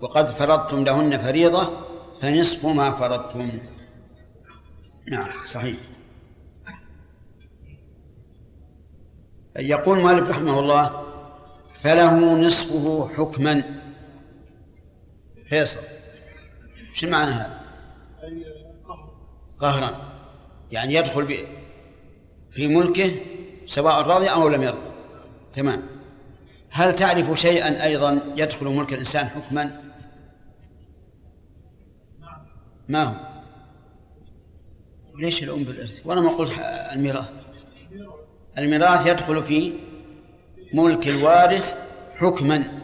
وقد 0.00 0.26
فرضتم 0.26 0.84
لهن 0.84 1.18
فريضة 1.18 1.70
فنصف 2.20 2.66
ما 2.66 2.90
فرضتم. 2.90 3.50
نعم 5.08 5.46
صحيح. 5.46 5.76
يقول 9.56 9.98
مالك 9.98 10.28
رحمه 10.28 10.60
الله 10.60 11.06
فله 11.80 12.38
نصفه 12.40 13.08
حكما. 13.08 13.82
فيصل. 15.48 15.80
شو 16.94 17.08
معنى 17.08 17.30
هذا؟ 17.30 17.62
قهرا. 19.58 20.12
يعني 20.70 20.94
يدخل 20.94 21.46
في 22.52 22.66
ملكه 22.66 23.14
سواء 23.66 24.02
رضي 24.02 24.28
أو 24.28 24.48
لم 24.48 24.62
يرضى 24.62 24.92
تمام. 25.52 25.82
هل 26.70 26.94
تعرف 26.94 27.40
شيئا 27.40 27.84
أيضا 27.84 28.34
يدخل 28.36 28.66
ملك 28.66 28.92
الإنسان 28.92 29.26
حكما؟ 29.26 29.82
ما 32.88 33.02
هو؟ 33.04 33.14
ليش 35.18 35.42
الأم 35.42 35.64
بالإرث؟ 35.64 36.06
وأنا 36.06 36.20
ما 36.20 36.30
قلت 36.30 36.52
الميراث. 36.92 37.32
الميراث 38.58 39.06
يدخل 39.06 39.44
في 39.44 39.72
ملك 40.74 41.08
الوارث 41.08 41.78
حكما. 42.16 42.82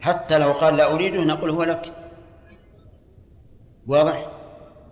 حتى 0.00 0.38
لو 0.38 0.52
قال 0.52 0.76
لا 0.76 0.92
أريده 0.92 1.20
نقول 1.24 1.50
هو 1.50 1.62
لك. 1.62 1.92
واضح؟ 3.86 4.30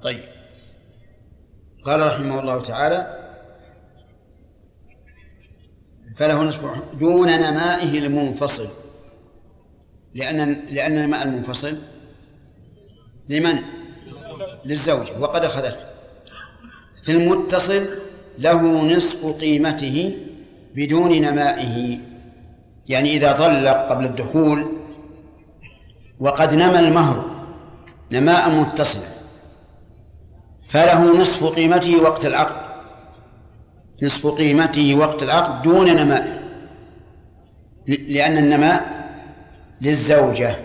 طيب. 0.03 0.25
قال 1.85 2.07
رحمه 2.07 2.41
الله 2.41 2.61
تعالى 2.61 3.28
فله 6.19 6.43
نصف 6.43 6.61
دون 7.01 7.27
نمائه 7.27 7.99
المنفصل. 7.99 8.69
لأن 10.15 10.53
لأن 10.71 10.99
النماء 10.99 11.23
المنفصل 11.23 11.79
لمن؟ 13.29 13.59
للزوجة. 14.65 15.19
وقد 15.21 15.45
أخذته 15.45 15.87
في 17.05 17.13
المتصل 17.13 17.87
له 18.39 18.63
نصف 18.97 19.27
قيمته 19.27 20.19
بدون 20.75 21.21
نمائه. 21.23 22.01
يعني 22.89 23.17
إذا 23.17 23.33
طلق 23.33 23.89
قبل 23.91 24.05
الدخول 24.05 24.73
وقد 26.21 26.55
نمى 26.55 26.79
المهر 26.79 27.25
نماء 28.13 28.51
متصلا 28.51 29.09
فله 30.69 31.21
نصف 31.21 31.45
قيمته 31.45 32.03
وقت 32.03 32.27
العقد. 32.27 32.68
نصف 34.03 34.27
قيمته 34.27 34.95
وقت 34.95 35.23
العقد 35.23 35.63
دون 35.63 35.97
نماء. 35.97 36.43
لأن 37.87 38.39
النماء 38.39 39.09
للزوجة. 39.81 40.57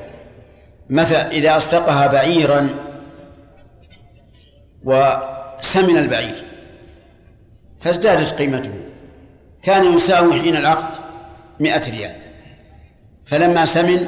مثلا 0.90 1.32
إذا 1.32 1.58
أصدقها 1.58 2.08
بعيرا 2.08 2.70
وسمن 4.84 5.98
البعير 5.98 6.44
فازدادت 7.82 8.34
قيمته. 8.34 8.82
كان 9.64 9.96
يساوي 9.96 10.42
حين 10.42 10.56
العقد 10.56 11.02
مئة 11.60 11.92
ريال. 11.92 12.16
فلما 13.28 13.66
سمن 13.66 14.08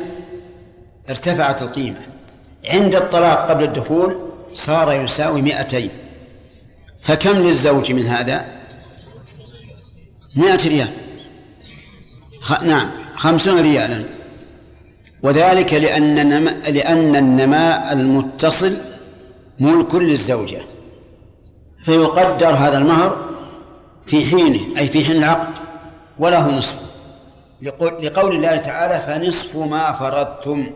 ارتفعت 1.09 1.61
القيمة. 1.61 1.99
عند 2.69 2.95
الطلاق 2.95 3.49
قبل 3.49 3.63
الدخول 3.63 4.15
صار 4.53 4.93
يساوي 4.93 5.41
مئتين. 5.41 5.89
فكم 7.01 7.31
للزوج 7.31 7.91
من 7.91 8.05
هذا؟ 8.07 8.45
مئة 10.35 10.67
ريال. 10.67 10.89
خ... 12.41 12.63
نعم 12.63 12.89
خمسون 13.15 13.61
ريالا. 13.61 14.03
وذلك 15.23 15.73
لأن 15.73 16.19
النما... 16.19 16.49
لأن 16.49 17.15
النماء 17.15 17.93
المتصل 17.93 18.77
ملك 19.59 19.95
للزوجة. 19.95 20.61
فيقدر 21.85 22.49
هذا 22.49 22.77
المهر 22.77 23.25
في 24.05 24.25
حينه 24.25 24.77
أي 24.77 24.87
في 24.87 25.05
حين 25.05 25.15
العقد 25.15 25.53
وله 26.19 26.51
نصف. 26.51 26.75
لقول, 27.61 28.05
لقول 28.05 28.35
الله 28.35 28.55
تعالى 28.57 29.01
فنصف 29.07 29.55
ما 29.55 29.91
فرضتم. 29.93 30.71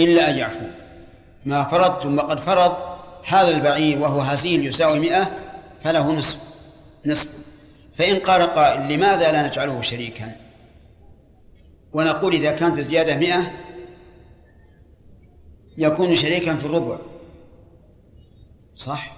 إلا 0.00 0.30
أن 0.30 0.36
يعفو. 0.36 0.66
ما 1.44 1.64
فرضتم 1.64 2.18
وقد 2.18 2.40
فرض 2.40 2.76
هذا 3.26 3.48
البعير 3.48 3.98
وهو 3.98 4.20
هزيل 4.20 4.66
يساوي 4.66 4.98
مئة 4.98 5.30
فله 5.84 6.12
نصف. 6.12 6.49
نصف 7.06 7.28
فإن 7.94 8.18
قال 8.18 8.42
قائل 8.42 8.92
لماذا 8.92 9.32
لا 9.32 9.46
نجعله 9.46 9.82
شريكا؟ 9.82 10.36
ونقول 11.92 12.34
إذا 12.34 12.52
كانت 12.52 12.78
الزيادة 12.78 13.16
مئة 13.16 13.52
يكون 15.78 16.14
شريكا 16.14 16.56
في 16.56 16.64
الربع. 16.64 16.98
صح؟ 18.74 19.16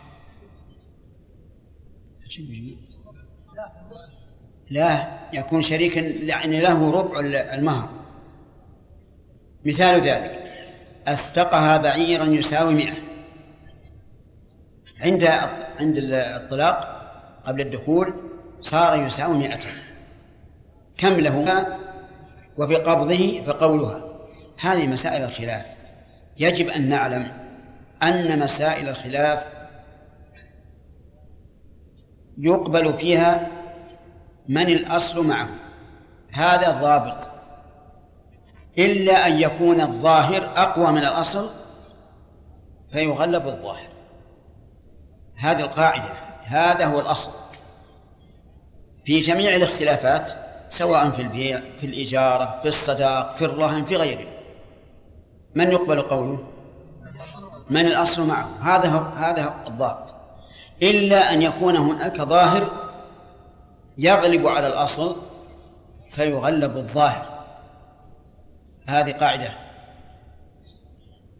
لا 4.70 5.18
يكون 5.32 5.62
شريكا 5.62 6.00
يعني 6.00 6.60
له 6.60 6.90
ربع 6.90 7.20
المهر. 7.54 7.90
مثال 9.64 10.00
ذلك 10.00 10.52
أثقها 11.06 11.76
بعيرا 11.76 12.24
يساوي 12.24 12.74
مئة. 12.74 12.94
عند 15.00 15.24
عند 15.78 15.98
الطلاق 15.98 16.91
قبل 17.46 17.60
الدخول 17.60 18.14
صار 18.60 19.06
يساوي 19.06 19.38
مئة 19.38 19.60
كم 20.98 21.12
له 21.12 21.66
وفي 22.58 22.76
قبضه 22.76 23.42
فقولها. 23.42 24.02
هذه 24.60 24.86
مسائل 24.86 25.24
الخلاف. 25.24 25.66
يجب 26.38 26.68
أن 26.68 26.88
نعلم 26.88 27.32
أن 28.02 28.38
مسائل 28.38 28.88
الخلاف 28.88 29.46
يقبل 32.38 32.94
فيها 32.94 33.48
من 34.48 34.66
الأصل 34.66 35.26
معه. 35.26 35.48
هذا 36.32 36.70
ضابط. 36.70 37.28
إلا 38.78 39.26
أن 39.26 39.38
يكون 39.38 39.80
الظاهر 39.80 40.52
أقوى 40.56 40.92
من 40.92 40.98
الأصل 40.98 41.50
فيغلب 42.92 43.46
الظاهر. 43.46 43.88
هذه 45.36 45.60
القاعدة. 45.60 46.31
هذا 46.52 46.86
هو 46.86 47.00
الأصل. 47.00 47.30
في 49.04 49.18
جميع 49.18 49.56
الاختلافات 49.56 50.32
سواء 50.68 51.10
في 51.10 51.22
البيع 51.22 51.60
في 51.80 51.86
الإجارة 51.86 52.58
في 52.62 52.68
الصداق 52.68 53.36
في 53.36 53.44
الرهن 53.44 53.84
في 53.84 53.96
غيره. 53.96 54.26
من 55.54 55.72
يقبل 55.72 56.02
قوله؟ 56.02 56.38
من 57.70 57.86
الأصل 57.86 58.26
معه. 58.26 58.48
هذا 58.60 59.12
هذا 59.16 59.54
الضابط. 59.68 60.14
إلا 60.82 61.32
أن 61.32 61.42
يكون 61.42 61.76
هناك 61.76 62.16
ظاهر 62.16 62.70
يغلب 63.98 64.46
على 64.46 64.66
الأصل 64.66 65.16
فيغلب 66.10 66.76
الظاهر. 66.76 67.26
هذه 68.86 69.12
قاعدة. 69.12 69.48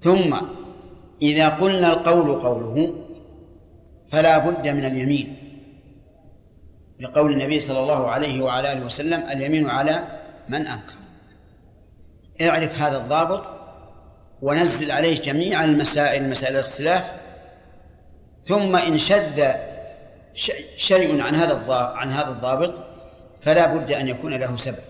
ثم 0.03 0.37
إذا 1.23 1.49
قلنا 1.49 1.93
القول 1.93 2.41
قوله 2.41 3.02
فلا 4.13 4.39
بد 4.39 4.69
من 4.69 4.85
اليمين. 4.85 5.37
لقول 7.01 7.33
النبي 7.33 7.61
صلى 7.61 7.81
الله 7.81 8.11
عليه 8.11 8.43
وعلى 8.43 8.73
آله 8.73 8.85
وسلم 8.85 9.23
اليمين 9.31 9.71
على 9.71 10.05
من 10.49 10.67
أنكر. 10.67 10.95
اعرف 12.41 12.79
هذا 12.79 12.97
الضابط 12.97 13.53
ونزل 14.43 14.91
عليه 14.91 15.21
جميع 15.21 15.65
المسائل 15.65 16.31
مسائل 16.31 16.57
الاختلاف 16.57 17.13
ثم 18.45 18.77
إن 18.77 18.99
شذ 18.99 19.43
شيء 20.77 21.23
عن 21.23 21.35
هذا 21.35 21.73
عن 21.73 22.13
هذا 22.13 22.29
الضابط 22.29 22.83
فلا 23.43 23.67
بد 23.67 23.93
أن 23.93 24.09
يكون 24.09 24.35
له 24.35 24.57
سبب. 24.57 24.85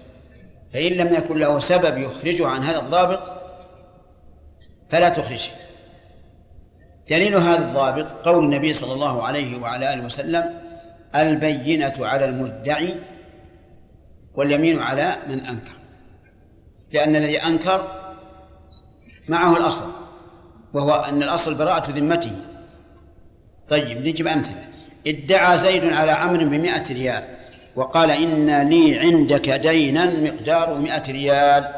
فإن 0.73 0.93
لم 0.93 1.15
يكن 1.15 1.39
له 1.39 1.59
سبب 1.59 1.99
يخرجه 1.99 2.47
عن 2.49 2.63
هذا 2.63 2.79
الضابط 2.79 3.33
فلا 4.91 5.09
تخرجه. 5.09 5.51
دليل 7.13 7.37
هذا 7.37 7.69
الضابط 7.69 8.11
قول 8.11 8.45
النبي 8.45 8.75
صلى 8.75 8.93
الله 8.93 9.23
عليه 9.23 9.61
وعلى 9.61 9.95
آله 9.95 10.05
وسلم 10.05 10.45
البينة 11.17 11.93
على 11.99 12.25
المدعي 12.25 12.95
واليمين 14.35 14.79
على 14.79 15.17
من 15.29 15.47
أنكر. 15.47 15.77
لأن 16.93 17.17
الذي 17.17 17.39
أنكر 17.39 17.87
معه 19.29 19.57
الأصل 19.57 19.85
وهو 20.73 20.95
أن 20.95 21.23
الأصل 21.23 21.55
براءة 21.55 21.91
ذمته. 21.91 22.33
طيب 23.69 24.09
نجيب 24.09 24.27
أمثلة. 24.27 24.65
ادعى 25.07 25.59
زيد 25.59 25.85
على 25.85 26.11
عمرو 26.11 26.45
بمائة 26.45 26.93
ريال 26.93 27.25
وقال 27.77 28.11
إن 28.11 28.69
لي 28.69 28.99
عندك 28.99 29.51
دينا 29.51 30.21
مقداره 30.21 30.79
مئة 30.79 31.13
ريال. 31.13 31.75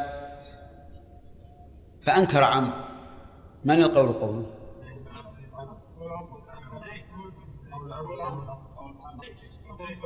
فأنكر 2.02 2.44
عمرو. 2.44 2.76
من 3.64 3.82
القول 3.82 4.12
قوله؟ 4.12 4.53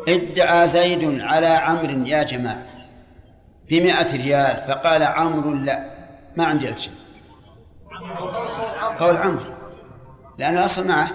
ادعى 0.08 0.66
زيد 0.66 1.20
على 1.20 1.46
عمرو 1.46 2.06
يا 2.06 2.22
جماعة 2.22 2.62
بمئة 3.70 4.12
ريال. 4.12 4.64
فقال 4.68 5.02
عمرو 5.02 5.50
لا 5.54 5.90
ما 6.36 6.44
عندي 6.44 6.78
شيء 6.78 6.92
قول 8.98 9.16
عمرو 9.16 9.44
لأن 10.38 10.58
الأصل 10.58 10.88
معه. 10.88 11.10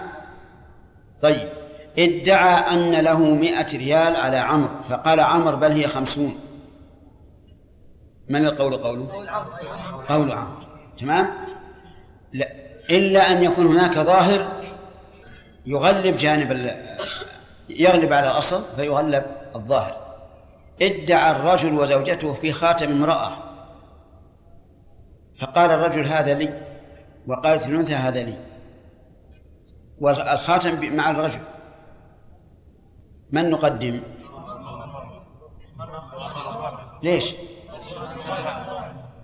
طيب 1.21 1.49
ادعى 1.99 2.73
أن 2.73 2.91
له 2.91 3.19
مئة 3.19 3.77
ريال 3.77 4.15
على 4.15 4.37
عمرو. 4.37 4.83
فقال 4.89 5.19
عمرو 5.19 5.57
بل 5.57 5.71
هي 5.71 5.87
خمسون. 5.87 6.35
من 8.29 8.45
القول 8.45 8.73
قوله؟ 8.77 9.07
قول 10.09 10.31
عمرو. 10.31 10.63
تمام؟ 10.97 11.29
لا 12.33 12.47
إلا 12.89 13.31
أن 13.31 13.43
يكون 13.43 13.65
هناك 13.65 13.93
ظاهر 13.93 14.61
يغلب 15.65 16.17
جانب 16.17 16.51
يغلب 17.69 18.13
على 18.13 18.31
الأصل 18.31 18.63
فيغلب 18.75 19.25
الظاهر. 19.55 20.03
ادعى 20.81 21.31
الرجل 21.31 21.73
وزوجته 21.73 22.33
في 22.33 22.51
خاتم 22.51 22.91
امرأة. 22.91 23.37
فقال 25.41 25.71
الرجل 25.71 26.05
هذا 26.05 26.33
لي 26.33 26.61
وقالت 27.27 27.67
الأنثى 27.67 27.95
هذا 27.95 28.23
لي. 28.23 28.37
والخاتم 30.01 30.95
مع 30.95 31.09
الرجل. 31.09 31.41
من 33.31 33.49
نقدم؟ 33.49 34.01
ليش؟ 37.03 37.35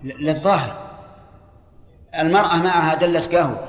للظاهر. 0.02 0.90
المرأة 2.18 2.56
معها 2.56 2.94
دلة 2.94 3.20
قهوة 3.20 3.68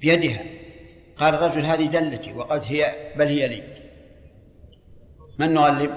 بيدها. 0.00 0.51
قال 1.16 1.34
الرجل 1.34 1.64
هذه 1.64 1.86
دلتي 1.86 2.32
وقالت 2.32 2.72
هي 2.72 3.12
بل 3.16 3.26
هي 3.26 3.48
لي. 3.48 3.62
من 5.38 5.54
نغلب 5.54 5.94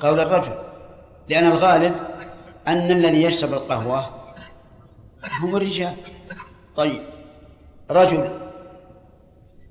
قول 0.00 0.20
الرجل. 0.20 0.52
لأن 1.28 1.46
الغالب 1.46 1.94
أن 2.68 2.90
الذي 2.90 3.22
يشرب 3.22 3.52
القهوة 3.52 4.10
هم 5.42 5.56
الرجال. 5.56 5.94
طيب. 6.74 7.02
رجل 7.90 8.38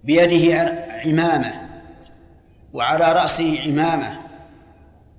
بيده 0.03 0.75
عمامة 1.05 1.69
وعلى 2.73 3.11
رأسه 3.11 3.61
عمامة 3.65 4.21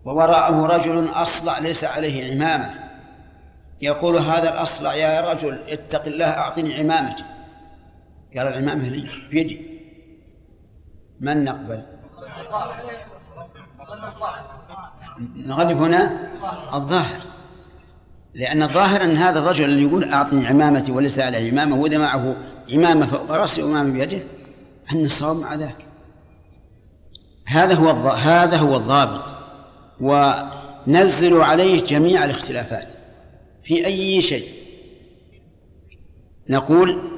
ووراءه 0.05 0.67
رجل 0.67 1.09
أصلع 1.09 1.59
ليس 1.59 1.85
عليه 1.85 2.33
عمامة 2.33 2.75
يقول 3.81 4.17
هذا 4.17 4.55
الأصلع 4.55 4.95
يا 4.95 5.33
رجل 5.33 5.59
اتق 5.69 6.07
الله 6.07 6.27
أعطني 6.31 6.75
عمامتي. 6.75 7.25
قال 8.37 8.47
العمامة 8.47 8.89
لي 8.89 9.09
بيدي 9.31 9.61
من 11.21 11.45
نقبل؟ 11.45 11.83
نغلب 15.37 15.77
هنا 15.77 16.29
الظاهر. 16.75 17.21
لأن 18.35 18.63
الظاهر 18.63 19.05
أن 19.05 19.17
هذا 19.17 19.39
الرجل 19.39 19.65
اللي 19.65 19.83
يقول 19.83 20.05
أعطني 20.05 20.47
عمامتي 20.47 20.93
وليس 20.93 21.19
على 21.19 21.49
عمامة 21.49 21.77
وإذا 21.77 21.99
معه 21.99 22.37
عمامة 22.73 23.07
فوق 23.07 23.31
رأسه 23.31 23.63
وعمامة 23.63 23.93
بيده 23.93 24.23
أن 24.93 25.05
الصواب 25.05 25.37
مع 25.37 25.55
ذاك 25.55 25.77
هذا 27.45 27.75
هو 27.75 28.11
هذا 28.11 28.57
هو 28.57 28.77
الضابط. 28.77 29.35
ونزلوا 30.01 31.45
عليه 31.45 31.85
جميع 31.85 32.25
الاختلافات 32.25 32.93
في 33.65 33.87
أي 33.87 34.23
شيء. 34.23 34.49
نقول 36.49 37.12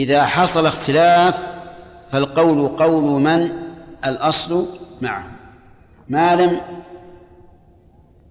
إذا 0.00 0.24
حصل 0.24 0.66
اختلاف 0.66 1.38
فالقول 2.12 2.68
قول 2.68 3.22
من؟ 3.22 3.50
الأصل 4.04 4.66
معه. 5.00 5.36
ما 6.08 6.36
لم 6.36 6.60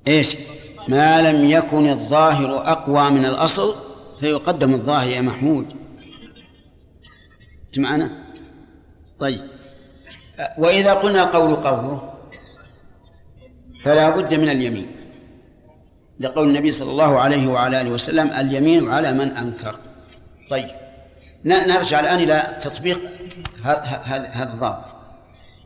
إيش؟ 0.07 0.37
ما 0.87 1.21
لم 1.21 1.49
يكن 1.49 1.89
الظاهر 1.89 2.71
أقوى 2.71 3.09
من 3.09 3.25
الأصل 3.25 3.75
فيقدم 4.19 4.73
الظاهر 4.73 5.09
يا 5.09 5.21
محمود. 5.21 5.65
معنا 7.77 8.09
طيب. 9.19 9.41
وإذا 10.57 10.93
قلنا 10.93 11.23
القول 11.23 11.55
قوله 11.55 12.13
فلا 13.85 14.09
بد 14.09 14.33
من 14.33 14.49
اليمين. 14.49 14.87
لقول 16.19 16.47
النبي 16.47 16.71
صلى 16.71 16.91
الله 16.91 17.19
عليه 17.19 17.47
وعلى 17.47 17.81
آله 17.81 17.89
وسلم 17.89 18.27
اليمين 18.27 18.89
على 18.89 19.11
من 19.11 19.37
أنكر. 19.37 19.75
طيب. 20.49 20.88
نرجع 21.45 21.99
الآن 21.99 22.19
إلى 22.19 22.57
تطبيق 22.61 23.01
هذا 24.03 24.53
الضابط. 24.53 24.95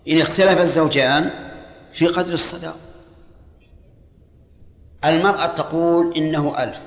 إن 0.08 0.22
اختلف 0.22 0.60
الزوجان 0.60 1.30
في 1.94 2.08
قدر 2.08 2.34
الصداق. 2.34 2.76
المرأة 5.06 5.46
تقول 5.46 6.18
إنه 6.18 6.64
ألف 6.64 6.82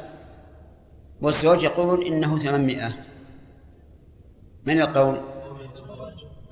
والزوج 1.21 1.63
يقول 1.63 2.05
إنه 2.05 2.39
ثمانمائة. 2.39 2.93
من 4.65 4.81
القول؟ 4.81 5.21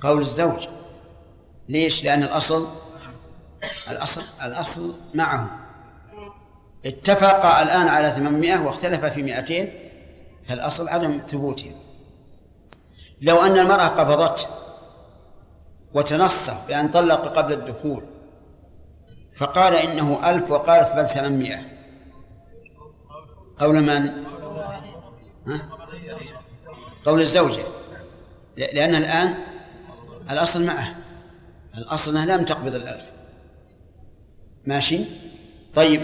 قول 0.01 0.21
الزوج. 0.21 0.67
ليش؟ 1.69 2.05
لأن 2.05 2.23
الأصل 2.23 2.67
الأصل 3.91 4.23
الأصل 4.45 4.95
معه. 5.15 5.51
اتفق 6.87 7.47
الآن 7.47 7.89
على 7.89 8.11
ثمانمائة 8.11 8.59
واختلف 8.59 9.05
في 9.05 9.23
مائتين 9.23 9.73
فالأصل 10.45 10.89
عدم 10.89 11.19
ثبوتهم. 11.19 11.84
لو 13.25 13.37
أن 13.37 13.59
المرأة 13.59 13.89
قبضته 13.89 14.47
وتنصف 15.95 16.67
بأن 16.69 16.89
طلق 16.89 17.29
قبل 17.29 17.53
الدخول 17.53 18.05
فقال 19.37 19.75
إنه 19.75 20.31
ألف 20.31 20.51
وقالت 20.51 20.97
بل 20.97 21.07
ثمانمائة. 21.07 21.63
قول 23.59 23.81
من؟ 23.81 24.25
ها؟ 25.47 25.69
قول 27.05 27.21
الزوجة. 27.21 27.63
لأن 28.57 28.95
الآن 28.95 29.35
الأصل 30.31 30.65
معه. 30.67 30.95
الأصل 31.79 32.11
أنها 32.11 32.37
لم 32.37 32.45
تقبض 32.45 32.75
الألف. 32.75 33.05
ماشي؟ 34.67 35.05
طيب 35.75 36.03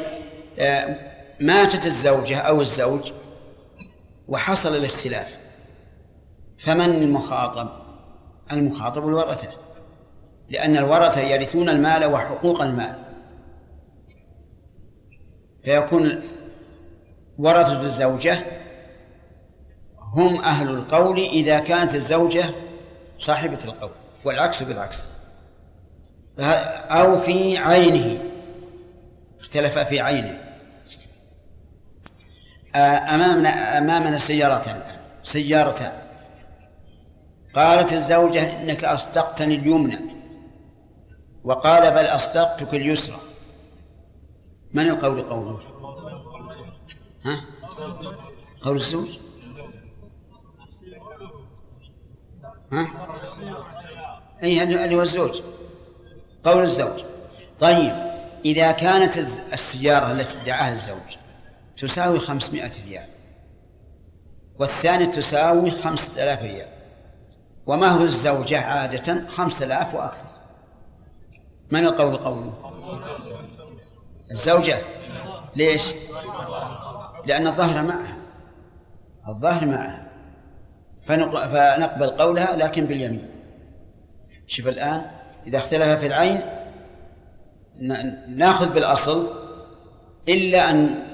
آه، 0.59 0.97
ماتت 1.41 1.87
الزوجة 1.87 2.39
أو 2.39 2.61
الزوج 2.61 3.13
وحصل 4.29 4.77
الاختلاف. 4.77 5.40
فمن 6.65 7.03
المخاطب؟ 7.03 7.69
المخاطب 8.53 9.09
الورثة 9.09 9.49
لأن 10.49 10.77
الورثة 10.77 11.21
يرثون 11.21 11.69
المال 11.69 12.05
وحقوق 12.05 12.63
المال. 12.63 12.95
فيكون 15.65 16.23
ورثة 17.39 17.83
الزوجة 17.83 18.47
هم 19.99 20.37
أهل 20.37 20.69
القول 20.69 21.19
إذا 21.19 21.59
كانت 21.59 21.95
الزوجة 21.95 22.45
صاحبة 23.19 23.59
القول 23.65 23.91
والعكس 24.25 24.63
بالعكس. 24.63 24.99
أو 26.91 27.19
في 27.19 27.59
عينه 27.59 28.23
اختلف 29.41 29.79
في 29.79 30.01
عينه. 30.01 30.39
أمامنا 32.75 33.79
أمامنا 33.79 34.19
سيارتان 34.19 34.83
سيارتان. 35.23 36.00
قالت 37.55 37.93
الزوجة 37.93 38.63
إنك 38.63 38.85
أصدقتني 38.85 39.55
اليمنى. 39.55 39.99
وقال 41.45 41.91
بل 41.91 42.05
أصدقتك 42.05 42.75
اليسرى. 42.75 43.21
من 44.73 44.89
القول 44.89 45.23
قوله؟ 45.23 45.61
ها؟ 47.25 47.45
قول 48.63 48.77
الزوج. 48.77 49.09
ها؟ 52.73 52.87
أي 54.43 54.63
اللي 54.63 54.95
هو 54.95 55.03
الزوج. 55.03 55.41
قول 56.45 56.63
الزوج. 56.63 57.05
طيب 57.61 58.11
إذا 58.45 58.73
كانت 58.73 59.17
السيارة 59.53 60.13
التي 60.13 60.43
ادعاها 60.43 60.73
الزوج 60.73 61.17
تساوي 61.77 62.19
خمسمائة 62.19 62.73
ريال 62.87 63.09
والثانية 64.59 65.05
تساوي 65.07 65.71
خمسة 65.71 66.23
آلاف 66.23 66.43
ريال. 66.43 66.80
ومهر 67.71 68.01
الزوجة 68.01 68.61
عادة 68.61 69.29
خمسة 69.29 69.65
آلاف 69.65 69.95
وأكثر؟ 69.95 70.29
من 71.71 71.87
القول 71.87 72.17
قوله 72.17 72.53
الزوجة. 74.31 74.79
ليش؟ 75.57 75.95
لأن 77.27 77.47
الظهر 77.47 77.83
معها. 77.83 78.17
الظهر 79.29 79.67
معها. 79.67 80.11
فنقبل 81.07 82.11
قولها 82.11 82.57
لكن 82.57 82.87
باليمين. 82.87 83.31
شوف 84.47 84.69
الآن 84.69 85.11
إذا 85.47 85.59
اختلف 85.59 86.01
في 86.01 86.07
العين 86.07 86.41
ناخذ 88.29 88.73
بالأصل 88.73 89.29
إلا 90.29 90.71
أن 90.71 91.05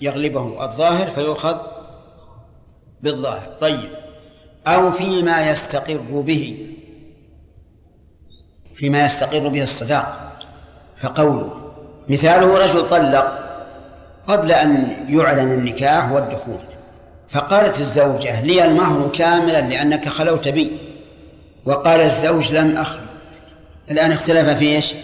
يغلبه 0.00 0.64
الظاهر 0.64 1.06
فيؤخذ 1.06 1.58
بالظاهر. 3.00 3.56
طيب. 3.60 4.09
أو 4.66 4.92
فيما 4.92 5.50
يستقر 5.50 6.20
به 6.20 6.66
فيما 8.74 9.04
يستقر 9.04 9.48
به 9.48 9.62
الصداق. 9.62 10.30
فقوله 11.00 11.72
مثاله 12.08 12.58
رجل 12.58 12.88
طلق 12.88 13.38
قبل 14.28 14.52
أن 14.52 14.96
يعلن 15.08 15.52
النكاح 15.52 16.12
والدخول 16.12 16.58
فقالت 17.28 17.80
الزوجة 17.80 18.40
لي 18.40 18.64
المهر 18.64 19.08
كاملا 19.08 19.60
لأنك 19.60 20.08
خلوت 20.08 20.48
بي 20.48 20.70
وقال 21.64 22.00
الزوج 22.00 22.52
لم 22.52 22.76
أخلو 22.76 23.00
الآن 23.90 24.12
اختلف 24.12 24.58
في 24.58 24.76
إيش؟ 24.76 24.94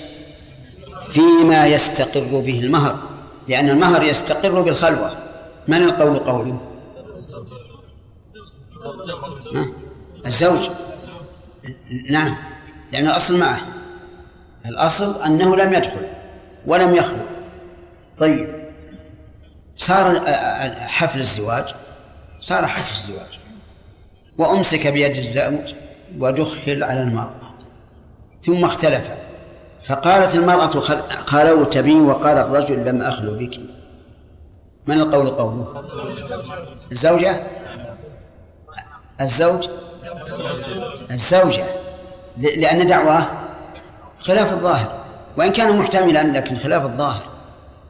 فيما 1.12 1.66
يستقر 1.66 2.40
به 2.40 2.60
المهر 2.60 2.96
لأن 3.48 3.68
المهر 3.68 4.02
يستقر 4.02 4.60
بالخلوة. 4.60 5.10
من 5.68 5.82
القول 5.82 6.18
قوله؟ 6.18 6.60
الزوج. 10.26 10.70
نعم 12.10 12.36
لأن 12.92 13.06
الأصل 13.06 13.38
معه. 13.38 13.60
الأصل 14.66 15.22
أنه 15.22 15.56
لم 15.56 15.74
يدخل 15.74 16.06
ولم 16.66 16.94
يخلو 16.94 17.26
طيب 18.18 18.66
صار 19.76 20.20
حفل 20.76 21.20
الزواج 21.20 21.74
صار 22.40 22.66
حفل 22.66 22.94
الزواج. 22.94 23.38
وأمسك 24.38 24.86
بيد 24.86 25.16
الزوج 25.16 25.74
ودخل 26.18 26.82
على 26.82 27.02
المرأة. 27.02 27.54
ثم 28.42 28.64
اختلف. 28.64 29.10
فقالت 29.86 30.34
المرأة 30.34 30.80
خلوت 31.08 31.78
بي 31.78 31.94
وقال 31.94 32.38
الرجل 32.38 32.84
لم 32.84 33.02
أخلو 33.02 33.34
بك. 33.34 33.60
من 34.86 35.00
القول 35.00 35.28
قوله 35.28 35.82
الزوجة. 36.92 37.42
الزوج؟ 39.20 39.68
الزوجة. 41.10 41.64
لأن 42.38 42.86
دعواه 42.86 43.26
خلاف 44.20 44.52
الظاهر. 44.52 45.04
وإن 45.36 45.52
كان 45.52 45.78
محتملا 45.78 46.22
لكن 46.22 46.56
خلاف 46.56 46.84
الظاهر. 46.84 47.22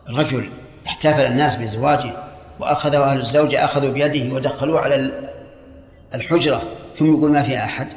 رجل 0.09 0.51
احتفل 0.87 1.21
الناس 1.21 1.57
بزواجه 1.57 2.13
وأخذه 2.61 3.05
أهل 3.05 3.21
الزوجة 3.21 3.65
أخذوا 3.65 3.93
بيده 3.93 4.35
ودخلوه 4.35 4.81
على 4.81 5.13
الحجرة 6.15 6.63
ثم 6.97 7.15
يقول 7.15 7.31
ما 7.31 7.43
فيها 7.43 7.65
أحد. 7.65 7.89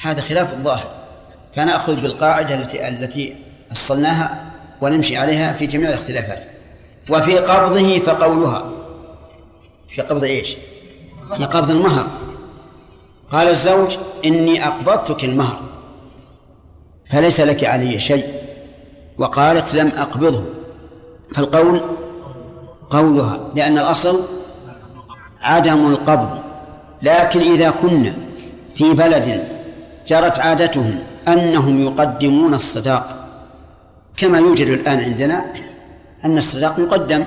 هذا 0.00 0.20
خلاف 0.20 0.52
الظاهر. 0.52 0.90
فنأخذ 1.54 2.00
بالقاعدة 2.00 2.54
التي 2.54 2.88
التي 2.88 3.36
أصلناها 3.72 4.44
ونمشي 4.80 5.16
عليها 5.16 5.52
في 5.52 5.66
جميع 5.66 5.88
الاختلافات. 5.88 6.44
وفي 7.10 7.38
قبضه 7.38 7.98
فقولها. 7.98 8.70
في 9.94 10.02
قبض 10.02 10.24
إيش؟ 10.24 10.56
في 11.36 11.44
قبض 11.44 11.70
المهر. 11.70 12.06
قال 13.34 13.48
الزوج 13.48 13.96
إني 14.24 14.66
أقبضتك 14.68 15.24
المهر 15.24 15.60
فليس 17.10 17.40
لك 17.40 17.64
علي 17.64 17.98
شيء. 17.98 18.34
وقالت 19.18 19.74
لم 19.74 19.92
أقبضه. 19.98 20.44
فالقول 21.34 21.80
قولها 22.90 23.40
لأن 23.54 23.78
الأصل 23.78 24.20
عدم 25.42 25.86
القبض. 25.86 26.38
لكن 27.02 27.40
إذا 27.40 27.70
كنا 27.70 28.12
في 28.74 28.92
بلد 28.92 29.48
جرت 30.06 30.38
عادتهم 30.38 30.98
أنهم 31.28 31.82
يقدمون 31.82 32.54
الصداق 32.54 33.26
كما 34.16 34.38
يوجد 34.38 34.66
الآن 34.66 35.00
عندنا 35.00 35.44
أن 36.24 36.38
الصداق 36.38 36.80
يقدم 36.80 37.24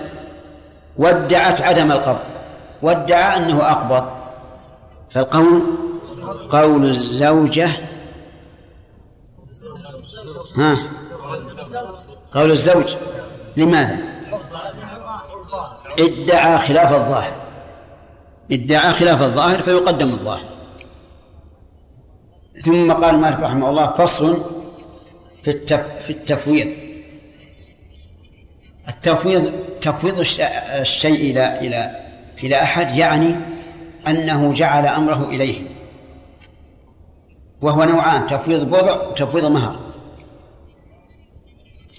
وادعت 0.97 1.61
عدم 1.61 1.91
القبض 1.91 2.19
وادعى 2.81 3.37
أنه 3.37 3.71
أقبض. 3.71 4.09
فالقول 5.11 5.61
قول 6.49 6.85
الزوجة 6.85 7.69
ها؟ 10.55 10.77
قول 12.33 12.51
الزوج 12.51 12.95
لماذا؟ 13.57 13.99
ادعى 15.99 16.59
خلاف 16.59 16.93
الظاهر. 16.93 17.35
ادعى 18.51 18.93
خلاف 18.93 19.21
الظاهر 19.21 19.61
فيقدم 19.61 20.09
الظاهر. 20.09 20.49
ثم 22.61 22.91
قال 22.91 23.17
مالك 23.17 23.39
رحمه 23.39 23.69
الله 23.69 23.87
فصل 23.87 24.45
في 25.43 25.49
التف 25.49 26.01
في 26.03 26.09
التفويض. 26.09 26.67
التفويض 28.89 29.55
تفويض 29.81 30.19
الشيء 30.81 31.31
إلى 31.31 31.59
إلى 31.59 32.01
إلى 32.43 32.61
أحد 32.61 32.97
يعني 32.97 33.35
أنه 34.07 34.53
جعل 34.53 34.85
أمره 34.85 35.29
إليه. 35.29 35.76
وهو 37.61 37.83
نوعان 37.83 38.27
تفويض 38.27 38.63
بضع 38.63 39.07
وتفويض 39.07 39.45
مهر. 39.45 39.79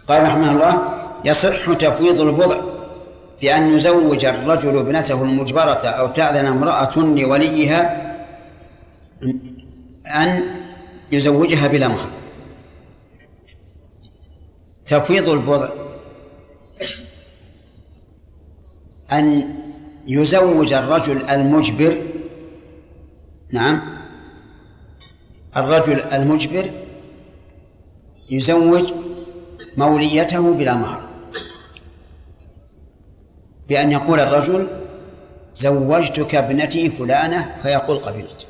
قال 0.09 0.23
رحمه 0.23 0.53
الله 0.53 0.83
يصح 1.25 1.73
تفويض 1.73 2.21
البضع 2.21 2.61
بأن 3.41 3.75
يزوج 3.77 4.25
الرجل 4.25 4.79
ابنته 4.79 5.23
المجبرة 5.23 5.87
أو 5.87 6.07
تأذن 6.07 6.47
امرأة 6.47 6.99
لوليها 6.99 8.09
أن 10.07 10.45
يزوجها 11.13 11.67
بلا 11.67 11.89
مهر. 11.89 12.09
تفويض 14.87 15.29
البضع 15.29 15.69
أن 19.13 19.55
يزوج 20.07 20.73
الرجل 20.73 21.31
المجبر 21.31 22.03
نعم 23.53 23.98
الرجل 25.59 26.01
المجبر 26.01 26.71
يزوج 28.31 28.93
موليته 29.77 30.55
بلا 30.55 30.75
مهر. 30.75 31.09
بأن 33.69 33.93
يقول 33.93 34.21
الرجل 34.21 34.69
زوجتك 35.57 36.35
ابنتي 36.35 36.91
فلانة 36.91 37.57
فيقول 37.63 37.99
قبلت. 37.99 38.47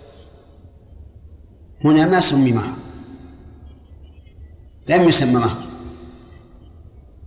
هنا 1.84 2.06
ما 2.06 2.20
سمي 2.20 2.52
مهر. 2.52 2.74
لم 4.88 5.08
يسمى 5.08 5.32
مهر. 5.32 5.62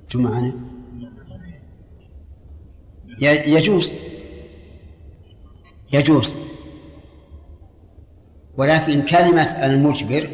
أنتم 0.03 0.21
معنا 0.21 0.53
يجوز. 3.21 3.91
يجوز. 5.93 6.33
ولكن 8.61 9.01
كلمة 9.01 9.65
المجبر 9.65 10.29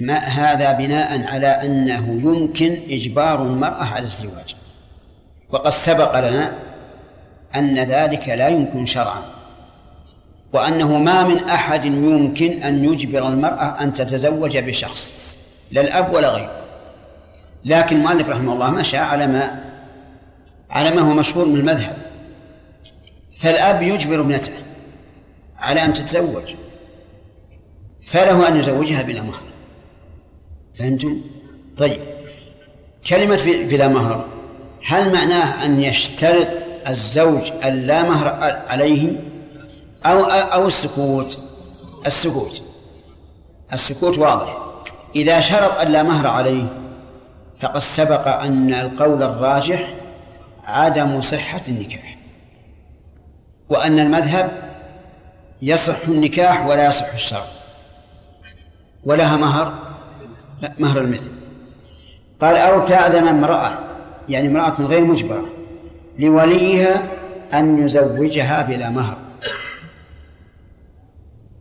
ما 0.00 0.18
هذا 0.18 0.72
بناء 0.72 1.26
على 1.26 1.46
أنه 1.46 2.20
يمكن 2.24 2.80
إجبار 2.90 3.42
المرأة 3.42 3.84
على 3.84 4.04
الزواج. 4.04 4.56
وقد 5.50 5.70
سبق 5.70 6.28
لنا 6.28 6.52
أن 7.56 7.78
ذلك 7.78 8.28
لا 8.28 8.48
يمكن 8.48 8.86
شرعا 8.86 9.22
وأنه 10.52 10.98
ما 10.98 11.22
من 11.22 11.44
أحد 11.44 11.84
يمكن 11.84 12.62
أن 12.62 12.84
يجبر 12.84 13.28
المرأة 13.28 13.82
أن 13.82 13.92
تتزوج 13.92 14.58
بشخص 14.58 15.12
لا 15.70 15.80
الأب 15.80 16.12
ولا 16.12 16.28
غيره. 16.28 16.62
لكن 17.64 17.96
المؤلف 17.96 18.28
رحمه 18.28 18.52
الله 18.52 18.70
مشى 18.70 18.96
على 18.96 19.26
ما 19.26 19.64
على 20.70 20.90
ما 20.90 21.00
هو 21.00 21.14
مشهور 21.14 21.46
من 21.46 21.60
المذهب. 21.60 21.96
فالأب 23.40 23.82
يجبر 23.82 24.20
ابنته 24.20 24.52
على 25.58 25.84
أن 25.84 25.92
تتزوج. 25.92 26.54
فله 28.10 28.48
أن 28.48 28.56
يزوجها 28.56 29.02
بلا 29.02 29.22
مهر. 29.22 29.42
فهمتم؟ 30.78 31.20
طيب. 31.78 32.00
كلمة 33.06 33.42
بلا 33.44 33.88
مهر 33.88 34.24
هل 34.84 35.12
معناه 35.12 35.64
أن 35.64 35.82
يشترط 35.82 36.62
الزوج 36.88 37.52
أن 37.64 37.74
لا 37.86 38.02
مهر 38.02 38.28
عليه؟ 38.68 39.12
أو 40.06 40.20
أو 40.24 40.66
السكوت؟ 40.66 41.44
السكوت. 42.06 42.62
السكوت 43.72 44.18
واضح. 44.18 44.56
إذا 45.16 45.40
شرط 45.40 45.80
أن 45.80 45.92
لا 45.92 46.02
مهر 46.02 46.26
عليه 46.26 46.66
فقد 47.60 47.78
سبق 47.78 48.28
أن 48.28 48.74
القول 48.74 49.22
الراجح 49.22 49.94
عدم 50.64 51.20
صحة 51.20 51.62
النكاح. 51.68 52.18
وأن 53.68 53.98
المذهب 53.98 54.50
يصح 55.62 56.08
النكاح 56.08 56.66
ولا 56.66 56.86
يصح 56.86 57.12
الشرع. 57.12 57.57
ولها 59.04 59.36
مهر؟ 59.36 59.74
لا 60.62 60.72
مهر 60.78 61.00
المثل. 61.00 61.30
قال 62.40 62.56
أو 62.56 62.84
تأذن 62.84 63.28
امرأة 63.28 63.78
يعني 64.28 64.48
امرأة 64.48 64.82
غير 64.82 65.04
مجبرة 65.04 65.48
لوليها 66.18 67.02
أن 67.54 67.84
يزوجها 67.84 68.62
بلا 68.62 68.90
مهر. 68.90 69.16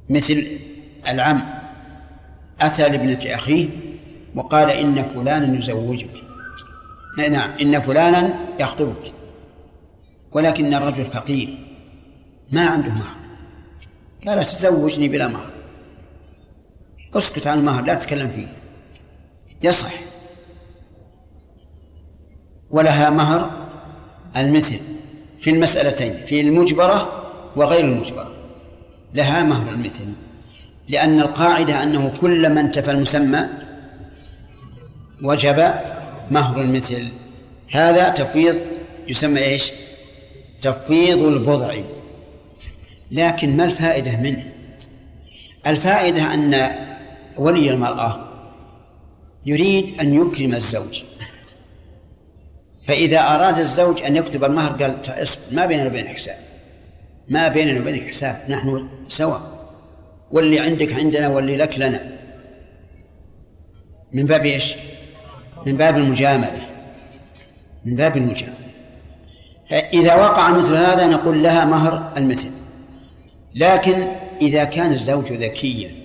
مثل 0.10 0.48
العم 1.08 1.42
أتى 2.62 2.90
لابنة 2.90 3.20
أخيه 3.26 3.70
وقال 4.36 4.70
إن 4.70 5.04
فلانا 5.04 5.58
يزوجك. 5.58 6.10
نعم 7.18 7.50
إن 7.62 7.82
فلانا 7.82 8.34
يخطبك 8.60 9.14
ولكن 10.32 10.74
الرجل 10.74 11.06
فقير 11.06 11.58
ما 12.52 12.68
عنده 12.68 12.90
مهر. 12.90 13.16
قال 14.28 14.46
تزوجني 14.46 15.08
بلا 15.08 15.28
مهر. 15.28 15.57
اسكت 17.16 17.48
عن 17.48 17.60
المهر 17.60 17.84
لا 17.84 17.94
تتكلم 17.94 18.30
فيه. 18.30 18.48
يصح. 19.64 19.94
ولها 22.72 23.10
مهر 23.10 23.52
المثل 24.38 24.80
في 25.40 25.50
المسألتين 25.50 26.14
في 26.14 26.42
المجبرة 26.42 27.24
وغير 27.56 27.86
المجبرة. 27.86 28.32
لها 29.14 29.44
مهر 29.44 29.70
المثل 29.70 30.06
لأن 30.90 31.20
القاعدة 31.20 31.84
أنه 31.84 32.14
كلما 32.22 32.62
انتفى 32.62 32.92
المسمى 32.92 33.46
وجب 35.24 35.74
مهر 36.32 36.62
المثل. 36.62 37.08
هذا 37.72 38.10
تفويض 38.10 38.58
يسمى 39.08 39.44
إيش؟ 39.44 39.72
تفويض 40.62 41.22
البضع. 41.22 41.76
لكن 43.12 43.58
ما 43.58 43.64
الفائدة 43.64 44.18
منه؟ 44.18 44.44
الفائدة 45.68 46.34
أن 46.34 46.87
ولي 47.40 47.72
المرأة 47.72 48.28
يريد 49.46 50.00
أن 50.00 50.14
يكرم 50.14 50.56
الزوج. 50.56 51.04
فإذا 52.88 53.20
أراد 53.20 53.60
الزوج 53.60 54.02
أن 54.02 54.16
يكتب 54.16 54.44
المهر 54.44 54.72
قال 54.72 54.98
اصبر 55.08 55.42
ما 55.52 55.66
بيننا 55.66 55.86
وبينك 55.88 56.08
حساب. 56.08 56.38
ما 57.30 57.48
بيننا 57.48 57.80
وبينك 57.80 58.08
حساب 58.08 58.44
نحن 58.50 58.90
سوا. 59.08 59.38
واللي 60.32 60.60
عندك 60.60 60.94
عندنا 60.94 61.28
واللي 61.28 61.58
لك 61.58 61.80
لنا. 61.80 62.18
من 64.14 64.26
باب 64.26 64.46
إيش؟ 64.46 64.76
من 65.66 65.78
باب 65.78 65.98
المجاملة. 65.98 66.68
من 67.86 67.96
باب 67.96 68.18
المجاملة. 68.18 68.68
إذا 69.72 70.16
وقع 70.16 70.52
مثل 70.52 70.76
هذا 70.76 71.08
نقول 71.08 71.44
لها 71.44 71.66
مهر 71.66 72.14
المثل. 72.18 72.52
لكن 73.56 74.08
إذا 74.42 74.64
كان 74.64 74.92
الزوج 74.92 75.34
ذكيا 75.34 75.97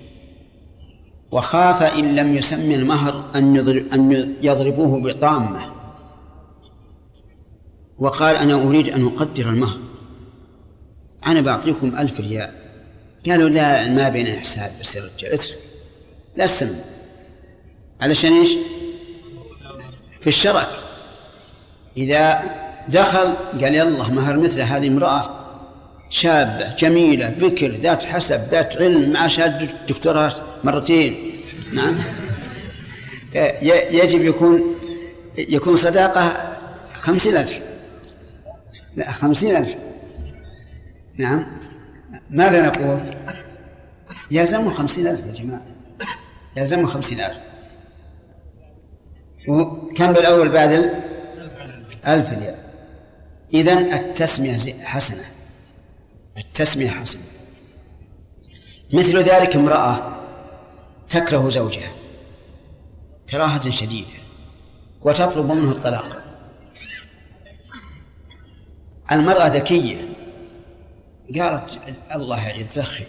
وخاف 1.32 1.82
إن 1.82 2.16
لم 2.16 2.36
يسمي 2.36 2.74
المهر 2.74 3.24
أن 3.34 3.56
أن 3.92 4.36
يضربوه 4.42 5.00
بطامة. 5.00 5.72
وقال 7.98 8.36
أنا 8.36 8.54
أريد 8.54 8.88
أن 8.88 9.06
أقدر 9.06 9.48
المهر. 9.48 9.78
أنا 11.26 11.40
بعطيكم 11.40 11.96
ألف 11.98 12.20
ريال. 12.20 12.50
قالوا 13.26 13.48
لا 13.48 13.88
ما 13.88 14.08
بين 14.08 14.36
حساب 14.36 14.72
بس 14.80 14.96
يا 14.96 15.00
رجال 15.00 15.32
اترك 15.32 15.58
لا 16.36 16.46
تسمي 16.46 16.80
علشان 18.00 18.32
إيش؟ 18.32 18.50
في 20.20 20.26
الشرك 20.26 20.68
إذا 21.96 22.42
دخل 22.88 23.34
قال 23.52 23.74
يلا 23.74 24.08
مهر 24.08 24.36
مثل 24.36 24.60
هذه 24.60 24.88
امرأة. 24.88 25.41
شابة 26.12 26.74
جميلة 26.74 27.28
بكر 27.28 27.70
ذات 27.70 28.04
حسب 28.04 28.40
ذات 28.50 28.76
علم 28.76 29.12
مع 29.12 29.28
شهادة 29.28 29.68
دكتوراه 29.88 30.34
مرتين. 30.64 31.32
نعم. 31.72 31.94
يجب 33.92 34.24
يكون 34.24 34.74
يكون 35.38 35.76
صداقة 35.76 36.56
خمسين 37.00 37.36
ألف 37.36 37.58
لا 38.96 39.12
خمسين 39.12 39.56
ألف 39.56 39.74
نعم. 41.16 41.46
ماذا 42.30 42.66
نقول؟ 42.66 43.00
يلزمه 44.30 44.74
خمسين 44.74 45.06
ألف 45.06 45.20
يا 45.26 45.32
جماعة. 45.32 45.62
يلزمه 46.56 46.86
خمسين 46.86 47.20
ألف 47.20 47.36
وكم 49.48 50.12
بالأول؟ 50.12 50.48
بعد 50.48 50.72
ألف 52.06 52.30
ريال 52.30 52.54
إذن 53.54 53.92
التسمية 53.92 54.84
حسنة. 54.84 55.24
التسمية 56.38 56.90
حسنة 56.90 57.22
مثل 58.92 59.18
ذلك 59.18 59.56
امرأة 59.56 60.16
تكره 61.08 61.50
زوجها 61.50 61.90
كراهة 63.30 63.70
شديدة 63.70 64.22
وتطلب 65.02 65.52
منه 65.52 65.70
الطلاق. 65.72 66.22
المرأة 69.12 69.46
ذكية. 69.46 69.96
قالت 71.38 71.78
الله 72.14 72.48
يتزخي. 72.48 73.04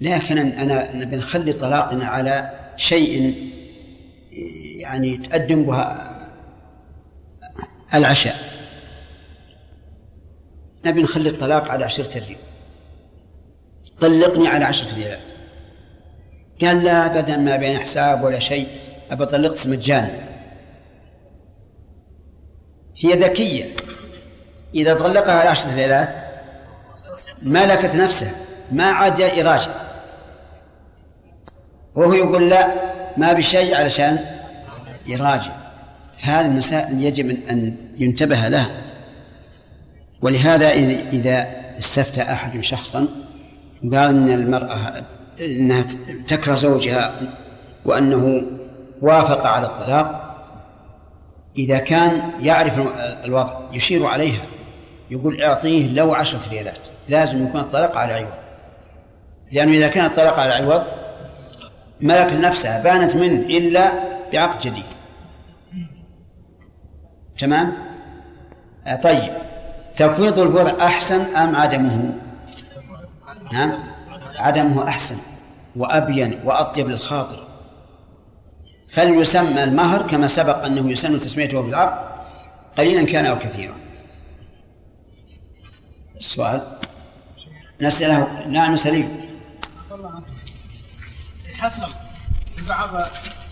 لكن 0.00 0.38
أنا 0.38 0.96
نبي 0.96 1.16
نخلي 1.16 1.52
طلاقنا 1.52 2.04
على 2.04 2.50
شيء 2.76 3.34
يعني 4.76 5.16
تقدم 5.16 5.62
بها 5.64 6.10
العشاء. 7.94 8.49
نبي 10.84 11.02
نخلي 11.02 11.28
الطلاق 11.28 11.70
على 11.70 11.84
عشرة 11.84 12.14
ريال. 12.14 12.36
طلقني 14.00 14.48
على 14.48 14.64
عشرة 14.64 14.94
ريالات. 14.94 15.22
قال 16.62 16.84
لا 16.84 17.06
أبدا 17.06 17.36
ما 17.36 17.56
بين 17.56 17.78
حساب 17.78 18.24
ولا 18.24 18.38
شيء. 18.38 18.68
أبى 19.10 19.26
طلقت 19.26 19.66
مجانا. 19.66 20.10
هي 22.96 23.12
ذكية. 23.12 23.76
إذا 24.74 24.94
طلقها 24.94 25.34
على 25.34 25.48
عشرة 25.48 25.74
ريالات 25.74 26.08
ملكت 27.42 27.96
نفسه 27.96 28.32
ما 28.72 28.84
عاد 28.84 29.20
إراجة 29.20 29.70
وهو 31.94 32.12
يقول 32.12 32.48
لا 32.48 32.74
ما 33.16 33.32
بشيء 33.32 33.74
علشان 33.74 34.24
يراجع. 35.06 35.52
هذه 36.22 36.46
المسائل 36.46 37.04
يجب 37.04 37.30
أن 37.50 37.76
ينتبه 37.98 38.48
لها. 38.48 38.89
ولهذا 40.22 40.72
إذا 41.12 41.46
استفتى 41.78 42.22
أحد 42.22 42.60
شخصا 42.60 43.08
وقال 43.84 44.10
أن 44.10 44.30
المرأة 44.30 45.04
أنها 45.40 45.84
تكره 46.28 46.54
زوجها 46.54 47.14
وأنه 47.84 48.42
وافق 49.02 49.46
على 49.46 49.66
الطلاق 49.66 50.30
إذا 51.58 51.78
كان 51.78 52.30
يعرف 52.40 52.78
الوضع 53.24 53.60
يشير 53.72 54.06
عليها 54.06 54.42
يقول 55.10 55.42
أعطيه 55.42 55.88
لو 55.88 56.14
عشرة 56.14 56.48
ريالات 56.50 56.86
لازم 57.08 57.46
يكون 57.46 57.60
الطلاق 57.60 57.96
على 57.96 58.12
عوض. 58.12 58.32
لأنه 59.52 59.72
إذا 59.72 59.88
كان 59.88 60.04
الطلاق 60.04 60.38
على 60.40 60.52
عوض 60.52 60.82
ملكت 62.00 62.34
نفسها 62.34 62.82
بانت 62.82 63.16
منه 63.16 63.40
إلا 63.40 63.92
بعقد 64.32 64.60
جديد. 64.60 64.84
تمام؟ 67.38 67.72
آه 68.86 68.94
طيب. 68.94 69.49
تفويض 69.96 70.38
البضع 70.38 70.86
أحسن 70.86 71.20
أم 71.20 71.56
عدمه؟ 71.56 72.18
نعم 73.52 73.72
عدمه 74.36 74.88
أحسن 74.88 75.16
وأبين 75.76 76.40
وأطيب 76.44 76.88
للخاطر. 76.88 77.46
فليسمى 78.90 79.64
المهر 79.64 80.02
كما 80.02 80.26
سبق 80.26 80.64
أنه 80.64 80.90
يسن 80.90 81.20
تسميته 81.20 81.60
بالعقد 81.60 82.10
قليلا 82.78 83.12
كان 83.12 83.26
أو 83.26 83.38
كثيرا. 83.38 83.74
السؤال 86.16 86.78
نسأله. 87.80 88.46
نعم 88.48 88.76
سليم. 88.76 89.20
حسب 91.58 91.88
بعض 92.68 92.88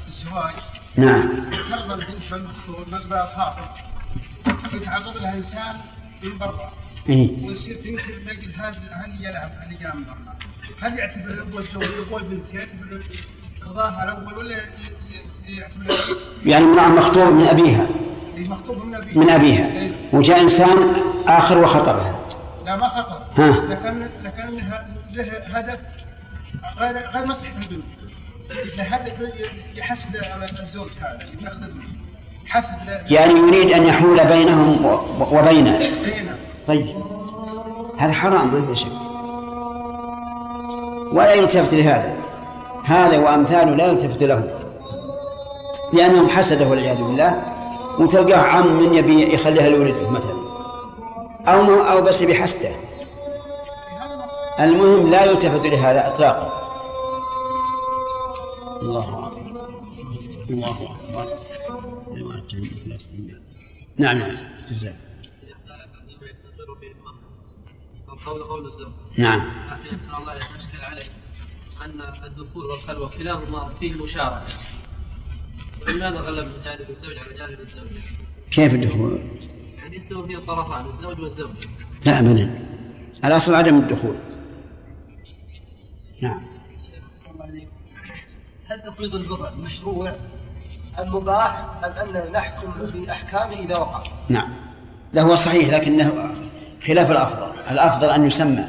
الزواج 0.09 0.55
نعم. 0.97 1.51
فرض 1.51 1.91
البنت 1.91 2.23
فالمخطوب 2.31 2.89
مقدار 2.93 3.27
خاطر 3.27 3.69
يتعرض 4.77 5.17
لها 5.17 5.35
إنسان 5.35 5.77
من 6.23 6.39
برا. 6.39 6.73
إيه؟ 7.09 7.47
ويصير 7.47 7.77
تنكر 7.77 8.15
ما 8.27 8.33
يقول 8.33 8.53
هل 8.93 9.25
يلعب 9.25 9.51
هل 9.61 9.73
من 9.95 10.05
برا. 10.05 10.35
هل 10.81 10.99
يعتبر 10.99 11.31
الاب 11.31 11.59
الزوج 11.59 11.85
الاب 11.85 12.17
البنت 12.17 12.55
يعتبر 12.55 13.03
قضاها 13.67 14.05
الأول 14.05 14.39
ولا 14.39 14.57
يعتبر 15.49 15.95
يعني 16.47 16.65
امرأة 16.65 16.89
مخطوبة 16.89 17.31
من 17.31 17.45
أبيها. 17.45 17.87
المخطوب 18.37 18.85
من 18.87 18.95
ابيه 18.95 19.19
من 19.19 19.31
أبيها. 19.31 19.67
إيه. 19.67 19.93
وجاء 20.13 20.41
إنسان 20.41 20.95
آخر 21.27 21.59
وخطبها. 21.59 22.21
لا 22.67 22.77
ما 22.77 22.89
خطر 22.89 23.43
ها. 23.43 23.51
لكن 23.51 24.09
لكن 24.25 24.61
له 25.13 25.25
هدف 25.25 25.79
غير 26.79 26.97
غير 26.97 27.27
مصلحة 27.27 27.57
البنت. 27.59 27.85
له 28.77 28.85
هدف 28.85 29.15
يحسد 29.77 30.17
الزوج 30.61 30.91
هذا 31.01 31.29
يأخذ 31.41 31.71
حسد 32.49 32.75
ل- 32.87 33.13
يعني 33.13 33.35
يريد 33.35 33.73
أن 33.73 33.85
يحول 33.85 34.25
بينهم 34.25 35.01
وبينه. 35.33 35.79
طيب. 36.69 36.97
هذا 37.97 38.13
حرام 38.13 38.55
ما 38.55 38.67
في 38.67 38.81
شك. 38.81 38.87
ولا 41.13 41.35
يلتفت 41.35 41.75
لهذا. 41.75 42.17
هذا 42.85 43.19
وأمثاله 43.19 43.75
لا 43.77 43.87
يلتفت 43.87 44.23
له. 44.23 44.51
لأنهم 45.93 46.29
حسده 46.29 46.67
والعياذ 46.69 46.97
بالله. 46.97 47.43
وتلقاه 47.99 48.39
عم 48.39 48.67
من 48.83 48.95
يبي 48.95 49.35
يخليها 49.35 49.69
لولده 49.69 50.11
مثلا. 50.11 50.39
أو 51.49 51.63
ما 51.63 51.93
أو 51.93 52.01
بس 52.03 52.23
بحسده. 52.23 52.71
المهم 54.61 55.11
لا 55.11 55.25
يلتفت 55.25 55.67
لهذا 55.67 56.09
إطلاقا. 56.09 56.53
الله 58.83 59.01
أكبر. 59.01 59.71
الله 60.51 60.69
أكبر. 60.69 61.27
نعم 63.99 64.19
نعم. 64.19 64.37
جزاك. 64.71 64.99
قول 68.27 68.43
قول 68.43 68.67
الزوج. 68.67 68.93
نعم. 69.19 69.41
لكن 69.71 69.97
نسأل 69.97 70.15
الله 70.15 70.33
أن 70.33 70.57
يشكل 70.59 70.81
عليه 70.81 71.07
أن 71.85 72.01
الدخول 72.25 72.65
والخلوة 72.65 73.09
كلاهما 73.09 73.75
فيه 73.81 74.03
مشاركة. 74.03 74.53
ولماذا 75.83 76.21
غلب 76.21 76.53
جانب 76.65 76.91
الزوج 76.91 77.17
على 77.19 77.35
جانب 77.35 77.61
الزوجة؟ 77.61 78.01
كيف 78.51 78.75
الدخول؟ 78.75 79.21
يعني 79.77 79.97
يستوي 79.97 80.27
فيه 80.27 80.37
الطرفان 80.37 80.87
الزوج 80.87 81.21
والزوجة 81.21 81.69
لا 82.07 82.19
أبدا. 82.19 82.69
الأصل 83.25 83.55
عدم 83.55 83.77
الدخول. 83.79 84.17
نعم. 86.23 86.47
هل 88.67 88.83
تفويض 88.83 89.15
البضع 89.15 89.55
مشروع؟ 89.55 90.17
أم 90.99 91.15
مباح 91.15 91.65
أم 91.85 91.93
أننا 91.93 92.31
نحكم 92.31 92.73
بأحكامه 92.95 93.53
إذا 93.53 93.77
وقع؟ 93.77 94.03
نعم 94.29 94.69
لا 95.13 95.23
هو 95.23 95.35
صحيح 95.35 95.75
لكنه 95.75 96.35
خلاف 96.87 97.11
الأفضل 97.11 97.53
الأفضل 97.71 98.11
أن 98.11 98.27
يسمى 98.27 98.65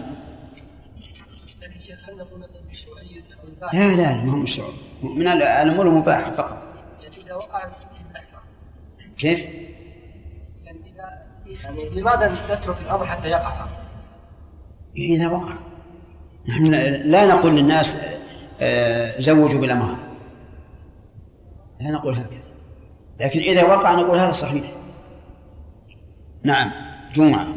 لكن 1.61 1.79
شيخ 1.79 2.09
هل 2.09 2.17
نقول 2.17 2.39
مثلا 2.39 2.61
مشروعية 2.71 3.23
أو 3.43 3.47
الباحث؟ 3.47 3.75
لا 3.75 3.95
لا 3.95 4.23
ما 4.25 4.31
هو 4.31 4.37
مشروع 4.37 4.69
من 5.03 5.27
الأمور 5.27 5.87
المباحة 5.87 6.31
فقط 6.31 6.67
يعني 7.01 7.15
إذا 7.25 7.33
وقع 7.33 7.67
كيف؟ 9.17 9.39
يعني 10.63 10.79
إذا 10.85 11.23
يعني 11.63 11.89
لماذا 11.89 12.35
نترك 12.51 12.77
الأمر 12.85 13.05
حتى 13.05 13.29
يقع؟ 13.29 13.65
إذا 14.97 15.27
وقع 15.27 15.53
نحن 16.47 16.65
لا 17.11 17.25
نقول 17.25 17.55
للناس 17.55 17.97
آه، 18.61 19.19
زوجوا 19.19 19.59
بالأمهار 19.61 20.08
لا 21.79 21.91
نقول 21.91 22.13
هكذا 22.13 22.39
لكن 23.19 23.39
إذا 23.39 23.63
وقع 23.63 23.95
نقول 23.95 24.17
هذا 24.19 24.31
صحيح. 24.31 24.63
نعم 26.43 26.71
جمعة. 27.13 27.47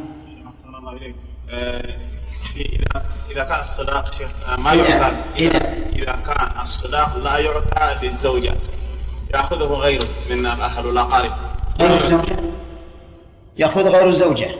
أحسن 0.56 0.74
الله 0.74 0.92
إليك. 0.92 1.14
آه، 1.50 1.96
إذا 2.56 3.04
إذا 3.30 3.44
كان 3.44 3.60
الصداق 3.60 4.14
شيخ 4.14 4.30
آه، 4.48 4.56
ما 4.56 4.74
يعطى 4.74 5.16
إذا- 5.36 5.66
إذا 5.96 6.12
كان 6.26 6.60
الصداق 6.62 7.16
لا 7.16 7.38
يعطى 7.38 8.06
للزوجة 8.06 8.54
يأخذه 9.34 9.64
غيره 9.64 10.08
من 10.30 10.38
الأهل 10.38 10.86
والأقارب 10.86 11.32
غير 11.80 11.94
الزوجة. 12.04 12.36
يأخذ 13.58 13.88
غير 13.88 14.08
الزوجة. 14.08 14.50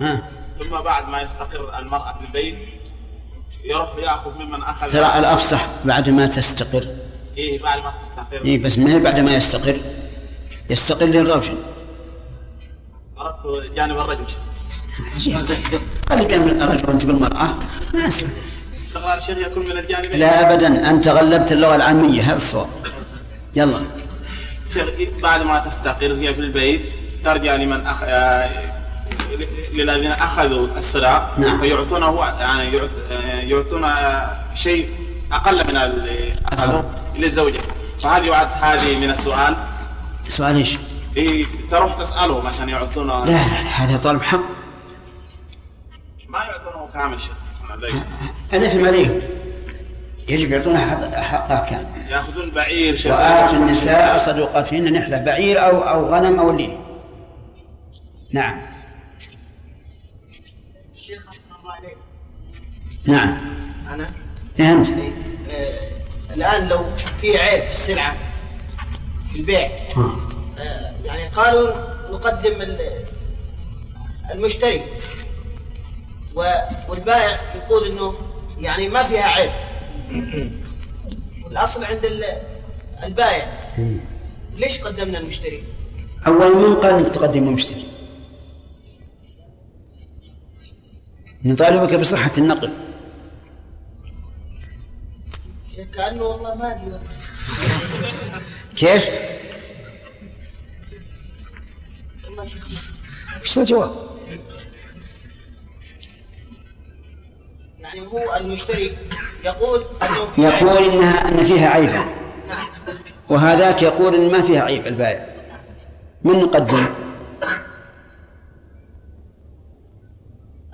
ها. 0.00 0.22
ثم 0.58 0.70
بعد 0.84 1.10
ما 1.10 1.22
يستقر 1.22 1.78
المرأة 1.78 2.12
في 2.12 2.20
البيت 2.26 2.58
يروح 3.64 3.96
يأخذ 3.98 4.38
ممن 4.38 4.62
أخذ 4.62 4.90
ترى 4.92 5.18
الأفصح 5.18 5.66
بعد 5.84 6.10
ما 6.10 6.26
تستقر. 6.26 6.84
إيه 7.38 7.62
بعد 7.62 7.78
ما 7.78 7.92
تستقر. 8.02 8.44
إيه 8.44 8.62
بس 8.62 8.78
ما 8.78 8.94
هي 8.94 8.98
بعد 8.98 9.20
ما 9.20 9.34
يستقر؟ 9.34 9.80
يستقر 10.70 11.06
للرجل 11.06 11.54
أردت 13.20 13.74
جانب 13.74 13.98
الرجل. 13.98 14.24
خلي 16.08 16.24
جنب 16.24 16.62
الرجل 16.62 16.88
وأنت 16.88 17.04
بالمرأة. 17.04 17.54
ما. 17.94 18.08
استقرار 18.82 19.18
الشيخ 19.18 19.38
يكون 19.38 19.64
من 19.64 19.78
الجانب. 19.78 20.14
لا 20.14 20.52
أبدا. 20.52 20.90
أنت 20.90 21.08
غلبت 21.08 21.52
اللغة 21.52 21.76
العامية. 21.76 22.22
هذا 22.22 22.36
الصواب 22.36 22.68
يلا. 23.56 23.80
شيخ 24.72 24.88
بعد 25.22 25.42
ما 25.42 25.58
تستقر 25.58 26.12
هي 26.12 26.34
في 26.34 26.40
البيت 26.40 26.80
ترجع 27.24 27.54
لمن 27.54 27.86
أخ... 27.86 28.02
آه، 28.02 28.50
للذين 29.72 30.12
أخذوا 30.12 30.68
الصداق 30.78 31.38
نعم. 31.38 31.60
فيعطونه 31.60 32.24
يعني. 32.40 32.80
آه، 33.10 33.40
يعطون 33.40 33.86
شيء 34.54 34.88
أقل 35.32 35.66
من 35.66 35.76
اللي 35.76 36.32
اخذوه 36.52 36.97
للزوجة. 37.18 37.60
فهل 38.02 38.28
يعد 38.28 38.48
هذه 38.52 38.98
من 38.98 39.10
السؤال؟ 39.10 39.56
سؤال 40.28 40.56
إيش؟ 40.56 40.78
إيه 41.16 41.46
تروح 41.70 41.94
تسألهم 41.94 42.46
عشان 42.46 42.68
يعطونه 42.68 43.24
لا 43.24 43.30
لا 43.30 43.36
هذا 43.42 43.98
طلب 43.98 44.22
حق. 44.22 44.40
ما 46.28 46.38
يعطونه 46.38 46.88
كامل 46.94 47.20
شيخ. 47.20 47.32
الإثم 48.52 48.84
عليهم 48.86 49.20
يجب 50.28 50.50
يعطونها 50.52 50.86
حق- 50.86 51.14
حقها 51.14 51.70
كامل. 51.70 52.10
يأخذون 52.10 52.50
بعير 52.50 52.96
شيخ 52.96 53.12
وآتوا 53.12 53.56
النساء 53.58 54.18
صدقاتهن 54.18 54.92
نحلة 54.92 55.18
بعير 55.18 55.64
أو 55.66 55.78
أو 55.80 56.14
غنم 56.14 56.38
أو 56.40 56.52
ليه 56.52 56.76
نعم. 58.32 58.58
الشيخ 60.96 61.26
أحسن 61.28 61.50
الله 61.60 61.72
عليك 61.72 61.96
نعم. 63.06 63.38
أنا؟ 63.94 64.10
إيه 64.60 64.72
أنت؟ 64.72 64.88
آه، 64.88 65.97
الآن 66.36 66.68
لو 66.68 66.84
في 67.20 67.38
عيب 67.38 67.62
في 67.62 67.70
السلعة 67.72 68.16
في 69.28 69.36
البيع. 69.38 69.70
آه، 70.58 70.92
يعني 71.04 71.28
قالوا 71.28 71.72
نقدم 72.10 72.62
ال- 72.62 73.04
المشتري 74.34 74.82
والبائع 76.88 77.40
يقول 77.54 77.86
إنه 77.90 78.14
يعني 78.58 78.88
ما 78.88 79.02
فيها 79.02 79.22
عيب 79.24 79.50
والاصل 81.44 81.84
عند 81.84 82.04
ال- 82.04 82.24
البائع. 83.04 83.46
ليش 84.56 84.78
قدمنا 84.78 85.18
المشتري؟ 85.18 85.64
أول 86.26 86.56
من 86.56 86.74
قال 86.76 86.94
أنك 86.94 87.14
تقدم 87.14 87.52
مشتري 87.52 87.88
نطالبك 91.44 91.94
بصحة 91.94 92.32
النقل 92.38 92.70
كأنه 95.84 96.22
والله 96.22 96.54
ما 96.54 96.64
والله. 96.74 97.00
كيف؟ 98.76 99.04
والله 102.24 102.46
شيخ 102.46 102.64
إيش 103.42 103.58
الجواب؟ 103.58 104.08
يعني 107.80 108.06
هو 108.06 108.36
المشتري 108.40 108.96
يقول 109.44 109.84
في 110.34 110.42
يقول 110.42 110.76
عيب. 110.78 110.90
إنها 110.92 111.28
أن 111.28 111.46
فيها 111.46 111.68
عيبا 111.68 112.04
وهذاك 113.28 113.82
يقول 113.82 114.14
إن 114.14 114.32
ما 114.32 114.42
فيها 114.42 114.62
عيب 114.62 114.86
البائع 114.86 115.26
من 116.24 116.32
نقدم؟ 116.38 116.86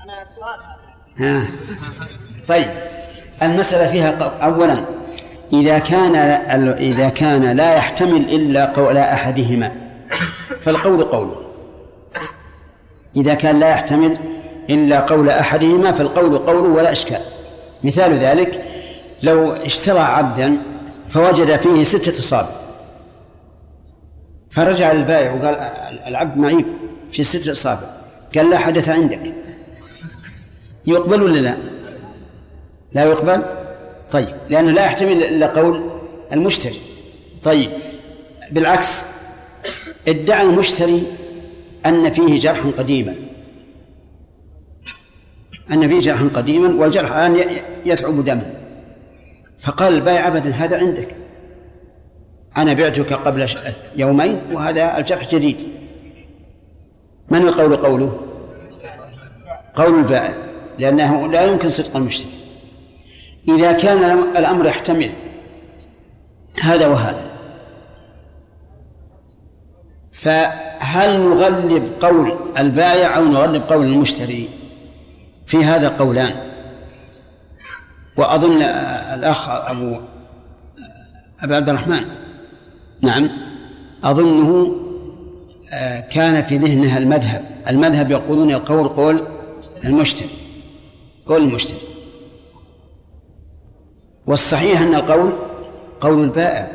أنا 0.01 0.25
سؤال 0.25 0.61
ها. 1.19 1.47
طيب 2.49 2.94
المسألة 3.43 3.93
فيها 3.93 4.11
أولا 4.43 4.85
إذا 5.53 5.79
كان 5.79 6.17
إذا 6.79 7.09
كان 7.09 7.57
لا 7.57 7.75
يحتمل 7.75 8.17
إلا 8.17 8.67
قول 8.67 8.97
أحدهما 8.97 9.73
فالقول 10.63 11.05
قوله 11.05 11.43
إذا 13.17 13.35
كان 13.35 13.61
لا 13.61 13.69
يحتمل 13.69 14.19
إلا 14.71 15.01
قول 15.01 15.31
أحدهما 15.31 15.93
فالقول 15.93 16.39
قوله 16.39 16.69
ولا 16.69 16.93
إشكال. 16.93 17.21
مثال 17.85 18.15
ذلك 18.15 18.65
لو 19.23 19.53
اشترى 19.53 19.99
عبدا 19.99 20.59
فوجد 21.11 21.57
فيه 21.57 21.85
ستة 21.85 22.21
أصابع. 22.21 22.49
فرجع 24.51 24.93
للبائع 24.93 25.33
وقال 25.33 25.55
العبد 26.07 26.37
معيب 26.37 26.67
في 27.13 27.25
ستة 27.25 27.53
أصابع. 27.53 27.91
قال 28.37 28.51
لا 28.51 28.59
حدث 28.59 28.89
عندك. 28.89 29.35
يقبل 30.87 31.23
ولا 31.23 31.39
لا؟ 31.39 31.57
لا 32.95 33.05
يقبل؟ 33.05 33.43
طيب 34.11 34.29
لأنه 34.49 34.71
لا 34.71 34.85
يحتمل 34.85 35.23
إلا 35.23 35.47
قول 35.47 35.91
المشتري. 36.33 36.81
طيب 37.45 37.71
بالعكس 38.51 39.05
ادعى 40.09 40.43
المشتري 40.43 41.03
أن 41.87 42.11
فيه 42.11 42.39
جرحا 42.39 42.71
قديما. 42.79 43.17
أن 45.73 45.89
فيه 45.89 46.01
جرحا 46.01 46.31
قديما 46.35 46.81
والجرح 46.81 47.13
الآن 47.13 47.47
يثعب 47.87 48.25
دما 48.25 48.55
فقال 49.61 49.95
البائع 49.95 50.29
أبدا 50.29 50.51
هذا 50.51 50.79
عندك. 50.79 51.09
أنا 52.57 52.73
بعتك 52.73 53.13
قبل 53.13 53.49
يومين 53.97 54.41
وهذا 54.53 54.99
الجرح 54.99 55.29
جديد. 55.29 55.57
من 57.31 57.39
القول 57.39 57.77
قوله؟ 57.77 58.21
قول 59.75 59.99
البائع. 59.99 60.35
لأنه 60.79 61.29
لا 61.29 61.43
يمكن 61.43 61.69
صدق 61.69 61.97
المشتري. 61.97 62.34
إذا 63.49 63.73
كان 63.73 64.19
الأمر 64.37 64.67
يحتمل 64.67 65.11
هذا 66.63 66.87
وهذا. 66.87 67.25
فهل 70.13 71.21
نغلب 71.21 71.93
قول 72.01 72.33
البائع 72.59 73.17
أو 73.17 73.25
نغلب 73.25 73.63
قول 73.63 73.87
المشتري؟ 73.87 74.49
في 75.47 75.65
هذا 75.65 75.89
قولان. 75.89 76.35
وأظن 78.17 78.63
الأخ 79.15 79.49
أبو 79.49 80.01
أبو 81.41 81.55
عبد 81.55 81.69
الرحمن. 81.69 82.05
نعم. 83.03 83.31
أظنه 84.05 84.81
آه، 85.73 86.01
كان 86.01 86.45
في 86.45 86.59
ذهنها 86.59 86.99
المذهب. 86.99 87.45
المذهب 87.69 88.11
يقولون 88.11 88.51
القول 88.51 88.89
قول 88.89 89.21
المشتري. 89.85 90.29
قول 91.27 91.43
المشتري. 91.43 91.94
والصحيح 94.27 94.81
أن 94.81 94.95
القول 94.95 95.33
قول 96.01 96.25
البائع 96.25 96.71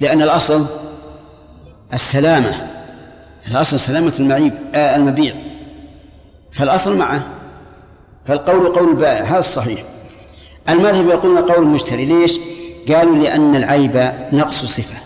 لأن 0.00 0.22
الأصل 0.22 0.66
السلامة 1.94 2.76
الأصل 3.50 3.80
سلامة 3.80 4.12
المعيب 4.20 4.52
آه 4.74 4.96
المبيع. 4.96 5.34
فالأصل 6.52 6.96
معه 6.96 7.22
فالقول 8.26 8.68
قول 8.68 8.88
البائع 8.88 9.24
هذا 9.24 9.38
الصحيح. 9.38 9.84
المذهب 10.68 11.08
يقولون 11.08 11.38
قول 11.38 11.62
المشتري 11.62 12.04
ليش؟ 12.04 12.38
قالوا 12.88 13.16
لأن 13.16 13.56
العيب 13.56 14.12
نقص 14.32 14.64
صفة. 14.64 14.96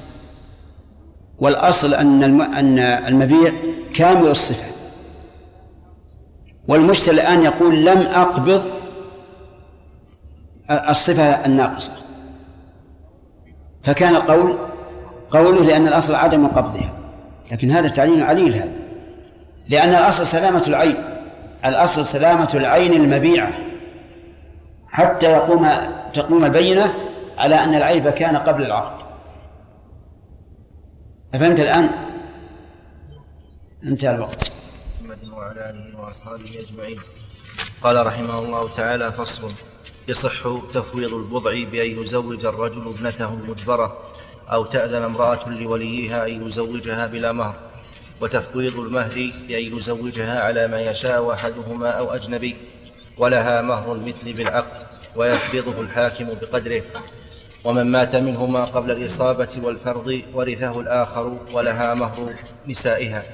والأصل 1.39 1.95
أن 1.95 2.41
أن 2.41 2.79
المبيع 2.79 3.53
كامل 3.95 4.29
الصفة. 4.29 4.67
والمشتري 6.69 7.15
الآن 7.15 7.43
يقول 7.43 7.85
لم 7.85 7.99
أقبض 7.99 8.63
الصفة 10.71 11.47
الناقصة. 11.47 11.93
فكان 13.85 14.17
قول 14.17 14.59
قوله 15.31 15.65
لأن 15.65 15.89
الأصل 15.89 16.15
عدم 16.15 16.47
قبضها. 16.47 16.93
لكن 17.53 17.71
هذا 17.71 17.89
تعليل 17.89 18.23
عليل 18.23 18.55
هذا. 18.55 18.81
لأن 19.69 19.89
الأصل 19.89 20.27
سلامة 20.27 20.67
العين. 20.67 20.97
الأصل 21.65 22.07
سلامة 22.07 22.51
العين 22.55 22.93
المبيعة. 22.93 23.53
حتى 24.89 25.27
يقوم 25.27 25.69
تقوم 26.13 26.45
البينة 26.45 26.95
على 27.39 27.55
أن 27.55 27.75
العيب 27.75 28.09
كان 28.09 28.37
قبل 28.37 28.63
العقد. 28.63 29.07
أفهمت 31.35 31.61
الآن؟ 31.61 31.91
انتهى 33.85 34.15
الوقت. 34.15 34.53
محمد 35.01 35.29
وعلى 35.33 35.71
آله 35.71 36.01
وأصحابه 36.01 36.65
أجمعين. 36.69 36.99
قال 37.83 38.07
رحمه 38.07 38.39
الله 38.39 38.75
تعالى 38.77 39.13
فصل. 39.13 39.53
يصح 40.11 40.43
تفويض 40.75 41.15
البضع 41.15 41.51
بأن 41.73 42.03
يزوج 42.03 42.45
الرجل 42.45 42.81
ابنته 42.81 43.35
المجبرة 43.35 43.99
أو 44.53 44.65
تأذن 44.65 45.03
امرأة 45.03 45.49
لوليها 45.49 46.27
أن 46.27 46.47
يزوجها 46.47 47.07
بلا 47.07 47.33
مهر. 47.33 47.55
وتفويض 48.21 48.79
المهر 48.79 49.33
بأن 49.49 49.77
يزوجها 49.77 50.41
على 50.41 50.69
ما 50.69 50.81
يشاء 50.81 51.33
أحدهما 51.33 51.91
أو 51.91 52.15
أجنبي. 52.15 52.57
ولها 53.19 53.63
مهر 53.63 53.93
المثل 53.93 54.33
بالعقد 54.33 54.87
ويفرضه 55.17 55.81
الحاكم 55.81 56.27
بقدره. 56.43 56.83
ومن 57.65 57.87
مات 57.87 58.17
منهما 58.17 58.65
قبل 58.65 58.91
الإصابة 58.91 59.49
والفرض 59.63 60.23
ورثه 60.35 60.81
الآخر 60.81 61.39
ولها 61.53 61.95
مهر 61.95 62.35
نسائها. 62.67 63.25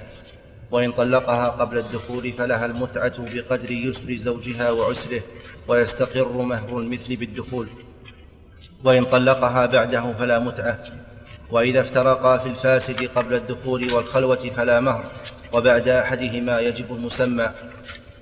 وإن 0.71 0.93
طلقها 0.93 1.49
قبل 1.49 1.79
الدخول 1.79 2.33
فلها 2.33 2.67
المتعة 2.67 3.15
بقدر 3.19 3.71
يسر 3.71 4.17
زوجها 4.17 4.71
وعسره 4.71 5.21
ويستقر 5.69 6.33
مهر 6.33 6.79
المثل 6.79 7.17
بالدخول. 7.17 7.69
وإن 8.85 9.05
طلقها 9.05 9.67
بعده 9.67 10.13
فلا 10.13 10.39
متعة 10.39 10.85
وإذا 11.51 11.81
افترقا 11.81 12.39
في 12.39 12.49
الفاسد 12.49 13.09
قبل 13.15 13.35
الدخول 13.35 13.93
والخلوة 13.93 14.51
فلا 14.57 14.81
مهر 14.81 15.05
وبعد 15.53 15.89
أحدهما 15.89 16.61
يجب 16.61 16.93
المسمى 16.93 17.51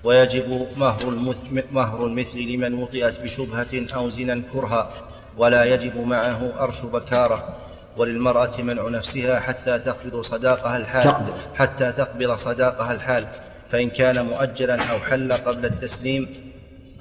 ويجب 0.05 0.67
مهر, 0.77 1.35
مهر 1.73 2.07
المثل 2.07 2.39
لمن 2.39 2.75
وطئت 2.75 3.21
بشبهة 3.21 3.87
أو 3.95 4.11
زنا 4.11 4.43
كرها 4.53 4.91
ولا 5.37 5.65
يجب 5.65 6.07
معه 6.07 6.53
أرش 6.65 6.83
بكارة. 6.83 7.57
وللمرأة 7.97 8.63
منع 8.63 8.89
نفسها 8.89 9.41
حتى 9.41 9.79
تقبض 9.79 10.21
صداقها 10.21 10.77
الحال 10.77 11.15
حتى 11.55 11.93
تقبض 11.93 12.37
صداقها 12.37 12.93
الحال. 12.93 13.27
فإن 13.73 13.91
كان 13.91 14.25
مؤجلا 14.25 14.83
أو 14.83 14.99
حل 14.99 15.33
قبل 15.33 15.65
التسليم 15.65 16.29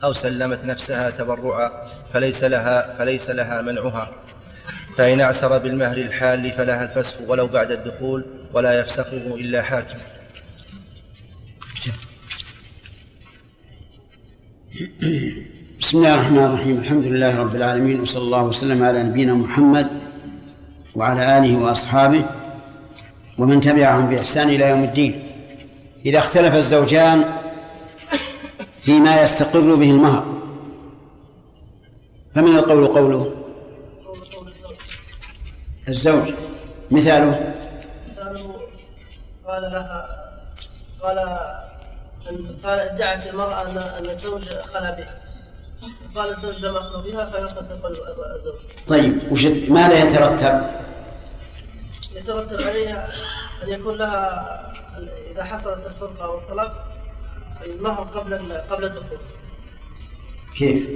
أو 0.04 0.14
سلمت 0.14 0.66
نفسها 0.66 1.10
تبرعا 1.10 1.72
فليس 2.14 2.44
لها 2.44 2.96
فليس 2.98 3.30
لها 3.30 3.62
منعها. 3.62 4.12
فإن 4.98 5.22
أعسر 5.22 5.58
بالمهر 5.58 5.98
الحال 5.98 6.52
فلها 6.52 6.84
الفسخ 6.84 7.16
ولو 7.28 7.48
بعد 7.48 7.72
الدخول 7.72 8.26
ولا 8.54 8.80
يفسخه 8.80 9.36
إلا 9.36 9.62
حاكم. 9.62 9.98
بسم 15.80 15.98
الله 15.98 16.14
الرحمن 16.14 16.44
الرحيم. 16.44 16.80
الحمد 16.80 17.06
لله 17.06 17.38
رب 17.40 17.56
العالمين 17.56 18.02
وصلى 18.02 18.24
الله 18.24 18.44
وسلم 18.44 18.84
على 18.84 19.04
نبينا 19.04 19.34
محمد 19.34 19.88
وعلى 20.96 21.38
آله 21.38 21.58
وأصحابه 21.58 22.26
ومن 23.38 23.62
تبعهم 23.62 24.08
بإحسان 24.10 24.50
إلى 24.50 24.70
يوم 24.70 24.84
الدين. 24.84 25.26
إذا 26.06 26.20
اختلف 26.20 26.56
الزوجان 26.56 27.26
فيما 28.82 29.22
يستقر 29.22 29.76
به 29.76 29.92
المهر. 29.92 30.26
فمن 32.36 32.58
القول 32.58 32.88
قوله؟ 32.88 33.34
الزوج. 35.88 36.34
مثاله؟ 36.92 37.54
قال 39.48 39.62
لها 39.62 40.06
قال 41.02 41.20
قال 42.64 42.80
ادعت 42.80 43.28
المرأة 43.28 43.62
أن 44.00 44.10
الزوج 44.10 44.50
خلا 44.50 44.92
بها. 44.92 45.23
قال 46.16 46.30
الزوج 46.30 46.66
لم 46.66 46.76
أخلو 46.76 47.02
بها 47.02 47.26
فيطلق 47.26 47.72
الزوج. 48.36 48.54
طيب 48.88 49.32
وش 49.32 49.46
ماذا 49.46 50.04
يترتب؟ 50.04 50.68
يترتب 52.16 52.62
عليها 52.62 53.12
أن 53.64 53.70
يكون 53.70 53.98
لها 53.98 54.74
إذا 55.32 55.44
حصلت 55.44 55.86
الفرقة 55.86 56.26
أو 56.26 56.38
الطلاق 56.38 56.88
المهر 57.66 58.04
قبل 58.04 58.54
قبل 58.70 58.86
الدخول. 58.86 59.18
كيف؟ 60.58 60.88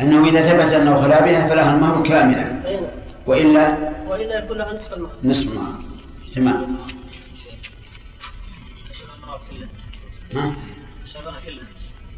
أنه 0.00 0.28
إذا 0.28 0.42
ثبت 0.42 0.72
أنه 0.72 1.02
خلا 1.02 1.20
بها 1.20 1.48
فلها 1.48 1.74
المهر 1.74 2.08
كاملا. 2.08 2.68
أي 2.68 2.76
نعم 2.76 2.90
وإلا؟ 3.26 3.92
وإلا 4.06 4.44
يكون 4.44 4.58
لها 4.58 4.72
نصف 4.72 4.94
المهر. 4.94 5.14
نصف 5.24 5.48
المهر. 5.48 5.74
تمام. 6.34 6.78
ها؟ 10.34 10.54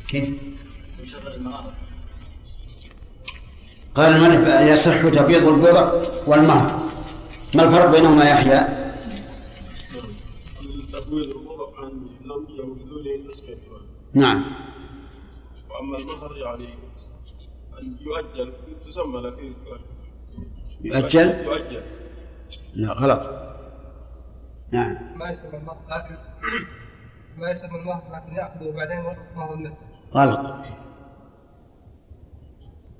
كيف؟ 0.08 0.28
قال 3.94 4.12
المؤلف 4.12 4.48
يصح 4.72 5.08
تبيض 5.08 5.48
البضع 5.48 6.02
والمهر 6.26 6.80
ما 7.54 7.62
الفرق 7.62 7.90
بينهما 7.90 8.24
يا 8.24 8.30
يحيى؟ 8.30 8.60
البضع 11.12 11.68
عن 11.78 12.08
لم 12.24 12.46
نعم. 14.16 14.44
وأما 15.70 15.98
المهر 15.98 16.36
يعني 16.36 16.68
أن 17.78 17.96
يؤجل 18.00 18.52
تسمى 18.86 19.20
لكن 19.20 19.52
يؤجل؟ 20.84 21.44
يؤجل. 21.44 21.82
لا 22.74 22.92
غلط. 22.92 23.30
نعم. 24.70 25.18
ما 25.18 25.30
يسمى 25.30 25.56
المهر 25.56 25.78
لكن 25.88 26.16
ما 27.38 27.50
يسمى 27.50 27.80
المهر 27.80 28.02
لكن 28.10 28.36
ياخذه 28.36 28.76
بعدين 28.76 29.00
مهر 29.36 29.54
المثل 29.54 29.76
غلط. 30.14 30.66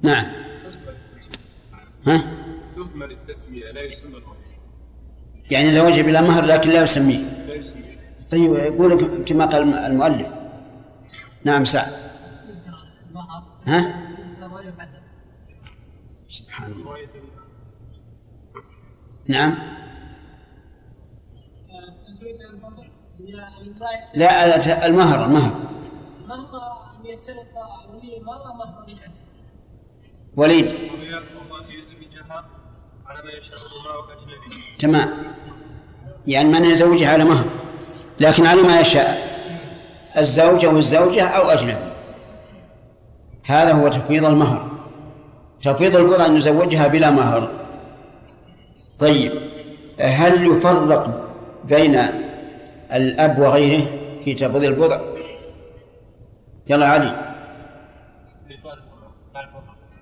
نعم. 0.06 0.26
ها؟ 2.06 2.24
يضمن 2.76 3.10
التسمية 3.10 3.70
لا 3.70 3.82
يسمى 3.82 4.22
يعني 5.50 5.72
زوجها 5.72 6.02
بلا 6.02 6.20
مهر 6.20 6.44
لكن 6.44 6.70
لا 6.70 6.82
يسميه. 6.82 7.46
لا 7.48 7.54
يسمى 7.54 7.82
طيب 8.30 8.52
يقول 8.52 9.24
كما 9.24 9.46
قال 9.46 9.74
المؤلف. 9.74 10.28
نعم 11.44 11.64
سعد. 11.64 11.92
ها؟ 13.66 14.06
سبحان 16.28 16.72
الله. 16.72 16.94
نعم. 19.28 19.54
لا 24.14 24.86
المهر 24.86 25.24
المهر. 25.24 25.66
وليد. 30.36 30.74
تمام. 34.78 35.08
يعني 36.26 36.48
من 36.48 36.64
يزوجها 36.64 37.12
على 37.12 37.24
مهر 37.24 37.44
لكن 38.20 38.46
على 38.46 38.62
ما 38.62 38.80
يشاء 38.80 39.26
الزوج 40.18 40.64
أو 40.64 40.78
الزوجة 40.78 41.24
أو 41.24 41.50
أجنبي. 41.50 41.92
هذا 43.44 43.72
هو 43.72 43.88
تفويض 43.88 44.24
المهر. 44.24 44.70
تفويض 45.62 45.96
البضع 45.96 46.26
أن 46.26 46.36
يزوجها 46.36 46.86
بلا 46.86 47.10
مهر. 47.10 47.50
طيب 48.98 49.32
هل 50.00 50.46
يفرق 50.46 51.32
بين 51.64 52.00
الأب 52.92 53.38
وغيره 53.38 53.86
في 54.24 54.34
تفويض 54.34 54.64
البضع 54.64 55.00
يلا 56.68 56.86
علي. 56.86 57.25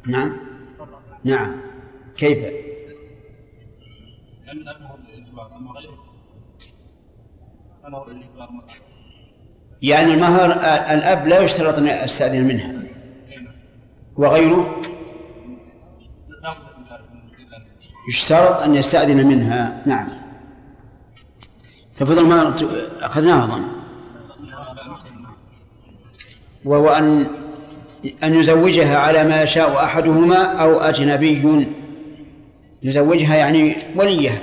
نعم. 0.06 0.36
نعم. 1.24 1.60
كيف؟ 2.16 2.38
يعني 9.82 10.14
المهر 10.14 10.52
الأب 10.94 11.26
لا 11.26 11.40
يشترط 11.40 11.74
أن 11.74 11.86
يستأذن 11.86 12.44
منها. 12.44 12.74
وغيره؟ 14.16 14.82
يشترط 18.08 18.56
أن 18.56 18.74
يستأذن 18.74 19.26
منها. 19.26 19.82
نعم. 19.86 20.08
تفضل 21.94 22.26
ما 22.28 22.54
أخذناها 23.02 23.44
أظن. 23.44 23.64
وهو 26.64 26.88
أن 26.88 27.43
أن 28.24 28.34
يزوجها 28.34 28.96
على 28.96 29.24
ما 29.24 29.42
يشاء 29.42 29.84
أحدهما 29.84 30.42
أو 30.42 30.80
أجنبي 30.80 31.68
يزوجها 32.82 33.36
يعني 33.36 33.76
وليها 33.96 34.38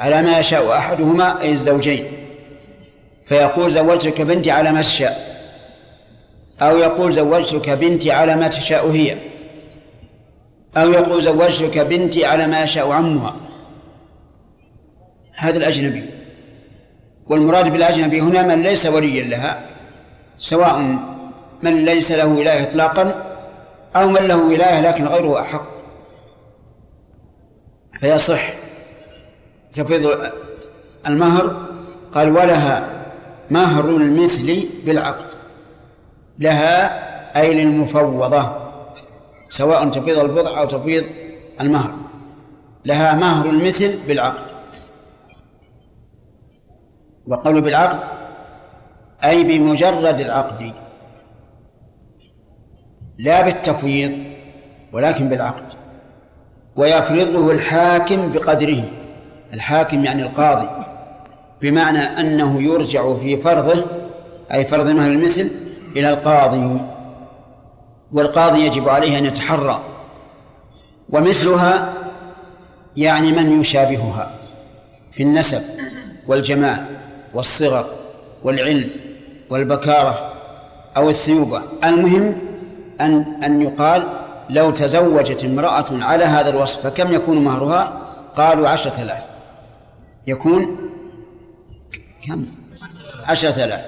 على 0.00 0.22
ما 0.22 0.38
يشاء 0.38 0.72
أحدهما 0.72 1.42
أي 1.42 1.52
الزوجين. 1.52 2.04
فيقول 3.26 3.70
زوجتك 3.70 4.20
بنتي 4.20 4.50
على 4.50 4.72
ما 4.72 4.82
تشاء 4.82 5.36
أو 6.62 6.76
يقول 6.78 7.12
زوجتك 7.12 7.70
بنتي 7.70 8.12
على 8.12 8.36
ما 8.36 8.48
تشاء 8.48 8.90
هي 8.90 9.16
أو 10.76 10.90
يقول 10.90 11.22
زوجتك 11.22 11.78
بنتي 11.78 12.24
على 12.24 12.46
ما 12.46 12.62
يشاء 12.62 12.90
عمها. 12.90 13.36
هذا 15.36 15.58
الأجنبي. 15.58 16.04
والمراد 17.26 17.72
بالأجنبي 17.72 18.20
هنا 18.20 18.42
من 18.42 18.62
ليس 18.62 18.86
وليا 18.86 19.22
لها 19.24 19.60
سواء 20.38 20.98
من 21.62 21.84
ليس 21.84 22.12
له 22.12 22.26
ولاية 22.26 22.62
إطلاقا 22.62 23.24
أو 23.96 24.08
من 24.08 24.22
له 24.22 24.36
ولاية 24.36 24.80
لكن 24.80 25.04
غيره 25.06 25.40
أحق. 25.40 25.66
فيصح. 28.00 28.48
تفيض 29.72 30.30
المهر. 31.06 31.66
قال 32.14 32.30
ولها 32.30 33.04
مهر 33.50 33.88
المثل 33.88 34.68
بالعقد. 34.84 35.26
لها 36.38 37.06
أي 37.40 37.54
للمفوضة 37.54 38.52
سواء 39.48 39.88
تفيض 39.90 40.18
البضع 40.18 40.60
أو 40.60 40.66
تفيض 40.66 41.04
المهر. 41.60 41.94
لها 42.84 43.14
مهر 43.14 43.46
المثل 43.46 43.98
بالعقد. 44.06 44.44
وقول 47.26 47.60
بالعقد 47.60 48.00
أي 49.24 49.44
بمجرد 49.44 50.20
العقد. 50.20 50.72
لا 53.18 53.42
بالتفويض 53.42 54.12
ولكن 54.92 55.28
بالعقد. 55.28 55.64
ويفرضه 56.76 57.52
الحاكم 57.52 58.32
بقدره. 58.32 58.84
الحاكم 59.52 60.04
يعني 60.04 60.22
القاضي. 60.22 60.68
بمعنى 61.62 61.98
أنه 61.98 62.62
يرجع 62.62 63.16
في 63.16 63.36
فرضه 63.36 63.84
أي 64.52 64.64
فرض 64.64 64.88
مهر 64.88 65.10
المثل 65.10 65.50
إلى 65.96 66.10
القاضي. 66.10 66.80
والقاضي 68.12 68.66
يجب 68.66 68.88
عليه 68.88 69.18
أن 69.18 69.24
يتحرى. 69.24 69.80
ومثلها 71.10 71.94
يعني 72.96 73.32
من 73.32 73.60
يشابهها 73.60 74.30
في 75.12 75.22
النسب 75.22 75.62
والجمال 76.26 76.84
والصغر 77.34 77.86
والعلم 78.42 78.90
والبكارة 79.50 80.32
أو 80.96 81.08
الثيوبة. 81.08 81.62
المهم 81.84 82.36
أن 83.00 83.44
أن 83.44 83.62
يقال 83.62 84.06
لو 84.50 84.70
تزوجت 84.70 85.44
امرأة 85.44 85.86
على 85.90 86.24
هذا 86.24 86.48
الوصف 86.48 86.86
فكم 86.86 87.12
يكون 87.12 87.44
مهرها؟ 87.44 88.00
قالوا 88.36 88.68
عشرة 88.68 89.02
آلاف. 89.02 89.22
يكون 90.26 90.76
كم؟ 92.26 92.46
عشرة 93.24 93.64
آلاف. 93.64 93.80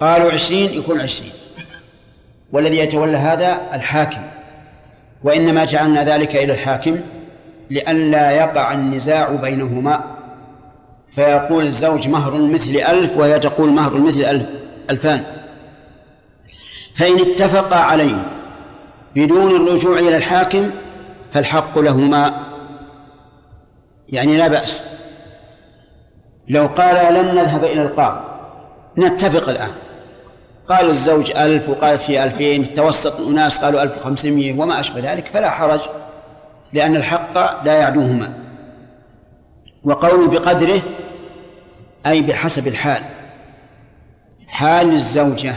قالوا 0.00 0.32
عشرين 0.32 0.70
يكون 0.70 1.00
عشرين. 1.00 1.32
والذي 2.52 2.78
يتولى 2.78 3.16
هذا 3.16 3.60
الحاكم. 3.74 4.22
وإنما 5.24 5.64
جعلنا 5.64 6.04
ذلك 6.04 6.36
إلى 6.36 6.52
الحاكم 6.52 7.00
لئلا 7.70 8.30
يقع 8.30 8.72
النزاع 8.72 9.28
بينهما. 9.28 10.04
فيقول 11.14 11.66
الزوج 11.66 12.08
مهر 12.08 12.38
مثل 12.38 12.76
ألف 12.76 13.16
وهي 13.16 13.38
تقول 13.38 13.70
مهر 13.70 13.98
مثل 13.98 14.24
ألف 14.24 14.48
ألفان. 14.90 15.41
فإن 16.94 17.20
اتفقا 17.20 17.76
عليه 17.76 18.24
بدون 19.16 19.56
الرجوع 19.56 19.98
إلى 19.98 20.16
الحاكم 20.16 20.70
فالحق 21.32 21.78
لهما. 21.78 22.52
يعني 24.08 24.36
لا 24.36 24.48
بأس. 24.48 24.84
لو 26.48 26.66
قال 26.66 27.14
لن 27.14 27.34
نذهب 27.34 27.64
إلى 27.64 27.82
القاضي 27.82 28.20
نتفق 28.98 29.48
الآن. 29.48 29.72
قال 30.68 30.88
الزوج 30.88 31.30
ألف 31.30 31.68
وقالت 31.68 32.10
هي 32.10 32.24
ألفين 32.24 32.72
توسط 32.72 33.20
أناس 33.20 33.58
قالوا 33.58 33.82
ألف 33.82 33.98
وخمسمية 33.98 34.60
وما 34.60 34.80
أشبه 34.80 35.12
ذلك 35.12 35.26
فلا 35.26 35.50
حرج 35.50 35.80
لأن 36.72 36.96
الحق 36.96 37.64
لا 37.64 37.72
يعدوهما. 37.72 38.32
وقول 39.84 40.28
بقدره 40.28 40.82
أي 42.06 42.22
بحسب 42.22 42.66
الحال 42.66 43.02
حال 44.48 44.92
الزوجة 44.92 45.54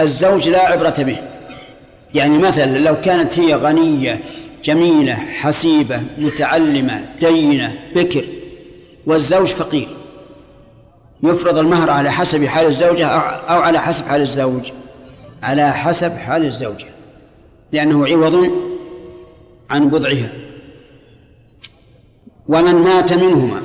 الزوج 0.00 0.48
لا 0.48 0.60
عبرة 0.60 0.94
به. 0.98 1.18
يعني 2.14 2.38
مثلا 2.38 2.78
لو 2.78 3.00
كانت 3.00 3.38
هي 3.38 3.54
غنية 3.54 4.20
جميلة 4.64 5.14
حسيبة 5.14 6.00
متعلمة 6.18 7.04
دينة 7.20 7.78
بكر 7.94 8.24
والزوج 9.06 9.46
فقير. 9.46 9.88
يفرض 11.22 11.58
المهر 11.58 11.90
على 11.90 12.12
حسب 12.12 12.44
حال 12.44 12.66
الزوجة 12.66 13.06
أو 13.06 13.60
على 13.60 13.78
حسب 13.78 14.06
حال 14.06 14.20
الزوج. 14.20 14.70
على 15.42 15.72
حسب 15.72 16.12
حال 16.16 16.44
الزوجة. 16.44 16.86
لأنه 17.72 18.06
عوض 18.06 18.50
عن 19.70 19.88
بضعها 19.88 20.32
ومن 22.48 22.74
مات 22.74 23.12
منهما 23.12 23.62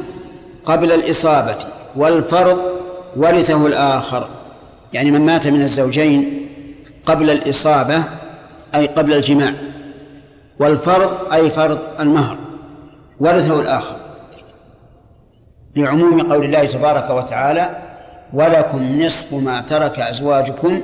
قبل 0.66 0.92
الإصابة 0.92 1.58
والفرض 1.96 2.62
ورثه 3.18 3.68
الآخر. 3.68 4.30
يعني 4.94 5.12
من 5.12 5.22
مات 5.22 5.48
من 5.48 5.62
الزوجين 5.62 6.48
قبل 7.06 7.30
الإصابة 7.30 8.04
أي 8.76 8.86
قبل 8.86 9.14
الجماع. 9.14 9.54
والفرض 10.60 11.34
أي 11.34 11.50
فرض 11.50 11.80
المهر. 12.00 12.38
ورثه 13.20 13.60
الآخر. 13.60 13.96
لعموم 15.76 16.34
قول 16.34 16.46
الله 16.46 16.66
تبارك 16.66 17.10
وتعالى 17.10 17.70
ولكم 18.34 19.02
نصف 19.02 19.34
ما 19.34 19.62
ترك 19.62 20.00
أزواجكم 20.00 20.82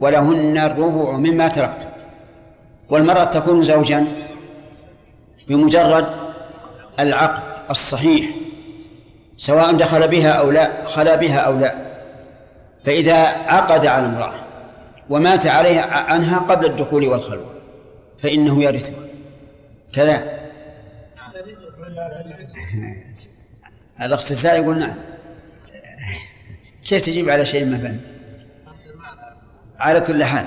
ولهن 0.00 0.58
الربع 0.58 1.16
مما 1.16 1.48
تركتم. 1.48 1.88
والمرأة 2.90 3.24
تكون 3.24 3.62
زوجا 3.62 4.06
بمجرد 5.48 6.10
العقد 7.00 7.58
الصحيح 7.70 8.30
سواء 9.36 9.72
دخل 9.72 10.08
بها 10.08 10.30
أو 10.30 10.50
لا 10.50 10.86
خلا 10.86 11.14
بها 11.14 11.38
أو 11.38 11.58
لا. 11.58 11.91
فإذا 12.84 13.18
عقد 13.26 13.86
على 13.86 14.06
امرأة 14.06 14.42
ومات 15.10 15.46
عليها 15.46 15.82
عنها 15.82 16.38
قبل 16.38 16.66
الدخول 16.66 17.08
والخلوة 17.08 17.54
فإنه 18.18 18.62
يرثها 18.62 18.94
كذا. 19.92 20.42
الأخ 24.02 24.44
يقول 24.44 24.78
نعم. 24.78 24.94
كيف 26.84 27.02
تجيب 27.02 27.30
على 27.30 27.46
شيء 27.46 27.64
ما 27.64 27.78
فهمت؟ 27.78 28.12
على 29.78 30.00
كل 30.00 30.24
حال 30.24 30.46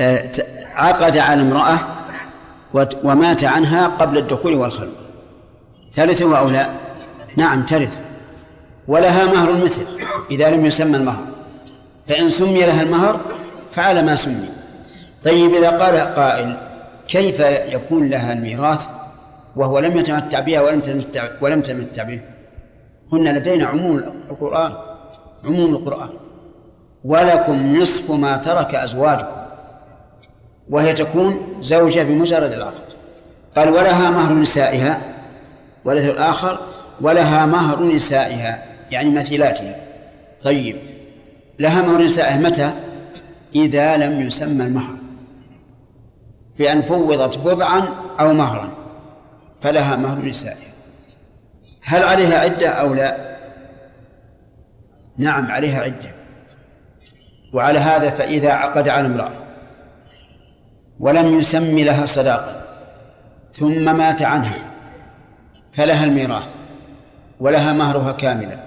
آه، 0.00 0.30
عقد 0.74 1.16
على 1.16 1.42
امرأة 1.42 1.78
ومات 3.04 3.44
عنها 3.44 3.86
قبل 3.86 4.18
الدخول 4.18 4.54
والخلوة. 4.54 5.04
ترثه 5.92 6.38
أو 6.38 6.48
لا؟ 6.48 6.70
نعم 7.36 7.66
ترث. 7.66 7.98
ولها 8.88 9.24
مهر 9.24 9.50
المثل 9.50 9.86
إذا 10.30 10.50
لم 10.50 10.66
يسمى 10.66 10.96
المهر. 10.96 11.33
فإن 12.06 12.30
سمي 12.30 12.60
لها 12.60 12.82
المهر 12.82 13.20
فعلى 13.72 14.02
ما 14.02 14.16
سمي. 14.16 14.48
طيب 15.24 15.54
إذا 15.54 15.70
قال 15.70 15.96
قائل 15.96 16.56
كيف 17.08 17.40
يكون 17.74 18.08
لها 18.08 18.32
الميراث 18.32 18.88
وهو 19.56 19.78
لم 19.78 19.98
يتمتع 19.98 20.40
بها 20.40 20.60
ولم 20.60 20.80
تمتع 20.80 21.28
ولم 21.40 21.60
تمتع 21.60 22.02
به؟ 22.02 22.20
هن 23.12 23.36
لدينا 23.36 23.66
عموم 23.66 23.98
القرآن 24.30 24.72
عموم 25.44 25.74
القرآن. 25.74 26.10
ولكم 27.04 27.76
نصف 27.76 28.10
ما 28.10 28.36
ترك 28.36 28.74
أزواجكم 28.74 29.36
وهي 30.70 30.92
تكون 30.92 31.58
زوجة 31.60 32.02
بمجرد 32.02 32.52
العقد. 32.52 32.82
قال 33.56 33.68
ولها 33.68 34.10
مهر 34.10 34.32
نسائها 34.32 35.00
ولها 35.84 36.10
الآخر 36.10 36.58
ولها 37.00 37.46
مهر 37.46 37.82
نسائها 37.82 38.62
يعني 38.90 39.10
مثيلاتها. 39.10 39.76
طيب 40.42 40.93
لها 41.58 41.82
مهر 41.82 42.02
نسائها 42.02 42.36
متى 42.36 42.72
إذا 43.54 43.96
لم 43.96 44.20
يسمى 44.20 44.66
المهر 44.66 44.94
بأن 46.58 46.82
فوضت 46.82 47.38
بضعا 47.38 47.88
أو 48.20 48.32
مهرا 48.32 48.68
فلها 49.60 49.96
مهر 49.96 50.18
نسائها 50.18 50.74
هل 51.82 52.02
عليها 52.02 52.38
عدة 52.38 52.68
أو 52.68 52.94
لا؟ 52.94 53.34
نعم 55.18 55.50
عليها 55.50 55.82
عدة. 55.82 56.14
وعلى 57.52 57.78
هذا 57.78 58.10
فإذا 58.10 58.52
عقد 58.52 58.88
على 58.88 59.06
امرأة 59.06 59.32
ولم 61.00 61.38
يسمي 61.38 61.84
لها 61.84 62.06
صداقة 62.06 62.62
ثم 63.54 63.96
مات 63.96 64.22
عنها 64.22 64.70
فلها 65.72 66.04
الميراث 66.04 66.54
ولها 67.40 67.72
مهرها 67.72 68.12
كاملا. 68.12 68.64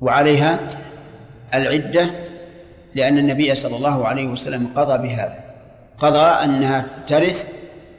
وعليها 0.00 0.58
العدة 1.54 2.10
لأن 2.94 3.18
النبي 3.18 3.54
صلى 3.54 3.76
الله 3.76 4.06
عليه 4.08 4.26
وسلم 4.26 4.70
قضى 4.76 4.98
بهذا. 4.98 5.44
قضى 5.98 6.18
أنها 6.18 6.86
ترث 7.06 7.48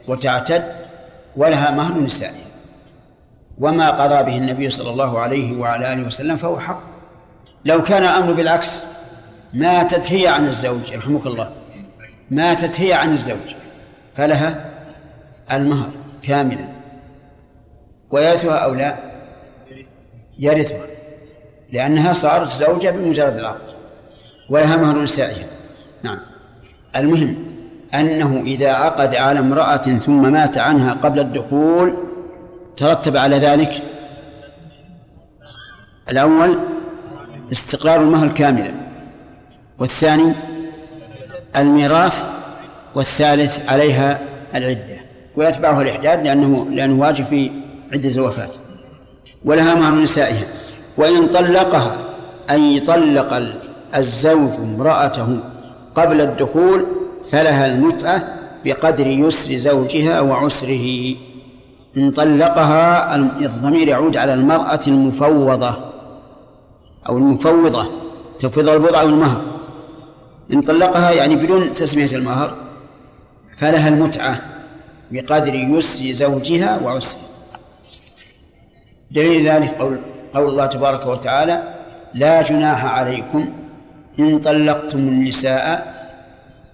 وتعتد 0.07 0.63
ولها 1.35 1.71
مهر 1.71 1.99
نسائها 1.99 2.47
وما 3.59 3.89
قضى 3.89 4.23
به 4.23 4.37
النبي 4.37 4.69
صلى 4.69 4.89
الله 4.89 5.19
عليه 5.19 5.57
وعلى 5.57 5.93
آله 5.93 6.03
وسلم 6.03 6.37
فهو 6.37 6.59
حق. 6.59 6.81
لو 7.65 7.83
كان 7.83 8.03
الأمر 8.03 8.33
بالعكس 8.33 8.83
ماتت 9.53 10.11
هي 10.11 10.27
عن 10.27 10.47
الزوج 10.47 10.91
يرحمك 10.91 11.25
الله 11.25 11.51
ماتت 12.31 12.79
هي 12.79 12.93
عن 12.93 13.13
الزوج 13.13 13.55
فلها 14.15 14.65
المهر 15.51 15.89
كاملا. 16.23 16.67
ويرثها 18.11 18.57
أو 18.57 18.73
لا؟ 18.73 18.95
يرثها. 20.39 20.96
لأنها 21.73 22.13
صارت 22.13 22.51
زوجة 22.51 22.89
بمجرد 22.89 23.37
العقد 23.37 23.67
ولها 24.49 24.77
مهر 24.77 24.97
نسائها 24.97 25.45
نعم. 26.03 26.19
المهم 26.95 27.35
أنه 27.93 28.43
إذا 28.45 28.71
عقد 28.71 29.15
على 29.15 29.39
امرأة 29.39 29.77
ثم 29.77 30.31
مات 30.31 30.57
عنها 30.57 30.93
قبل 30.93 31.19
الدخول 31.19 31.97
ترتب 32.77 33.17
على 33.17 33.35
ذلك 33.35 33.83
الأول 36.11 36.59
استقرار 37.51 38.01
المهر 38.01 38.27
كاملا 38.27 38.71
والثاني 39.79 40.33
الميراث 41.55 42.25
والثالث 42.95 43.69
عليها 43.69 44.19
العدة 44.55 44.97
ويتبعه 45.35 45.81
الإحداد 45.81 46.23
لأنه 46.23 46.67
لأنه 46.71 47.01
واجب 47.01 47.25
في 47.25 47.51
عدة 47.93 48.09
الوفاة. 48.09 48.49
ولها 49.45 49.75
مهر 49.75 49.95
نسائها 49.95 50.45
وإن 50.97 51.27
طلقها 51.27 51.97
أي 52.49 52.79
طلق 52.79 53.41
الزوج 53.95 54.55
امرأته 54.59 55.39
قبل 55.95 56.21
الدخول 56.21 56.85
فلها 57.31 57.67
المتعة 57.67 58.37
بقدر 58.65 59.07
يسر 59.07 59.57
زوجها 59.57 60.21
وعسره. 60.21 61.15
إن 61.97 62.11
طلقها 62.11 63.15
الضمير 63.15 63.87
يعود 63.87 64.17
على 64.17 64.33
المرأة 64.33 64.79
المفوضة 64.87 65.77
أو 67.09 67.17
المفوضة 67.17 67.87
تفوض 68.39 68.69
البضع 68.69 69.03
والمهر 69.03 69.41
إن 70.53 70.61
طلقها 70.61 71.11
يعني 71.11 71.35
بدون 71.35 71.73
تسمية 71.73 72.11
المهر 72.11 72.55
فلها 73.57 73.89
المتعة 73.89 74.41
بقدر 75.11 75.55
يسر 75.55 76.11
زوجها 76.11 76.79
وعسره. 76.83 77.21
دليل 79.11 79.49
ذلك 79.49 79.81
قول 79.81 79.97
قول 80.33 80.49
الله 80.49 80.65
تبارك 80.65 81.05
وتعالى 81.05 81.63
لا 82.13 82.41
جناح 82.41 82.85
عليكم 82.85 83.53
إن 84.19 84.39
طلقتم 84.39 84.99
النساء 84.99 85.97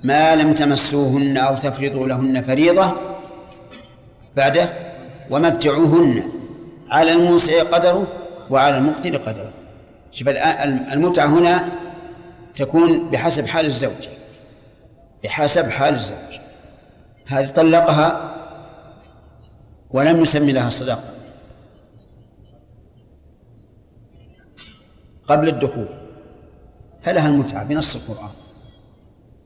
ما 0.04 0.36
لم 0.36 0.54
تمسوهن 0.54 1.38
أو 1.38 1.56
تفرضوا 1.56 2.08
لهن 2.08 2.44
فريضة 2.44 2.94
بعده 4.36 4.70
ومتعوهن 5.30 6.24
على 6.92 7.12
الموسع 7.12 7.64
قدره 7.64 8.08
وعلى 8.50 8.78
المقتل 8.78 9.18
قدره. 9.18 9.50
شوف 10.12 10.28
المتعة 10.94 11.26
هنا 11.26 11.70
تكون 12.56 13.10
بحسب 13.10 13.48
حال 13.48 13.66
الزوج 13.66 14.08
بحسب 15.24 15.70
حال 15.70 15.96
الزوج. 15.96 16.40
هذه 17.28 17.50
طلقها 17.50 18.36
ولم 19.92 20.22
يسمي 20.22 20.52
لها 20.52 20.70
صداقة. 20.70 21.13
قبل 25.34 25.48
الدخول 25.48 25.86
فلها 27.02 27.28
المتعة 27.28 27.64
بنص 27.64 27.96
القرآن. 27.96 28.30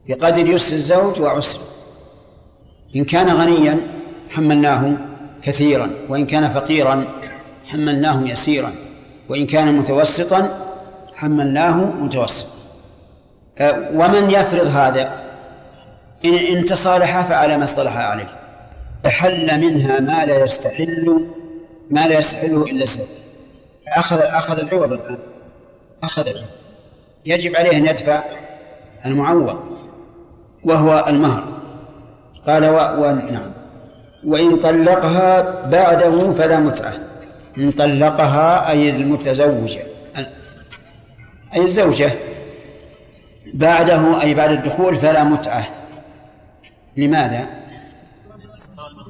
بقدر 0.08 0.46
يسر 0.46 0.74
الزوج 0.74 1.20
وعسره. 1.20 1.62
إن 2.96 3.04
كان 3.04 3.28
غنيا 3.28 3.80
حملناه 4.30 4.92
كثيرا 5.42 5.90
وإن 6.08 6.26
كان 6.26 6.50
فقيرا 6.50 7.06
حملناه 7.66 8.22
يسيرا 8.22 8.72
وإن 9.28 9.46
كان 9.46 9.74
متوسطا 9.74 10.58
حملناه 11.14 11.84
متوسطا. 11.84 12.48
أه، 13.58 13.90
ومن 13.94 14.30
يفرض 14.30 14.66
هذا؟ 14.66 15.22
إن 16.24 16.34
إن 16.34 16.64
تصالحا 16.64 17.22
فعلى 17.22 17.56
ما 17.56 17.64
اصطلحا 17.64 18.02
عليه. 18.02 18.28
أحل 19.06 19.60
منها 19.60 20.00
ما 20.00 20.24
لا 20.24 20.42
يستحل 20.42 21.26
ما 21.90 22.06
لا 22.06 22.18
يستحله 22.18 22.62
إلا 22.62 22.82
الزوج. 22.82 23.06
أخذ 23.96 24.18
أخذ 24.20 24.58
العوض 24.58 24.92
الآن. 24.92 25.18
أخذ 26.02 26.28
العوض 26.28 26.48
يجب 27.26 27.56
عليه 27.56 27.76
أن 27.76 27.86
يدفع 27.86 28.22
المعوض 29.06 29.62
وهو 30.64 31.04
المهر. 31.08 31.44
قال 32.46 32.64
و... 32.64 32.76
و... 32.76 33.10
نعم. 33.10 33.52
وإن 34.24 34.56
طلقها 34.56 35.66
بعده 35.68 36.32
فلا 36.32 36.60
متعة. 36.60 36.92
إن 37.58 37.70
طلقها 37.70 38.70
أي 38.70 38.90
المتزوجة 38.90 39.82
أي 41.54 41.62
الزوجة 41.64 42.12
بعده 43.54 44.22
أي 44.22 44.34
بعد 44.34 44.50
الدخول 44.50 44.96
فلا 44.96 45.24
متعة. 45.24 45.66
لماذا؟ 46.96 47.46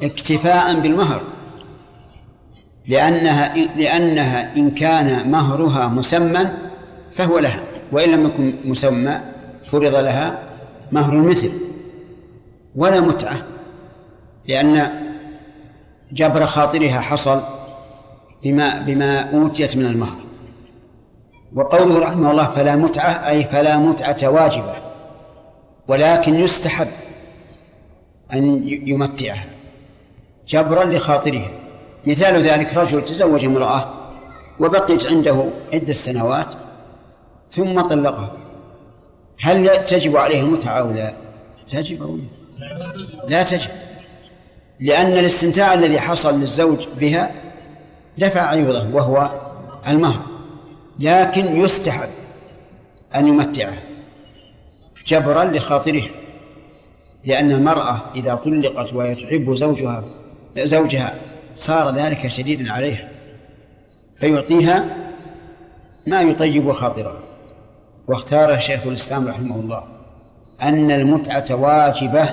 اكتفاء 0.03 0.81
بالمهر. 0.81 1.23
لأنها 2.87 3.55
لأنها 3.77 4.57
إن 4.57 4.71
كان 4.71 5.31
مهرها 5.31 5.89
مسمى 5.89 6.51
فهو 7.13 7.39
لها 7.39 7.63
وإن 7.93 8.11
لم 8.11 8.27
يكن 8.27 8.55
مسمى 8.65 9.21
فرض 9.65 9.95
لها 9.95 10.39
مهر 10.93 11.13
المثل 11.13 11.53
ولا 12.77 13.01
متعة 13.01 13.43
لأن 14.49 14.91
جبر 16.13 16.47
خاطرها 16.47 17.01
حصل 17.01 17.43
بما 18.45 18.81
بما 18.81 19.21
أوتيت 19.35 19.77
من 19.77 19.87
المهر. 19.87 20.17
وقوله 21.55 21.99
رحمه 21.99 22.31
الله 22.31 22.45
فلا 22.45 22.77
متعة 22.77 23.29
أي 23.29 23.45
فلا 23.45 23.77
متعة 23.77 24.29
واجبة 24.29 24.75
ولكن 25.89 26.35
يستحب 26.35 26.89
أن 28.33 28.69
يمتعها 28.69 29.45
جبرا 30.49 30.85
لخاطرها. 30.85 31.51
مثال 32.07 32.37
ذلك 32.43 32.75
رجل 32.75 33.05
تزوج 33.05 33.45
امرأة 33.45 33.95
وبقيت 34.61 35.07
عنده 35.07 35.49
عدة 35.73 35.93
سنوات 35.93 36.55
ثم 37.49 37.81
طلقها 37.81 38.33
هل 39.41 39.85
تجب 39.87 40.17
عليه 40.17 40.41
المتعة 40.41 40.73
أو 40.73 40.91
لا؟ 40.91 41.15
تجب 41.69 42.03
أو 42.03 42.17
لا؟ 42.17 42.23
لا 43.29 43.43
تجب 43.43 43.71
لأن 44.81 45.13
الاستمتاع 45.13 45.75
الذي 45.75 46.01
حصل 46.01 46.41
للزوج 46.41 46.87
بها 47.01 47.31
دفع 48.19 48.41
عوضه 48.41 48.95
وهو 48.95 49.31
المهر 49.89 50.23
لكن 50.99 51.61
يستحب 51.61 52.09
أن 53.15 53.29
يمتعها 53.29 53.79
جبرا 55.07 55.45
لخاطرها 55.45 56.11
لأن 57.25 57.53
المرأة 57.53 58.01
إذا 58.15 58.35
طلقت 58.35 58.93
وهي 58.93 59.15
تحب 59.15 59.55
زوجها 59.55 60.05
زوجها 60.59 61.15
صار 61.57 61.95
ذلك 61.95 62.29
شديدا 62.29 62.73
عليها 62.73 63.09
فيعطيها 64.21 64.85
ما 66.07 66.21
يطيب 66.21 66.73
خاطرها 66.73 67.28
واختار 68.09 68.59
شيخ 68.59 68.87
الإسلام 68.87 69.29
رحمه 69.29 69.57
الله 69.57 69.83
أن 70.63 70.91
المتعة 70.91 71.47
واجبة 71.51 72.29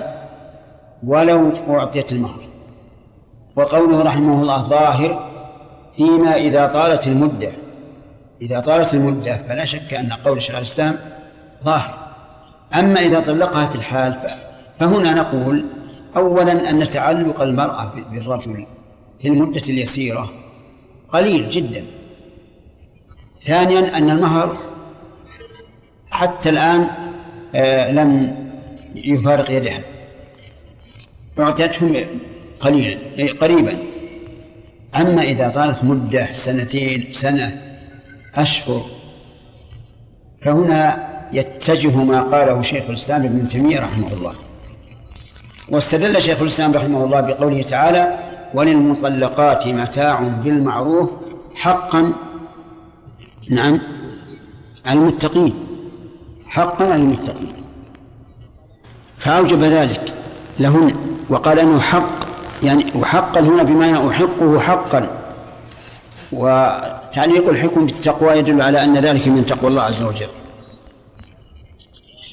ولو 1.03 1.53
أعطيت 1.69 2.11
المهر. 2.11 2.41
وقوله 3.55 4.03
رحمه 4.03 4.41
الله 4.41 4.63
ظاهر 4.63 5.29
فيما 5.95 6.35
إذا 6.35 6.65
طالت 6.65 7.07
المدة 7.07 7.51
إذا 8.41 8.59
طالت 8.59 8.93
المدة 8.93 9.37
فلا 9.47 9.65
شك 9.65 9.93
أن 9.93 10.13
قول 10.13 10.41
شيخ 10.41 10.55
الإسلام 10.55 10.97
ظاهر. 11.63 11.93
أما 12.75 12.99
إذا 12.99 13.19
طلقها 13.19 13.65
في 13.65 13.75
الحال 13.75 14.19
فهنا 14.79 15.13
نقول 15.13 15.65
أولا 16.17 16.69
أن 16.69 16.89
تعلق 16.89 17.41
المرأة 17.41 17.91
بالرجل 18.11 18.65
في 19.19 19.27
المدة 19.27 19.61
اليسيرة 19.69 20.29
قليل 21.09 21.49
جدا. 21.49 21.85
ثانيا 23.41 23.97
أن 23.97 24.09
المهر 24.09 24.57
حتى 26.15 26.49
الآن 26.49 26.87
آه، 27.55 27.91
لم 27.91 28.35
يفارق 28.95 29.51
يدها. 29.51 29.81
أعطيته 31.39 32.05
قليلا 32.59 32.99
قريبا. 33.41 33.77
أما 34.95 35.21
إذا 35.21 35.49
طالت 35.49 35.83
مدة 35.83 36.33
سنتين 36.33 37.11
سنة 37.11 37.61
أشهر 38.35 38.85
فهنا 40.41 41.07
يتجه 41.33 41.95
ما 41.97 42.21
قاله 42.21 42.61
شيخ 42.61 42.83
الإسلام 42.89 43.25
ابن 43.25 43.47
تيمية 43.47 43.79
رحمه 43.79 44.13
الله. 44.13 44.33
واستدل 45.69 46.21
شيخ 46.21 46.41
الإسلام 46.41 46.71
رحمه 46.73 47.03
الله 47.03 47.21
بقوله 47.21 47.61
تعالى 47.61 48.17
وللمطلقات 48.53 49.67
متاع 49.67 50.19
بالمعروف 50.21 51.11
حقا 51.55 52.13
نعم 53.49 53.79
المتقين. 54.89 55.64
حقا 56.55 56.85
على 56.85 56.95
المتقين. 56.95 57.53
فأوجب 59.17 59.63
ذلك 59.63 60.13
لهن 60.59 60.95
وقال 61.29 61.59
أنه 61.59 61.79
حق 61.79 62.25
يعني 62.63 62.85
وحقا 62.95 63.39
هنا 63.39 63.63
بمعنى 63.63 64.09
أحقه 64.09 64.59
حقا. 64.59 65.01
وتعليق 66.31 67.49
الحكم 67.49 67.85
بالتقوى 67.85 68.37
يدل 68.37 68.61
على 68.61 68.83
أن 68.83 68.97
ذلك 68.97 69.27
من 69.27 69.45
تقوى 69.45 69.69
الله 69.69 69.81
عز 69.81 70.01
وجل. 70.01 70.27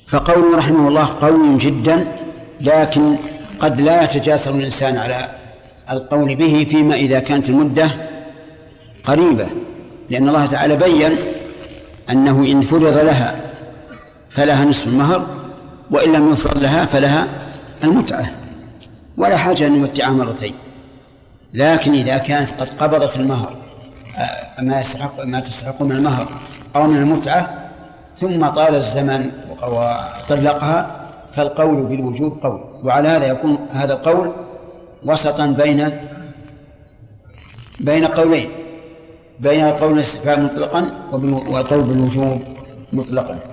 فقوله 0.06 0.56
رحمه 0.56 0.88
الله 0.88 1.06
قوي 1.20 1.58
جدا 1.58 1.96
لكن 2.60 3.16
قد 3.60 3.80
لا 3.80 4.04
يتجاسر 4.04 4.50
الإنسان 4.54 4.96
على 4.96 5.28
القول 5.90 6.34
به 6.34 6.66
فيما 6.70 6.94
إذا 6.94 7.18
كانت 7.20 7.48
المدة 7.48 7.90
قريبة. 9.04 9.46
لأن 10.10 10.28
الله 10.28 10.46
تعالى 10.46 10.76
بين 10.76 11.16
أنه 12.10 12.36
إن 12.52 12.60
فرض 12.60 12.96
لها 12.96 13.51
فلها 14.32 14.64
نصف 14.64 14.86
المهر 14.86 15.26
وإن 15.90 16.12
لم 16.12 16.32
يفرض 16.32 16.58
لها 16.58 16.84
فلها 16.84 17.26
المتعة 17.84 18.30
ولا 19.16 19.36
حاجة 19.36 19.66
أن 19.66 19.74
يمتعها 19.74 20.10
مرتين. 20.10 20.54
لكن 21.54 21.92
إذا 21.92 22.18
كانت 22.18 22.50
قد 22.60 22.68
قبضت 22.68 23.16
المهر 23.16 23.56
آه، 24.18 24.62
ما 24.62 24.80
يستحق 24.80 25.24
ما 25.24 25.40
تستحق 25.40 25.82
من 25.82 25.92
المهر 25.92 26.28
أو 26.76 26.86
من 26.86 26.96
المتعة 26.96 27.70
ثم 28.16 28.46
طال 28.46 28.74
الزمن 28.74 29.30
وطلقها 29.62 31.10
فالقول 31.32 31.82
بالوجوب 31.82 32.38
قول. 32.42 32.60
وعلى 32.84 33.08
هذا 33.08 33.26
يكون 33.26 33.58
هذا 33.70 33.92
القول 33.92 34.32
وسطا 35.04 35.46
بين 35.46 35.90
بين 37.80 38.06
قولين 38.06 38.50
بين 39.40 39.64
قول 39.64 39.92
الاستفهام 39.92 40.44
مطلقا 40.44 40.90
والقول 41.12 41.82
بالوجوب 41.82 42.42
مطلقا. 42.92 43.51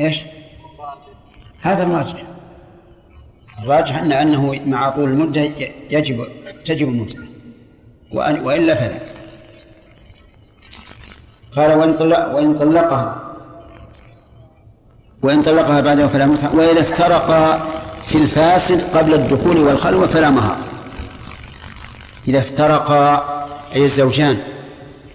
إيش؟ 0.00 0.22
هذا 1.62 1.82
الراجح. 1.82 2.22
الراجح 3.62 3.98
أن 3.98 4.12
أنه 4.12 4.60
مع 4.66 4.90
طول 4.90 5.04
المدة 5.04 5.50
يجب 5.90 6.26
تجب 6.64 6.88
المتعة. 6.88 7.22
وإلا 8.12 8.74
فلا. 8.74 8.98
قال 11.56 11.78
وإن 11.78 11.96
طلق 11.96 12.34
وإن 12.34 12.58
طلقها. 12.58 13.34
وإن 15.22 15.42
طلقها 15.42 15.80
بعده 15.80 16.08
فلا 16.08 16.26
متعة. 16.26 16.56
وإذا 16.56 16.80
افترقا 16.80 17.58
في 18.06 18.18
الفاسد 18.18 18.96
قبل 18.96 19.14
الدخول 19.14 19.58
والخلوة 19.58 20.06
فلا 20.06 20.30
مهر 20.30 20.56
إذا 22.28 22.38
افترقا 22.38 23.24
أي 23.74 23.84
الزوجان 23.84 24.38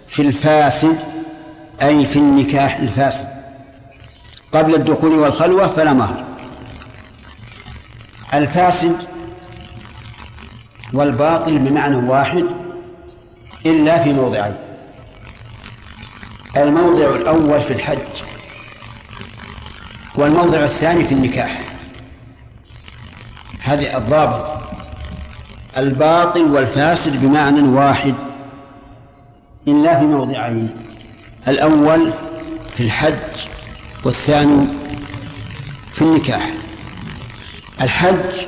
في 0.08 0.22
الفاسد 0.22 0.96
أي 1.82 2.06
في 2.06 2.18
النكاح 2.18 2.76
الفاسد. 2.76 3.33
قبل 4.54 4.74
الدخول 4.74 5.12
والخلوة 5.12 5.66
فلا 5.66 5.92
مهر. 5.92 6.24
الفاسد 8.34 8.96
والباطل 10.92 11.58
بمعنى 11.58 11.96
واحد 11.96 12.44
إلا 13.66 14.02
في 14.02 14.12
موضعين. 14.12 14.56
الموضع 16.56 17.14
الأول 17.14 17.60
في 17.60 17.72
الحج 17.72 17.98
والموضع 20.14 20.64
الثاني 20.64 21.04
في 21.04 21.14
النكاح. 21.14 21.60
هذه 23.62 23.96
الضابط. 23.96 24.52
الباطل 25.76 26.42
والفاسد 26.42 27.20
بمعنى 27.20 27.68
واحد 27.68 28.14
إلا 29.68 29.98
في 29.98 30.04
موضعين. 30.04 30.70
الأول 31.48 32.10
في 32.76 32.82
الحج 32.82 33.14
والثاني 34.04 34.66
في 35.92 36.02
النكاح. 36.02 36.50
الحج 37.80 38.46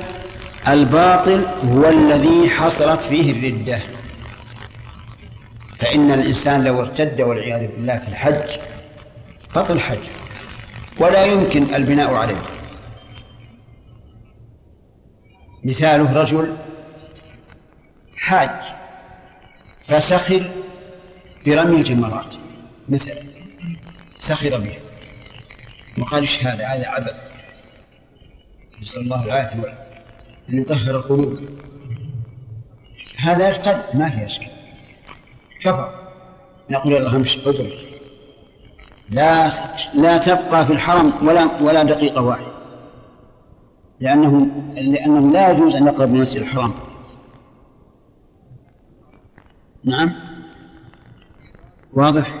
الباطل 0.67 1.45
هو 1.45 1.89
الذي 1.89 2.49
حصلت 2.49 3.01
فيه 3.01 3.31
الردة. 3.31 3.79
فإن 5.79 6.11
الإنسان 6.11 6.63
لو 6.63 6.79
ارتد 6.79 7.21
والعياذ 7.21 7.67
بالله 7.67 7.97
في 7.97 8.07
الحج 8.07 8.59
بطل 9.55 9.73
الحج. 9.73 10.07
ولا 10.99 11.25
يمكن 11.25 11.75
البناء 11.75 12.13
عليه. 12.13 12.41
مثاله 15.63 16.13
رجل 16.13 16.55
حاج 18.17 18.49
فسخر 19.87 20.43
برمي 21.45 21.77
الجمرات. 21.77 22.35
مثلا 22.89 23.23
سخر 24.19 24.57
به. 24.57 24.86
وقال 25.99 26.21
إيش 26.21 26.43
هذا 26.43 26.67
هذا 26.67 26.87
عبث. 26.87 27.21
نسأل 28.81 29.01
الله 29.01 29.25
العافية 29.25 29.87
أن 30.49 30.61
يطهر 30.61 30.95
القلوب. 30.95 31.39
هذا 33.17 33.49
يرتد 33.49 33.83
ما 33.93 34.09
في 34.09 34.25
أشكال. 34.25 34.51
كفر. 35.61 36.09
نقول 36.69 36.95
الله 36.95 37.15
امشي 37.15 37.49
ادرك 37.49 37.87
لا 39.09 39.51
لا 39.93 40.17
تبقى 40.17 40.65
في 40.65 40.73
الحرم 40.73 41.27
ولا 41.27 41.61
ولا 41.61 41.83
دقيقة 41.83 42.21
واحدة. 42.21 42.51
لأنه 43.99 44.47
لأنه 44.75 45.31
لا 45.31 45.51
يجوز 45.51 45.75
أن 45.75 45.87
يقرب 45.87 46.09
من 46.09 46.15
المسجد 46.15 46.41
الحرام. 46.41 46.73
نعم؟ 49.83 50.13
واضح؟ 51.93 52.33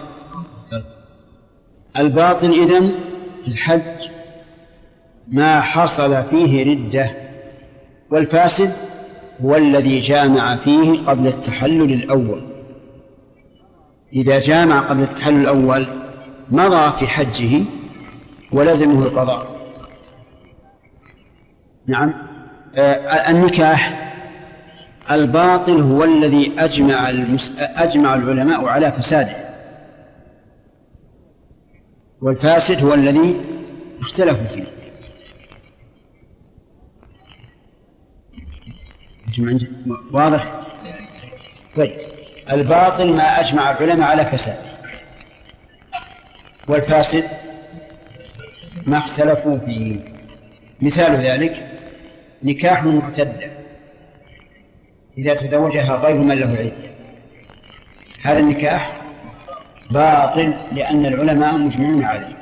الباطل 1.97 2.51
إذن 2.51 2.95
الحج 3.47 4.09
ما 5.27 5.61
حصل 5.61 6.23
فيه 6.23 6.71
ردة 6.71 7.11
والفاسد 8.09 8.71
هو 9.41 9.55
الذي 9.55 9.99
جامع 9.99 10.55
فيه 10.55 10.99
قبل 11.07 11.27
التحلل 11.27 11.93
الأول. 11.93 12.41
إذا 14.13 14.39
جامع 14.39 14.79
قبل 14.79 15.03
التحلل 15.03 15.41
الأول 15.41 15.85
مضى 16.51 16.97
في 16.97 17.07
حجه 17.07 17.63
ولزمه 18.51 19.03
القضاء. 19.03 19.47
نعم. 21.87 22.13
آه 22.75 23.29
النكاح 23.31 24.13
الباطل 25.11 25.81
هو 25.81 26.03
الذي 26.03 26.51
أجمع. 26.57 27.09
أجمع 27.59 28.15
العلماء 28.15 28.65
على 28.65 28.91
فساده. 28.91 29.46
والفاسد 32.21 32.83
هو 32.83 32.93
الذي 32.93 33.35
اختلفوا 34.01 34.47
فيه. 34.47 34.63
واضح؟ 40.11 40.61
طيب. 41.75 41.91
الباطل 42.51 43.13
ما 43.13 43.39
أجمع 43.39 43.71
العلماء 43.71 44.09
على 44.09 44.25
فساد. 44.25 44.57
والفاسد 46.67 47.23
ما 48.85 48.97
اختلفوا 48.97 49.57
فيه. 49.57 49.99
مثال 50.81 51.15
ذلك 51.15 51.71
نكاح 52.43 52.83
معتدة. 52.83 53.51
إذا 55.17 55.33
تزوجها 55.33 55.95
غير 55.95 56.15
من 56.15 56.35
له 56.35 56.57
عدة. 56.57 56.89
هذا 58.23 58.39
النكاح 58.39 58.96
باطل 59.91 60.53
لأن 60.71 61.05
العلماء 61.05 61.57
مجمعون 61.57 62.03
عليه. 62.03 62.37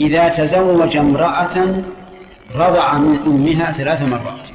إذا 0.00 0.28
تزوج 0.28 0.96
امرأة 0.96 1.82
رضع 2.54 2.98
من 2.98 3.18
أمها 3.26 3.72
ثلاث 3.72 4.02
مرات. 4.02 4.48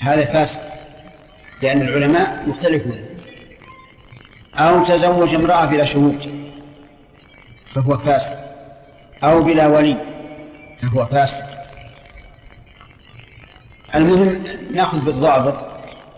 هذا 0.00 0.24
فاسد 0.24 0.60
لأن 1.62 1.82
العلماء 1.82 2.44
مختلفون. 2.46 2.98
أو 4.54 4.82
تزوج 4.82 5.34
امرأة 5.34 5.64
بلا 5.64 5.84
شهود 5.84 6.44
فهو 7.74 7.98
فاسد. 7.98 8.38
أو 9.24 9.42
بلا 9.42 9.66
ولي 9.66 9.96
فهو 10.82 11.06
فاسد. 11.06 11.44
المهم 13.94 14.44
نأخذ 14.74 15.00
بالضابط. 15.00 15.56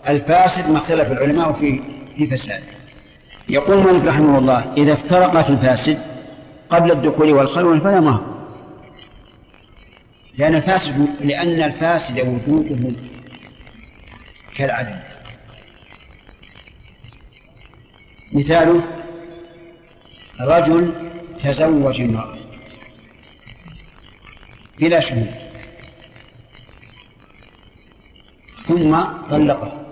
الفاسد 0.07 0.69
ما 0.69 0.77
اختلف 0.77 1.11
العلماء 1.11 1.53
في 1.53 1.96
في 2.17 2.27
فساده 2.27 2.63
يقول 3.49 3.77
مالك 3.77 4.05
رحمه 4.05 4.37
الله 4.37 4.73
إذا 4.77 4.93
افترقت 4.93 5.49
الفاسد 5.49 5.97
قبل 6.69 6.91
الدخول 6.91 7.31
والخلوة 7.31 7.79
فلا 7.79 7.99
مهر 7.99 8.37
لأن 10.37 10.55
الفاسد 10.55 11.07
لأن 11.21 11.61
الفاسد 11.61 12.19
وجوده 12.19 12.99
كالعدم. 14.55 14.99
مثاله 18.31 18.83
رجل 20.39 20.93
تزوج 21.39 22.01
امرأة 22.01 22.37
بلا 24.79 24.99
شهود 24.99 25.31
ثم 28.63 29.01
طلقه. 29.29 29.86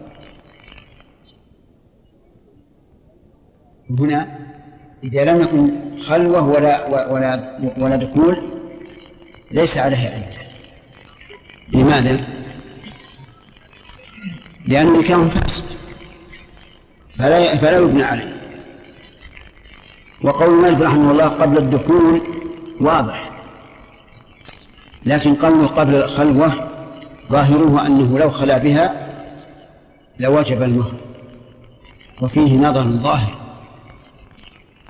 هنا 3.89 4.39
إذا 5.03 5.25
لم 5.25 5.41
يكن 5.41 5.71
خلوة 6.01 6.49
ولا 6.49 6.87
ولا 7.11 7.59
ولا 7.77 7.95
دخول 7.95 8.37
ليس 9.51 9.77
عليه 9.77 9.97
عدة 9.97 10.45
لماذا؟ 11.73 12.23
لأن 14.67 14.87
النكاح 14.87 15.19
فاسد. 15.19 15.63
فلا 17.17 17.55
فلا 17.55 17.77
يبنى 17.77 18.03
عليه. 18.03 18.41
وقول 20.21 20.61
مالك 20.61 20.81
رحمه 20.81 21.11
الله 21.11 21.27
قبل 21.27 21.57
الدخول 21.57 22.21
واضح. 22.81 23.31
لكن 25.05 25.35
قوله 25.35 25.67
قبل 25.67 25.95
الخلوة 25.95 26.69
ظاهره 27.31 27.85
أنه 27.85 28.19
لو 28.19 28.29
خلا 28.29 28.57
بها 28.57 29.07
لوجب 30.19 30.63
المهر. 30.63 30.93
وفيه 32.21 32.57
نظر 32.57 32.83
ظاهر. 32.83 33.44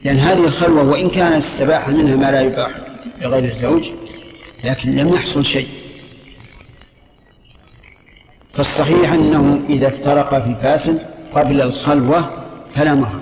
لأن 0.06 0.18
هذه 0.18 0.46
الخلوة 0.46 0.84
وإن 0.84 1.10
كانت 1.10 1.36
استباح 1.36 1.88
منها 1.90 2.16
ما 2.16 2.32
لا 2.32 2.42
يباح 2.42 2.72
لغير 3.22 3.44
الزوج 3.44 3.84
لكن 4.64 4.96
لم 4.96 5.14
يحصل 5.14 5.46
شيء. 5.46 5.68
فالصحيح 8.54 9.12
أنه 9.12 9.66
إذا 9.70 9.88
افترق 9.88 10.40
في 10.40 10.50
الفاسد 10.50 11.00
قبل 11.34 11.62
الخلوة 11.62 12.46
فلا 12.76 12.94
مهر 12.94 13.22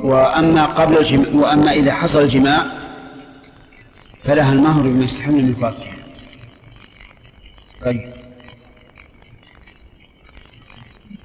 وأما 0.00 0.64
قبل 0.64 0.98
الجماع 0.98 1.28
وأما 1.34 1.72
إذا 1.72 1.92
حصل 1.92 2.20
الجماع 2.20 2.66
فلها 4.24 4.52
المهر 4.52 4.82
بما 4.82 5.04
يستحل 5.04 5.32
من 5.32 5.54
فرجها 5.54 5.96
طيب. 7.84 8.12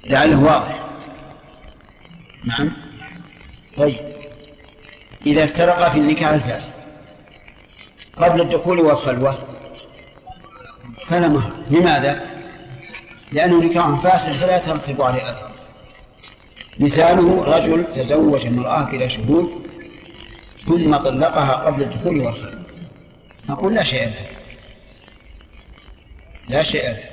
لعله 0.04 0.38
واضح. 0.38 0.91
نعم. 2.44 2.72
طيب. 3.76 3.96
إذا 5.26 5.44
افترقا 5.44 5.90
في 5.90 5.98
النكاح 5.98 6.28
الفاسد 6.28 6.72
قبل 8.16 8.40
الدخول 8.40 8.80
والخلوة. 8.80 9.38
فلا 11.06 11.28
مهر. 11.28 11.52
لماذا؟ 11.70 12.30
لأنه 13.32 13.64
نكاح 13.64 14.02
فاسد 14.02 14.32
فلا 14.32 14.58
ترتب 14.58 15.02
عليه 15.02 15.30
أثر. 15.30 15.50
مثاله 16.78 17.44
رجل 17.44 17.84
تزوج 17.84 18.46
امرأة 18.46 18.84
بلا 18.84 19.08
شهود 19.08 19.66
ثم 20.66 20.96
طلقها 20.96 21.52
قبل 21.52 21.82
الدخول 21.82 22.20
والخلوة. 22.20 22.62
نقول 23.48 23.74
لا 23.74 23.82
شيء 23.82 24.04
له 24.04 24.26
لا 26.48 26.62
شيء 26.62 26.88
له 26.88 27.04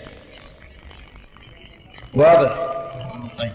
واضح؟ 2.14 2.56
طيب. 3.38 3.52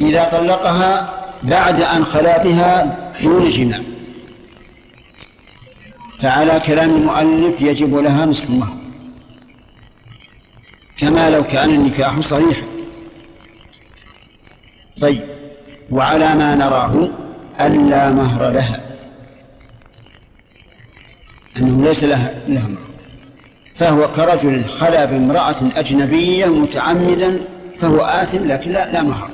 إذا 0.00 0.24
طلقها 0.32 1.20
بعد 1.42 1.80
أن 1.80 2.04
خلا 2.04 2.44
بها 2.44 2.98
دون 3.22 3.50
جماع 3.50 3.80
فعلى 6.20 6.60
كلام 6.66 6.90
المؤلف 6.90 7.60
يجب 7.60 7.94
لها 7.94 8.26
نصف 8.26 8.50
المهر 8.50 8.76
كما 10.98 11.30
لو 11.30 11.44
كان 11.44 11.70
النكاح 11.70 12.20
صحيحا 12.20 12.62
طيب 15.00 15.20
وعلى 15.90 16.34
ما 16.34 16.54
نراه 16.54 17.08
ألا 17.60 18.10
مهر 18.10 18.50
لها. 18.50 18.80
أنه 21.56 21.84
ليس 21.84 22.04
لها 22.04 22.34
لها 22.48 22.68
مهر. 22.68 22.80
فهو 23.74 24.12
كرجل 24.12 24.64
خلا 24.64 25.04
بامرأة 25.04 25.56
أجنبية 25.76 26.46
متعمدا 26.46 27.40
فهو 27.80 28.00
آثم 28.00 28.44
لكن 28.44 28.70
لا, 28.70 28.92
لا 28.92 29.02
مهر. 29.02 29.30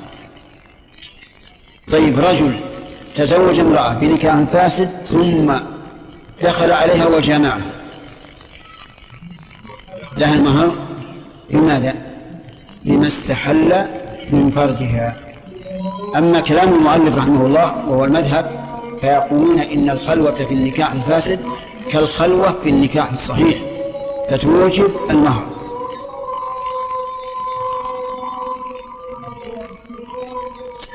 طيب 1.91 2.19
رجل 2.19 2.51
تزوج 3.15 3.59
امرأة 3.59 3.93
بنكاح 3.93 4.43
فاسد 4.53 4.89
ثم 5.09 5.53
دخل 6.43 6.71
عليها 6.71 7.07
وجامعها 7.07 7.71
لها 10.17 10.35
المهر 10.35 10.75
لماذا؟ 11.49 11.93
لما 12.85 13.07
استحل 13.07 13.85
من 14.31 14.51
فرجها 14.55 15.15
أما 16.15 16.39
كلام 16.39 16.73
المؤلف 16.73 17.15
رحمه 17.15 17.45
الله 17.45 17.87
وهو 17.87 18.05
المذهب 18.05 18.51
فيقولون 19.01 19.59
إن 19.59 19.89
الخلوة 19.89 20.31
في 20.31 20.53
النكاح 20.53 20.91
الفاسد 20.91 21.39
كالخلوة 21.91 22.51
في 22.63 22.69
النكاح 22.69 23.11
الصحيح 23.11 23.57
فتوجب 24.29 24.91
المهر. 25.09 25.56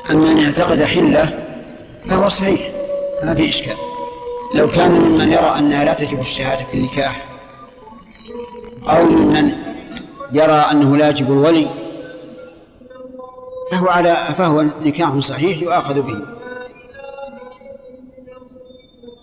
أن 0.09 0.37
يعتقد 0.37 0.83
حلة 0.83 1.43
فهو 2.09 2.29
صحيح. 2.29 2.71
ما 3.23 3.33
في 3.33 3.49
إشكال. 3.49 3.77
لو 4.55 4.67
كان 4.67 4.91
ممن 4.91 5.31
يرى 5.31 5.59
أنها 5.59 5.85
لا 5.85 5.93
تجب 5.93 6.19
الشهادة 6.19 6.65
في 6.65 6.77
النكاح 6.77 7.25
أو 8.83 9.05
ممن 9.05 9.53
يرى 10.31 10.55
أنه 10.71 10.97
لا 10.97 11.09
يجب 11.09 11.31
الولي 11.31 11.69
فهو 13.71 13.87
على 13.87 14.15
فهو 14.37 14.61
نكاح 14.61 15.17
صحيح 15.17 15.61
يؤاخذ 15.61 16.01
به. 16.01 16.21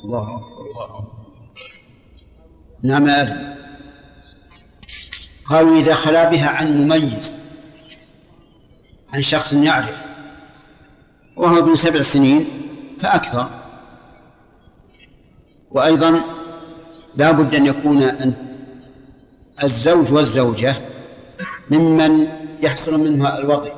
الله 0.04 0.42
نعم 2.82 3.08
أدري 3.08 3.56
قالوا 5.44 5.76
إذا 5.76 5.94
خلا 5.94 6.30
بها 6.30 6.48
عن 6.48 6.84
مميز 6.84 7.36
عن 9.12 9.22
شخص 9.22 9.52
يعرف 9.52 10.09
وهو 11.40 11.58
ابن 11.58 11.74
سبع 11.74 12.02
سنين 12.02 12.44
فأكثر. 13.00 13.48
وأيضا 15.70 16.20
لا 17.16 17.30
بد 17.30 17.54
أن 17.54 17.66
يكون 17.66 18.10
الزوج 19.62 20.12
والزوجة 20.12 20.76
ممن 21.70 22.28
يحصل 22.62 23.00
منها 23.00 23.38
الوضع 23.38 23.70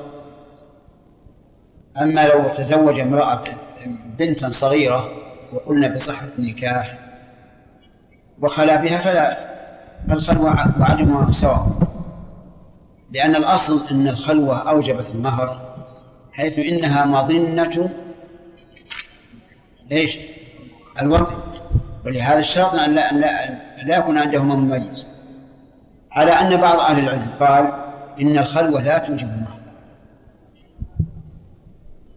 أما 2.03 2.27
لو 2.27 2.49
تزوج 2.49 3.01
امرأة 3.01 3.43
بنتا 4.19 4.51
صغيرة 4.51 5.09
وقلنا 5.53 5.89
بصحة 5.95 6.27
النكاح 6.39 6.99
وخلا 8.41 8.77
بها 8.77 8.99
فلا 8.99 9.53
فالخلوة 10.09 10.81
وعدمها 10.81 11.33
سواء. 11.33 11.67
لأن 13.13 13.37
الأصل 13.37 13.81
أن 13.91 14.09
الخلوة 14.09 14.71
أوجبت 14.71 15.11
المهر 15.15 15.72
حيث 16.33 16.59
إنها 16.59 17.07
مظنة. 17.07 17.93
إيش؟ 19.93 20.19
الوطن 21.03 21.37
ولهذا 22.07 22.39
الشرط 22.39 22.75
أن 22.75 22.95
لا, 22.95 23.11
أن 23.11 23.21
لا, 23.21 23.49
أن 23.49 23.89
لا 23.89 23.99
يكون 23.99 24.19
عندهما 24.19 24.55
مميز. 24.55 25.09
على 26.13 26.31
أن 26.31 26.57
بعض 26.57 26.81
أهل 26.81 26.99
العلم 26.99 27.29
قال 27.41 27.73
إن 28.21 28.39
الخلوة 28.39 28.83
لا 28.83 28.99
توجب 28.99 29.29
المهر 29.29 29.59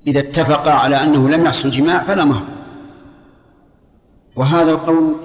إذا 0.08 0.20
اتفقا 0.20 0.72
على 0.72 1.04
أنه 1.04 1.30
لم 1.30 1.46
يحصل 1.46 1.70
جماع 1.70 2.04
فلا 2.04 2.26
مهر. 2.26 2.46
وهذا 4.36 4.72
القول 4.72 5.16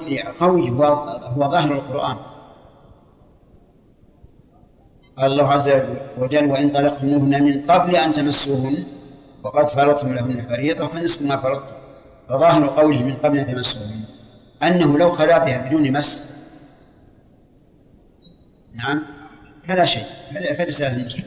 قوي 0.41 0.71
هو 0.71 1.49
ظاهر 1.51 1.73
القرآن. 1.73 2.17
قال 5.21 5.33
الله 5.33 5.53
عز 5.53 5.69
وجل 6.19 6.51
وإن 6.51 6.69
طلقتموهن 6.69 7.43
من 7.43 7.67
قبل 7.67 7.97
أن 7.97 8.13
تمسوهن 8.13 8.85
وقد 9.43 9.69
فرضتم 9.69 10.15
لهن 10.15 10.47
فريضة 10.49 10.87
فنصف 10.87 11.23
ما 11.23 11.37
فرضتم 11.37 11.75
فظاهر 12.29 12.67
قوله 12.67 13.03
من 13.03 13.17
قبل 13.17 13.39
أن 13.39 13.47
تمسوهن 13.47 14.05
أنه 14.63 14.99
لو 14.99 15.13
خلا 15.13 15.39
بها 15.39 15.59
بدون 15.59 15.93
مس 15.93 16.31
نعم 18.75 19.03
فلا 19.65 19.85
شيء 19.85 20.05
فليس 20.33 20.83
هذا 20.83 20.97
المشكلة 21.01 21.25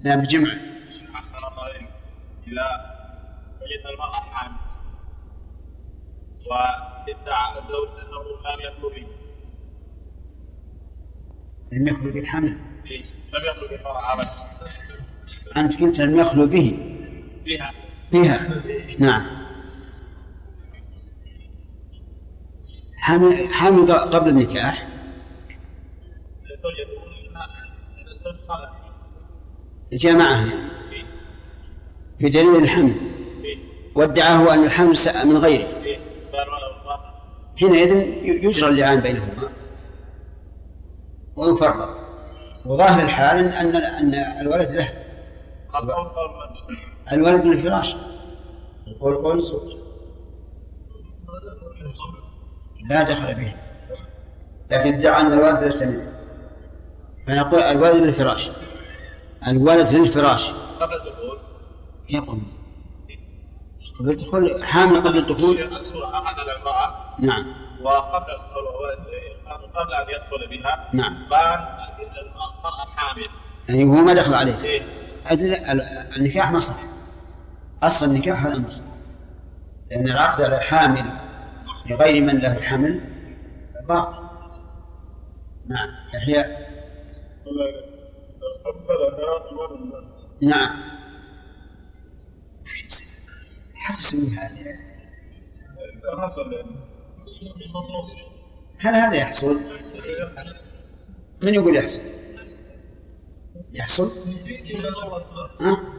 نعم 0.00 0.22
جمع 0.22 0.50
أحسن 1.14 1.38
الله 1.38 1.66
إذا 3.80 3.90
المرأة 3.90 4.12
حامل 4.12 4.56
وإدعى 6.46 7.58
الزوج 7.58 7.88
أنه 7.88 8.22
لم 8.64 8.88
به. 8.88 9.25
لم 11.72 11.88
يخلو 11.88 12.12
بالحمل 12.12 12.58
إيه، 12.90 13.00
لم 13.00 13.44
يخلو 13.50 13.68
بالمرأة 13.68 14.12
أبدا 14.12 14.30
أنت 15.56 15.80
قلت 15.80 16.00
لم 16.00 16.20
يخلو 16.20 16.46
به. 16.46 16.78
بها 17.44 17.72
بها 18.12 18.62
نعم. 18.98 19.26
حامل 22.96 23.48
حامل 23.48 23.92
قبل 23.92 24.28
النكاح. 24.28 24.88
جاء 29.92 30.16
معها 30.16 30.46
بدليل 32.20 32.56
الحمل. 32.56 32.94
وادعاه 33.94 34.54
أن 34.54 34.64
الحمل 34.64 34.96
من 35.24 35.36
غيره. 35.36 35.68
حينئذ 37.60 37.92
يجرى 38.44 38.68
اللعان 38.68 39.00
بينهما. 39.00 39.48
ويفرق 41.36 42.06
وظاهر 42.66 43.02
الحال 43.02 43.38
أن 43.38 43.76
أن 43.76 44.14
الولد 44.14 44.72
له. 44.72 44.92
الولد 47.12 47.44
للفراش 47.44 47.96
القول 48.86 49.14
قول 49.14 49.38
الزوج 49.38 49.76
لا 52.90 53.02
دخل 53.02 53.34
به. 53.34 53.54
لكن 54.70 54.94
ادعى 54.94 55.20
أن 55.20 55.32
الولد 55.32 55.64
ليس 55.64 55.82
منه 55.82 56.12
فنقول 57.26 57.60
الولد 57.60 58.02
للفراش 58.02 58.50
الولد 59.48 59.92
للفراش 59.92 60.50
قبل 60.80 60.94
الدخول 60.94 61.38
يقول 62.10 62.38
قبل 63.98 64.10
الدخول 64.10 64.64
حامل 64.64 64.96
قبل 64.96 65.18
الدخول. 65.18 65.62
أخذ 65.62 66.40
الامرأة 66.40 67.14
نعم. 67.18 67.46
وقبل 67.82 68.32
الدخول 68.32 69.35
قبل 69.52 69.94
أن 69.94 70.06
يدخل 70.08 70.48
بها. 70.50 70.90
نعم. 70.92 71.28
بان 71.30 71.58
أن 71.60 72.16
المرأة 72.22 72.86
حامل. 72.96 73.28
يعني 73.68 73.84
هو 73.84 74.04
ما 74.04 74.12
دخل 74.12 74.34
عليه. 74.34 74.64
إيه؟ 74.64 74.82
النكاح 76.16 76.50
ما 76.50 76.58
صح 76.58 76.76
أصل 77.82 78.06
النكاح 78.06 78.46
هذا 78.46 78.58
ما 78.58 78.68
صح 78.68 78.84
لأن 79.90 80.08
العقد 80.08 80.42
على 80.42 80.60
حامل 80.60 81.10
لغير 81.90 82.22
من 82.22 82.38
له 82.38 82.60
حمل 82.60 83.00
باطل. 83.88 84.26
نعم. 85.66 85.88
يحيى 86.14 86.66
نعم. 90.42 90.96
حسن 93.74 94.18
هذا. 94.18 94.76
هل 98.78 98.94
هذا 98.94 99.16
يحصل؟ 99.16 99.60
من 101.42 101.54
يقول 101.54 101.76
يحصل؟ 101.76 102.00
يحصل؟ 103.72 104.10
ها؟ 105.60 105.96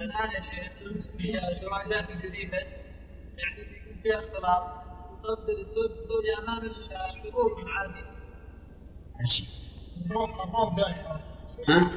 الان 0.00 0.30
يا 0.30 0.40
شيخ 0.40 0.72
في 1.18 1.38
الزواجات 1.52 2.10
الجديده 2.10 2.58
يعني 3.38 3.60
يكون 3.60 4.02
فيها 4.02 4.18
اختلاط 4.18 4.84
الزوج 5.48 5.90
الزوج 5.90 6.24
امام 6.42 6.62
الحضور 6.64 7.64
عزيز 7.68 8.04
عجيب 9.20 9.46
ها؟ 11.68 11.90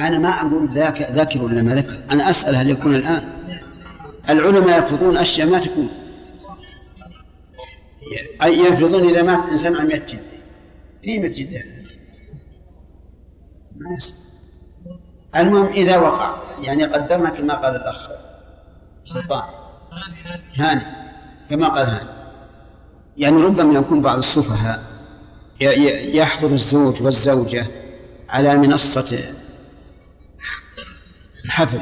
أنا 0.00 0.18
ما 0.18 0.28
أقول 0.28 0.68
ذاك 0.68 1.02
ذاكر 1.02 1.42
ولا 1.42 1.62
ما 1.62 1.74
ذكر 1.74 2.02
أنا 2.10 2.30
أسأل 2.30 2.56
هل 2.56 2.70
يكون 2.70 2.94
الآن 2.94 3.34
العلماء 4.28 4.78
يفرضون 4.78 5.16
أشياء 5.16 5.48
ما 5.48 5.58
تكون 5.58 5.88
أي 8.42 8.58
يفرضون 8.58 9.08
إذا 9.08 9.22
مات 9.22 9.42
إنسان 9.48 9.76
عن 9.76 9.86
مئة 9.86 10.06
جدة 10.06 10.38
في 11.02 11.18
مئة 11.18 11.28
جدة 11.28 11.64
ما 13.76 13.96
يصير. 13.96 14.16
المهم 15.36 15.66
إذا 15.66 15.98
وقع 15.98 16.36
يعني 16.62 16.84
قدرنا 16.84 17.30
كما 17.30 17.54
قال 17.54 17.76
الأخ 17.76 18.10
سلطان. 19.04 19.44
هاني 20.54 20.82
كما 21.50 21.68
قال 21.68 21.86
هاني. 21.86 22.10
يعني 23.16 23.42
ربما 23.42 23.78
يكون 23.78 24.02
بعض 24.02 24.18
السفهاء 24.18 24.82
يحضر 25.60 26.50
الزوج 26.50 27.02
والزوجة 27.02 27.66
على 28.28 28.56
منصة 28.56 29.34
الحفل. 31.44 31.80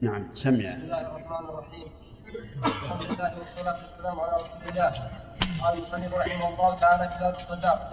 نعم 0.00 0.28
سمع. 0.34 0.52
بسم 0.54 0.60
الله 0.60 1.00
الرحمن 1.00 1.48
الرحيم. 1.48 1.88
لله 2.34 3.32
والصلاة 3.38 3.76
والسلام 3.82 4.20
على 4.20 4.32
رسول 4.36 4.68
الله. 4.68 4.92
رحمه 6.14 6.48
الله 6.48 6.74
تعالى 6.80 7.04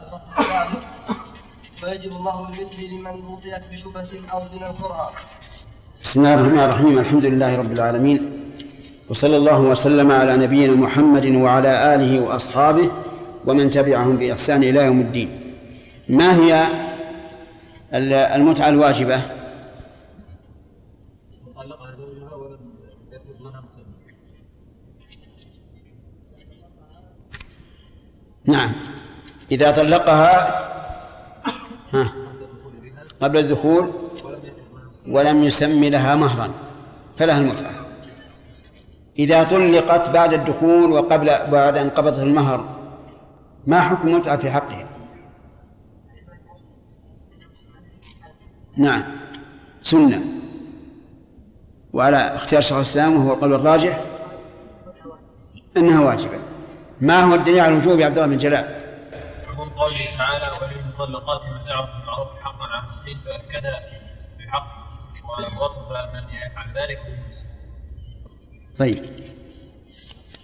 الفصل 0.06 0.28
فيجب 1.76 2.12
الله 2.12 2.52
لمن 2.92 3.26
وطئت 3.26 3.64
بشبهة 3.72 4.12
أو 4.34 4.42
زنا 4.48 4.72
كرها 4.82 5.12
بسم 6.04 6.20
الله 6.20 6.34
الرحمن 6.34 6.60
الرحيم 6.60 7.00
الحمد 7.00 7.26
لله 7.26 7.58
رب 7.58 7.72
العالمين. 7.72 8.20
وصلى 9.10 9.38
الله 9.38 9.60
وسلم 9.60 10.12
على 10.12 10.38
نبينا 10.38 10.74
محمد 10.74 11.26
وعلى 11.26 11.96
آله 11.96 12.20
وأصحابه 12.22 12.92
ومن 13.46 13.70
تبعهم 13.70 14.18
بإحسان 14.18 14.64
إلى 14.64 14.80
يوم 14.86 15.02
الدين. 15.02 15.30
ما 16.10 16.36
هي 16.36 16.68
ال- 17.94 18.14
المتعة 18.14 18.70
الواجبة؟ 18.70 19.22
نعم. 28.48 28.72
إذا 29.52 29.72
طلقها 29.72 30.66
ها 31.94 32.12
قبل 33.22 33.38
الدخول 33.38 33.92
ولم 35.08 35.44
يسمي 35.44 35.90
لها 35.90 36.16
مهرا 36.16 36.52
فلها 37.18 37.38
المتعة. 37.38 37.72
إذا 39.20 39.44
طلقت 39.44 40.10
بعد 40.10 40.34
الدخول 40.34 40.92
وقبل 40.92 41.26
بعد 41.26 41.78
أن 41.78 41.90
قبضت 41.90 42.20
المهر 42.20 42.76
ما 43.68 43.82
حكم 43.82 44.08
المتعة 44.08 44.38
في 44.38 44.52
حقها؟ 44.52 44.88
نعم. 48.78 49.04
سنة. 49.82 50.22
وعلى 51.94 52.18
اختيار 52.18 52.62
شيخ 52.62 52.78
الإسلام 52.78 53.16
وهو 53.16 53.34
القول 53.34 53.54
الراجح 53.54 54.02
أنها 55.78 56.06
واجبة. 56.06 56.55
ما 57.02 57.24
هو 57.24 57.36
الدليل 57.36 57.60
على 57.60 57.74
الوجوب 57.74 58.00
يا 58.00 58.06
عبد 58.06 58.18
الله 58.18 58.30
بن 58.30 58.38
جلال؟ 58.38 58.86
عموم 59.48 59.70
قوله 59.70 60.18
تعالى 60.18 60.52
وللمطلقات 60.62 61.42
متاع 61.42 61.82
بالمعروف 61.82 62.28
حقا 62.42 62.64
على 62.64 62.84
المحسنين 62.84 63.18
فأكد 63.18 63.68
بحق 64.40 64.86
ووصف 65.60 65.90
من 65.90 66.20
يفعل 66.20 66.68
ذلك. 66.68 67.00
طيب. 68.80 69.06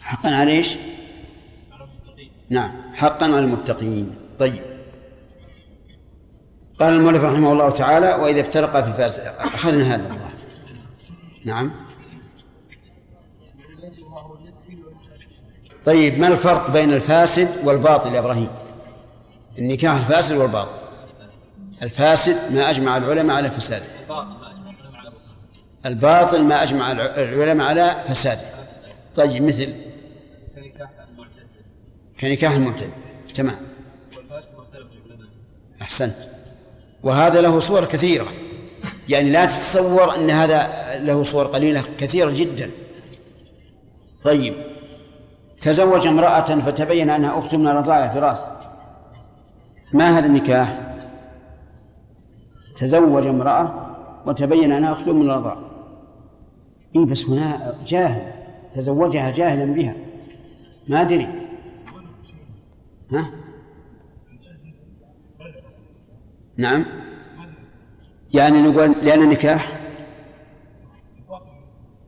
حقا 0.02 0.36
على 0.36 0.52
إيش؟ 0.52 0.78
نعم. 2.49 2.72
حقا 2.95 3.26
على 3.26 3.40
المتقين. 3.40 4.15
طيب. 4.40 4.64
قال 6.80 6.94
المؤلف 6.94 7.23
رحمه 7.23 7.52
الله 7.52 7.69
تعالى 7.69 8.14
وإذا 8.14 8.41
افترقا 8.41 8.82
في 8.82 8.94
فاس 8.94 9.19
أخذنا 9.19 9.95
هذا. 9.95 10.07
الله 10.07 10.32
نعم. 11.45 11.90
طيب 15.85 16.19
ما 16.19 16.27
الفرق 16.27 16.71
بين 16.71 16.93
الفاسد 16.93 17.49
والباطل 17.63 18.13
يا 18.13 18.19
إبراهيم؟ 18.19 18.49
النكاح 19.59 19.95
الفاسد 19.95 20.35
والباطل. 20.35 20.81
الفاسد 21.83 22.37
ما 22.51 22.69
أجمع 22.69 22.97
العلماء 22.97 23.37
على 23.37 23.51
فساده. 23.51 23.85
الباطل 25.85 26.43
ما 26.43 26.63
أجمع 26.63 26.91
العلماء 26.91 27.67
على 27.67 28.03
فساده. 28.07 28.41
طيب 29.15 29.43
مثل 29.43 29.73
كنكاح 32.19 32.51
المعتد 32.51 32.89
تمام. 33.33 33.55
أحسنت. 35.81 36.15
وهذا 37.03 37.41
له 37.41 37.59
صور 37.59 37.85
كثيرة. 37.85 38.27
يعني 39.09 39.29
لا 39.29 39.45
تتصور 39.45 40.15
أن 40.15 40.29
هذا 40.29 40.69
له 40.99 41.23
صور 41.23 41.47
قليلة 41.47 41.83
كثيرة 41.97 42.31
جدا. 42.31 42.71
طيب. 44.23 44.70
تزوج 45.61 46.07
امرأة 46.07 46.59
فتبين 46.59 47.09
أنها 47.09 47.39
أخت 47.39 47.55
من 47.55 47.67
الرضاعة 47.67 48.13
فراس 48.13 48.45
ما 49.93 50.17
هذا 50.17 50.25
النكاح؟ 50.25 50.93
تزوج 52.75 53.27
امرأة 53.27 53.95
وتبين 54.25 54.71
أنها 54.71 54.91
أخت 54.91 55.07
من 55.07 55.29
الرضاعة. 55.29 55.61
اي 56.95 57.05
بس 57.05 57.25
هنا 57.25 57.75
جاهل 57.88 58.31
تزوجها 58.73 59.31
جاهلا 59.31 59.73
بها. 59.73 59.95
ما 60.89 61.01
أدري. 61.01 61.27
ها؟ 63.11 63.31
نعم. 66.57 66.85
يعني 68.33 68.61
نقول 68.61 68.91
لأن 68.91 69.21
النكاح؟ 69.21 69.77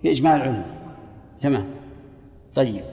بإجماع 0.03 0.35
العلماء 0.35 0.65
تمام. 1.39 1.65
طيب. 2.55 2.93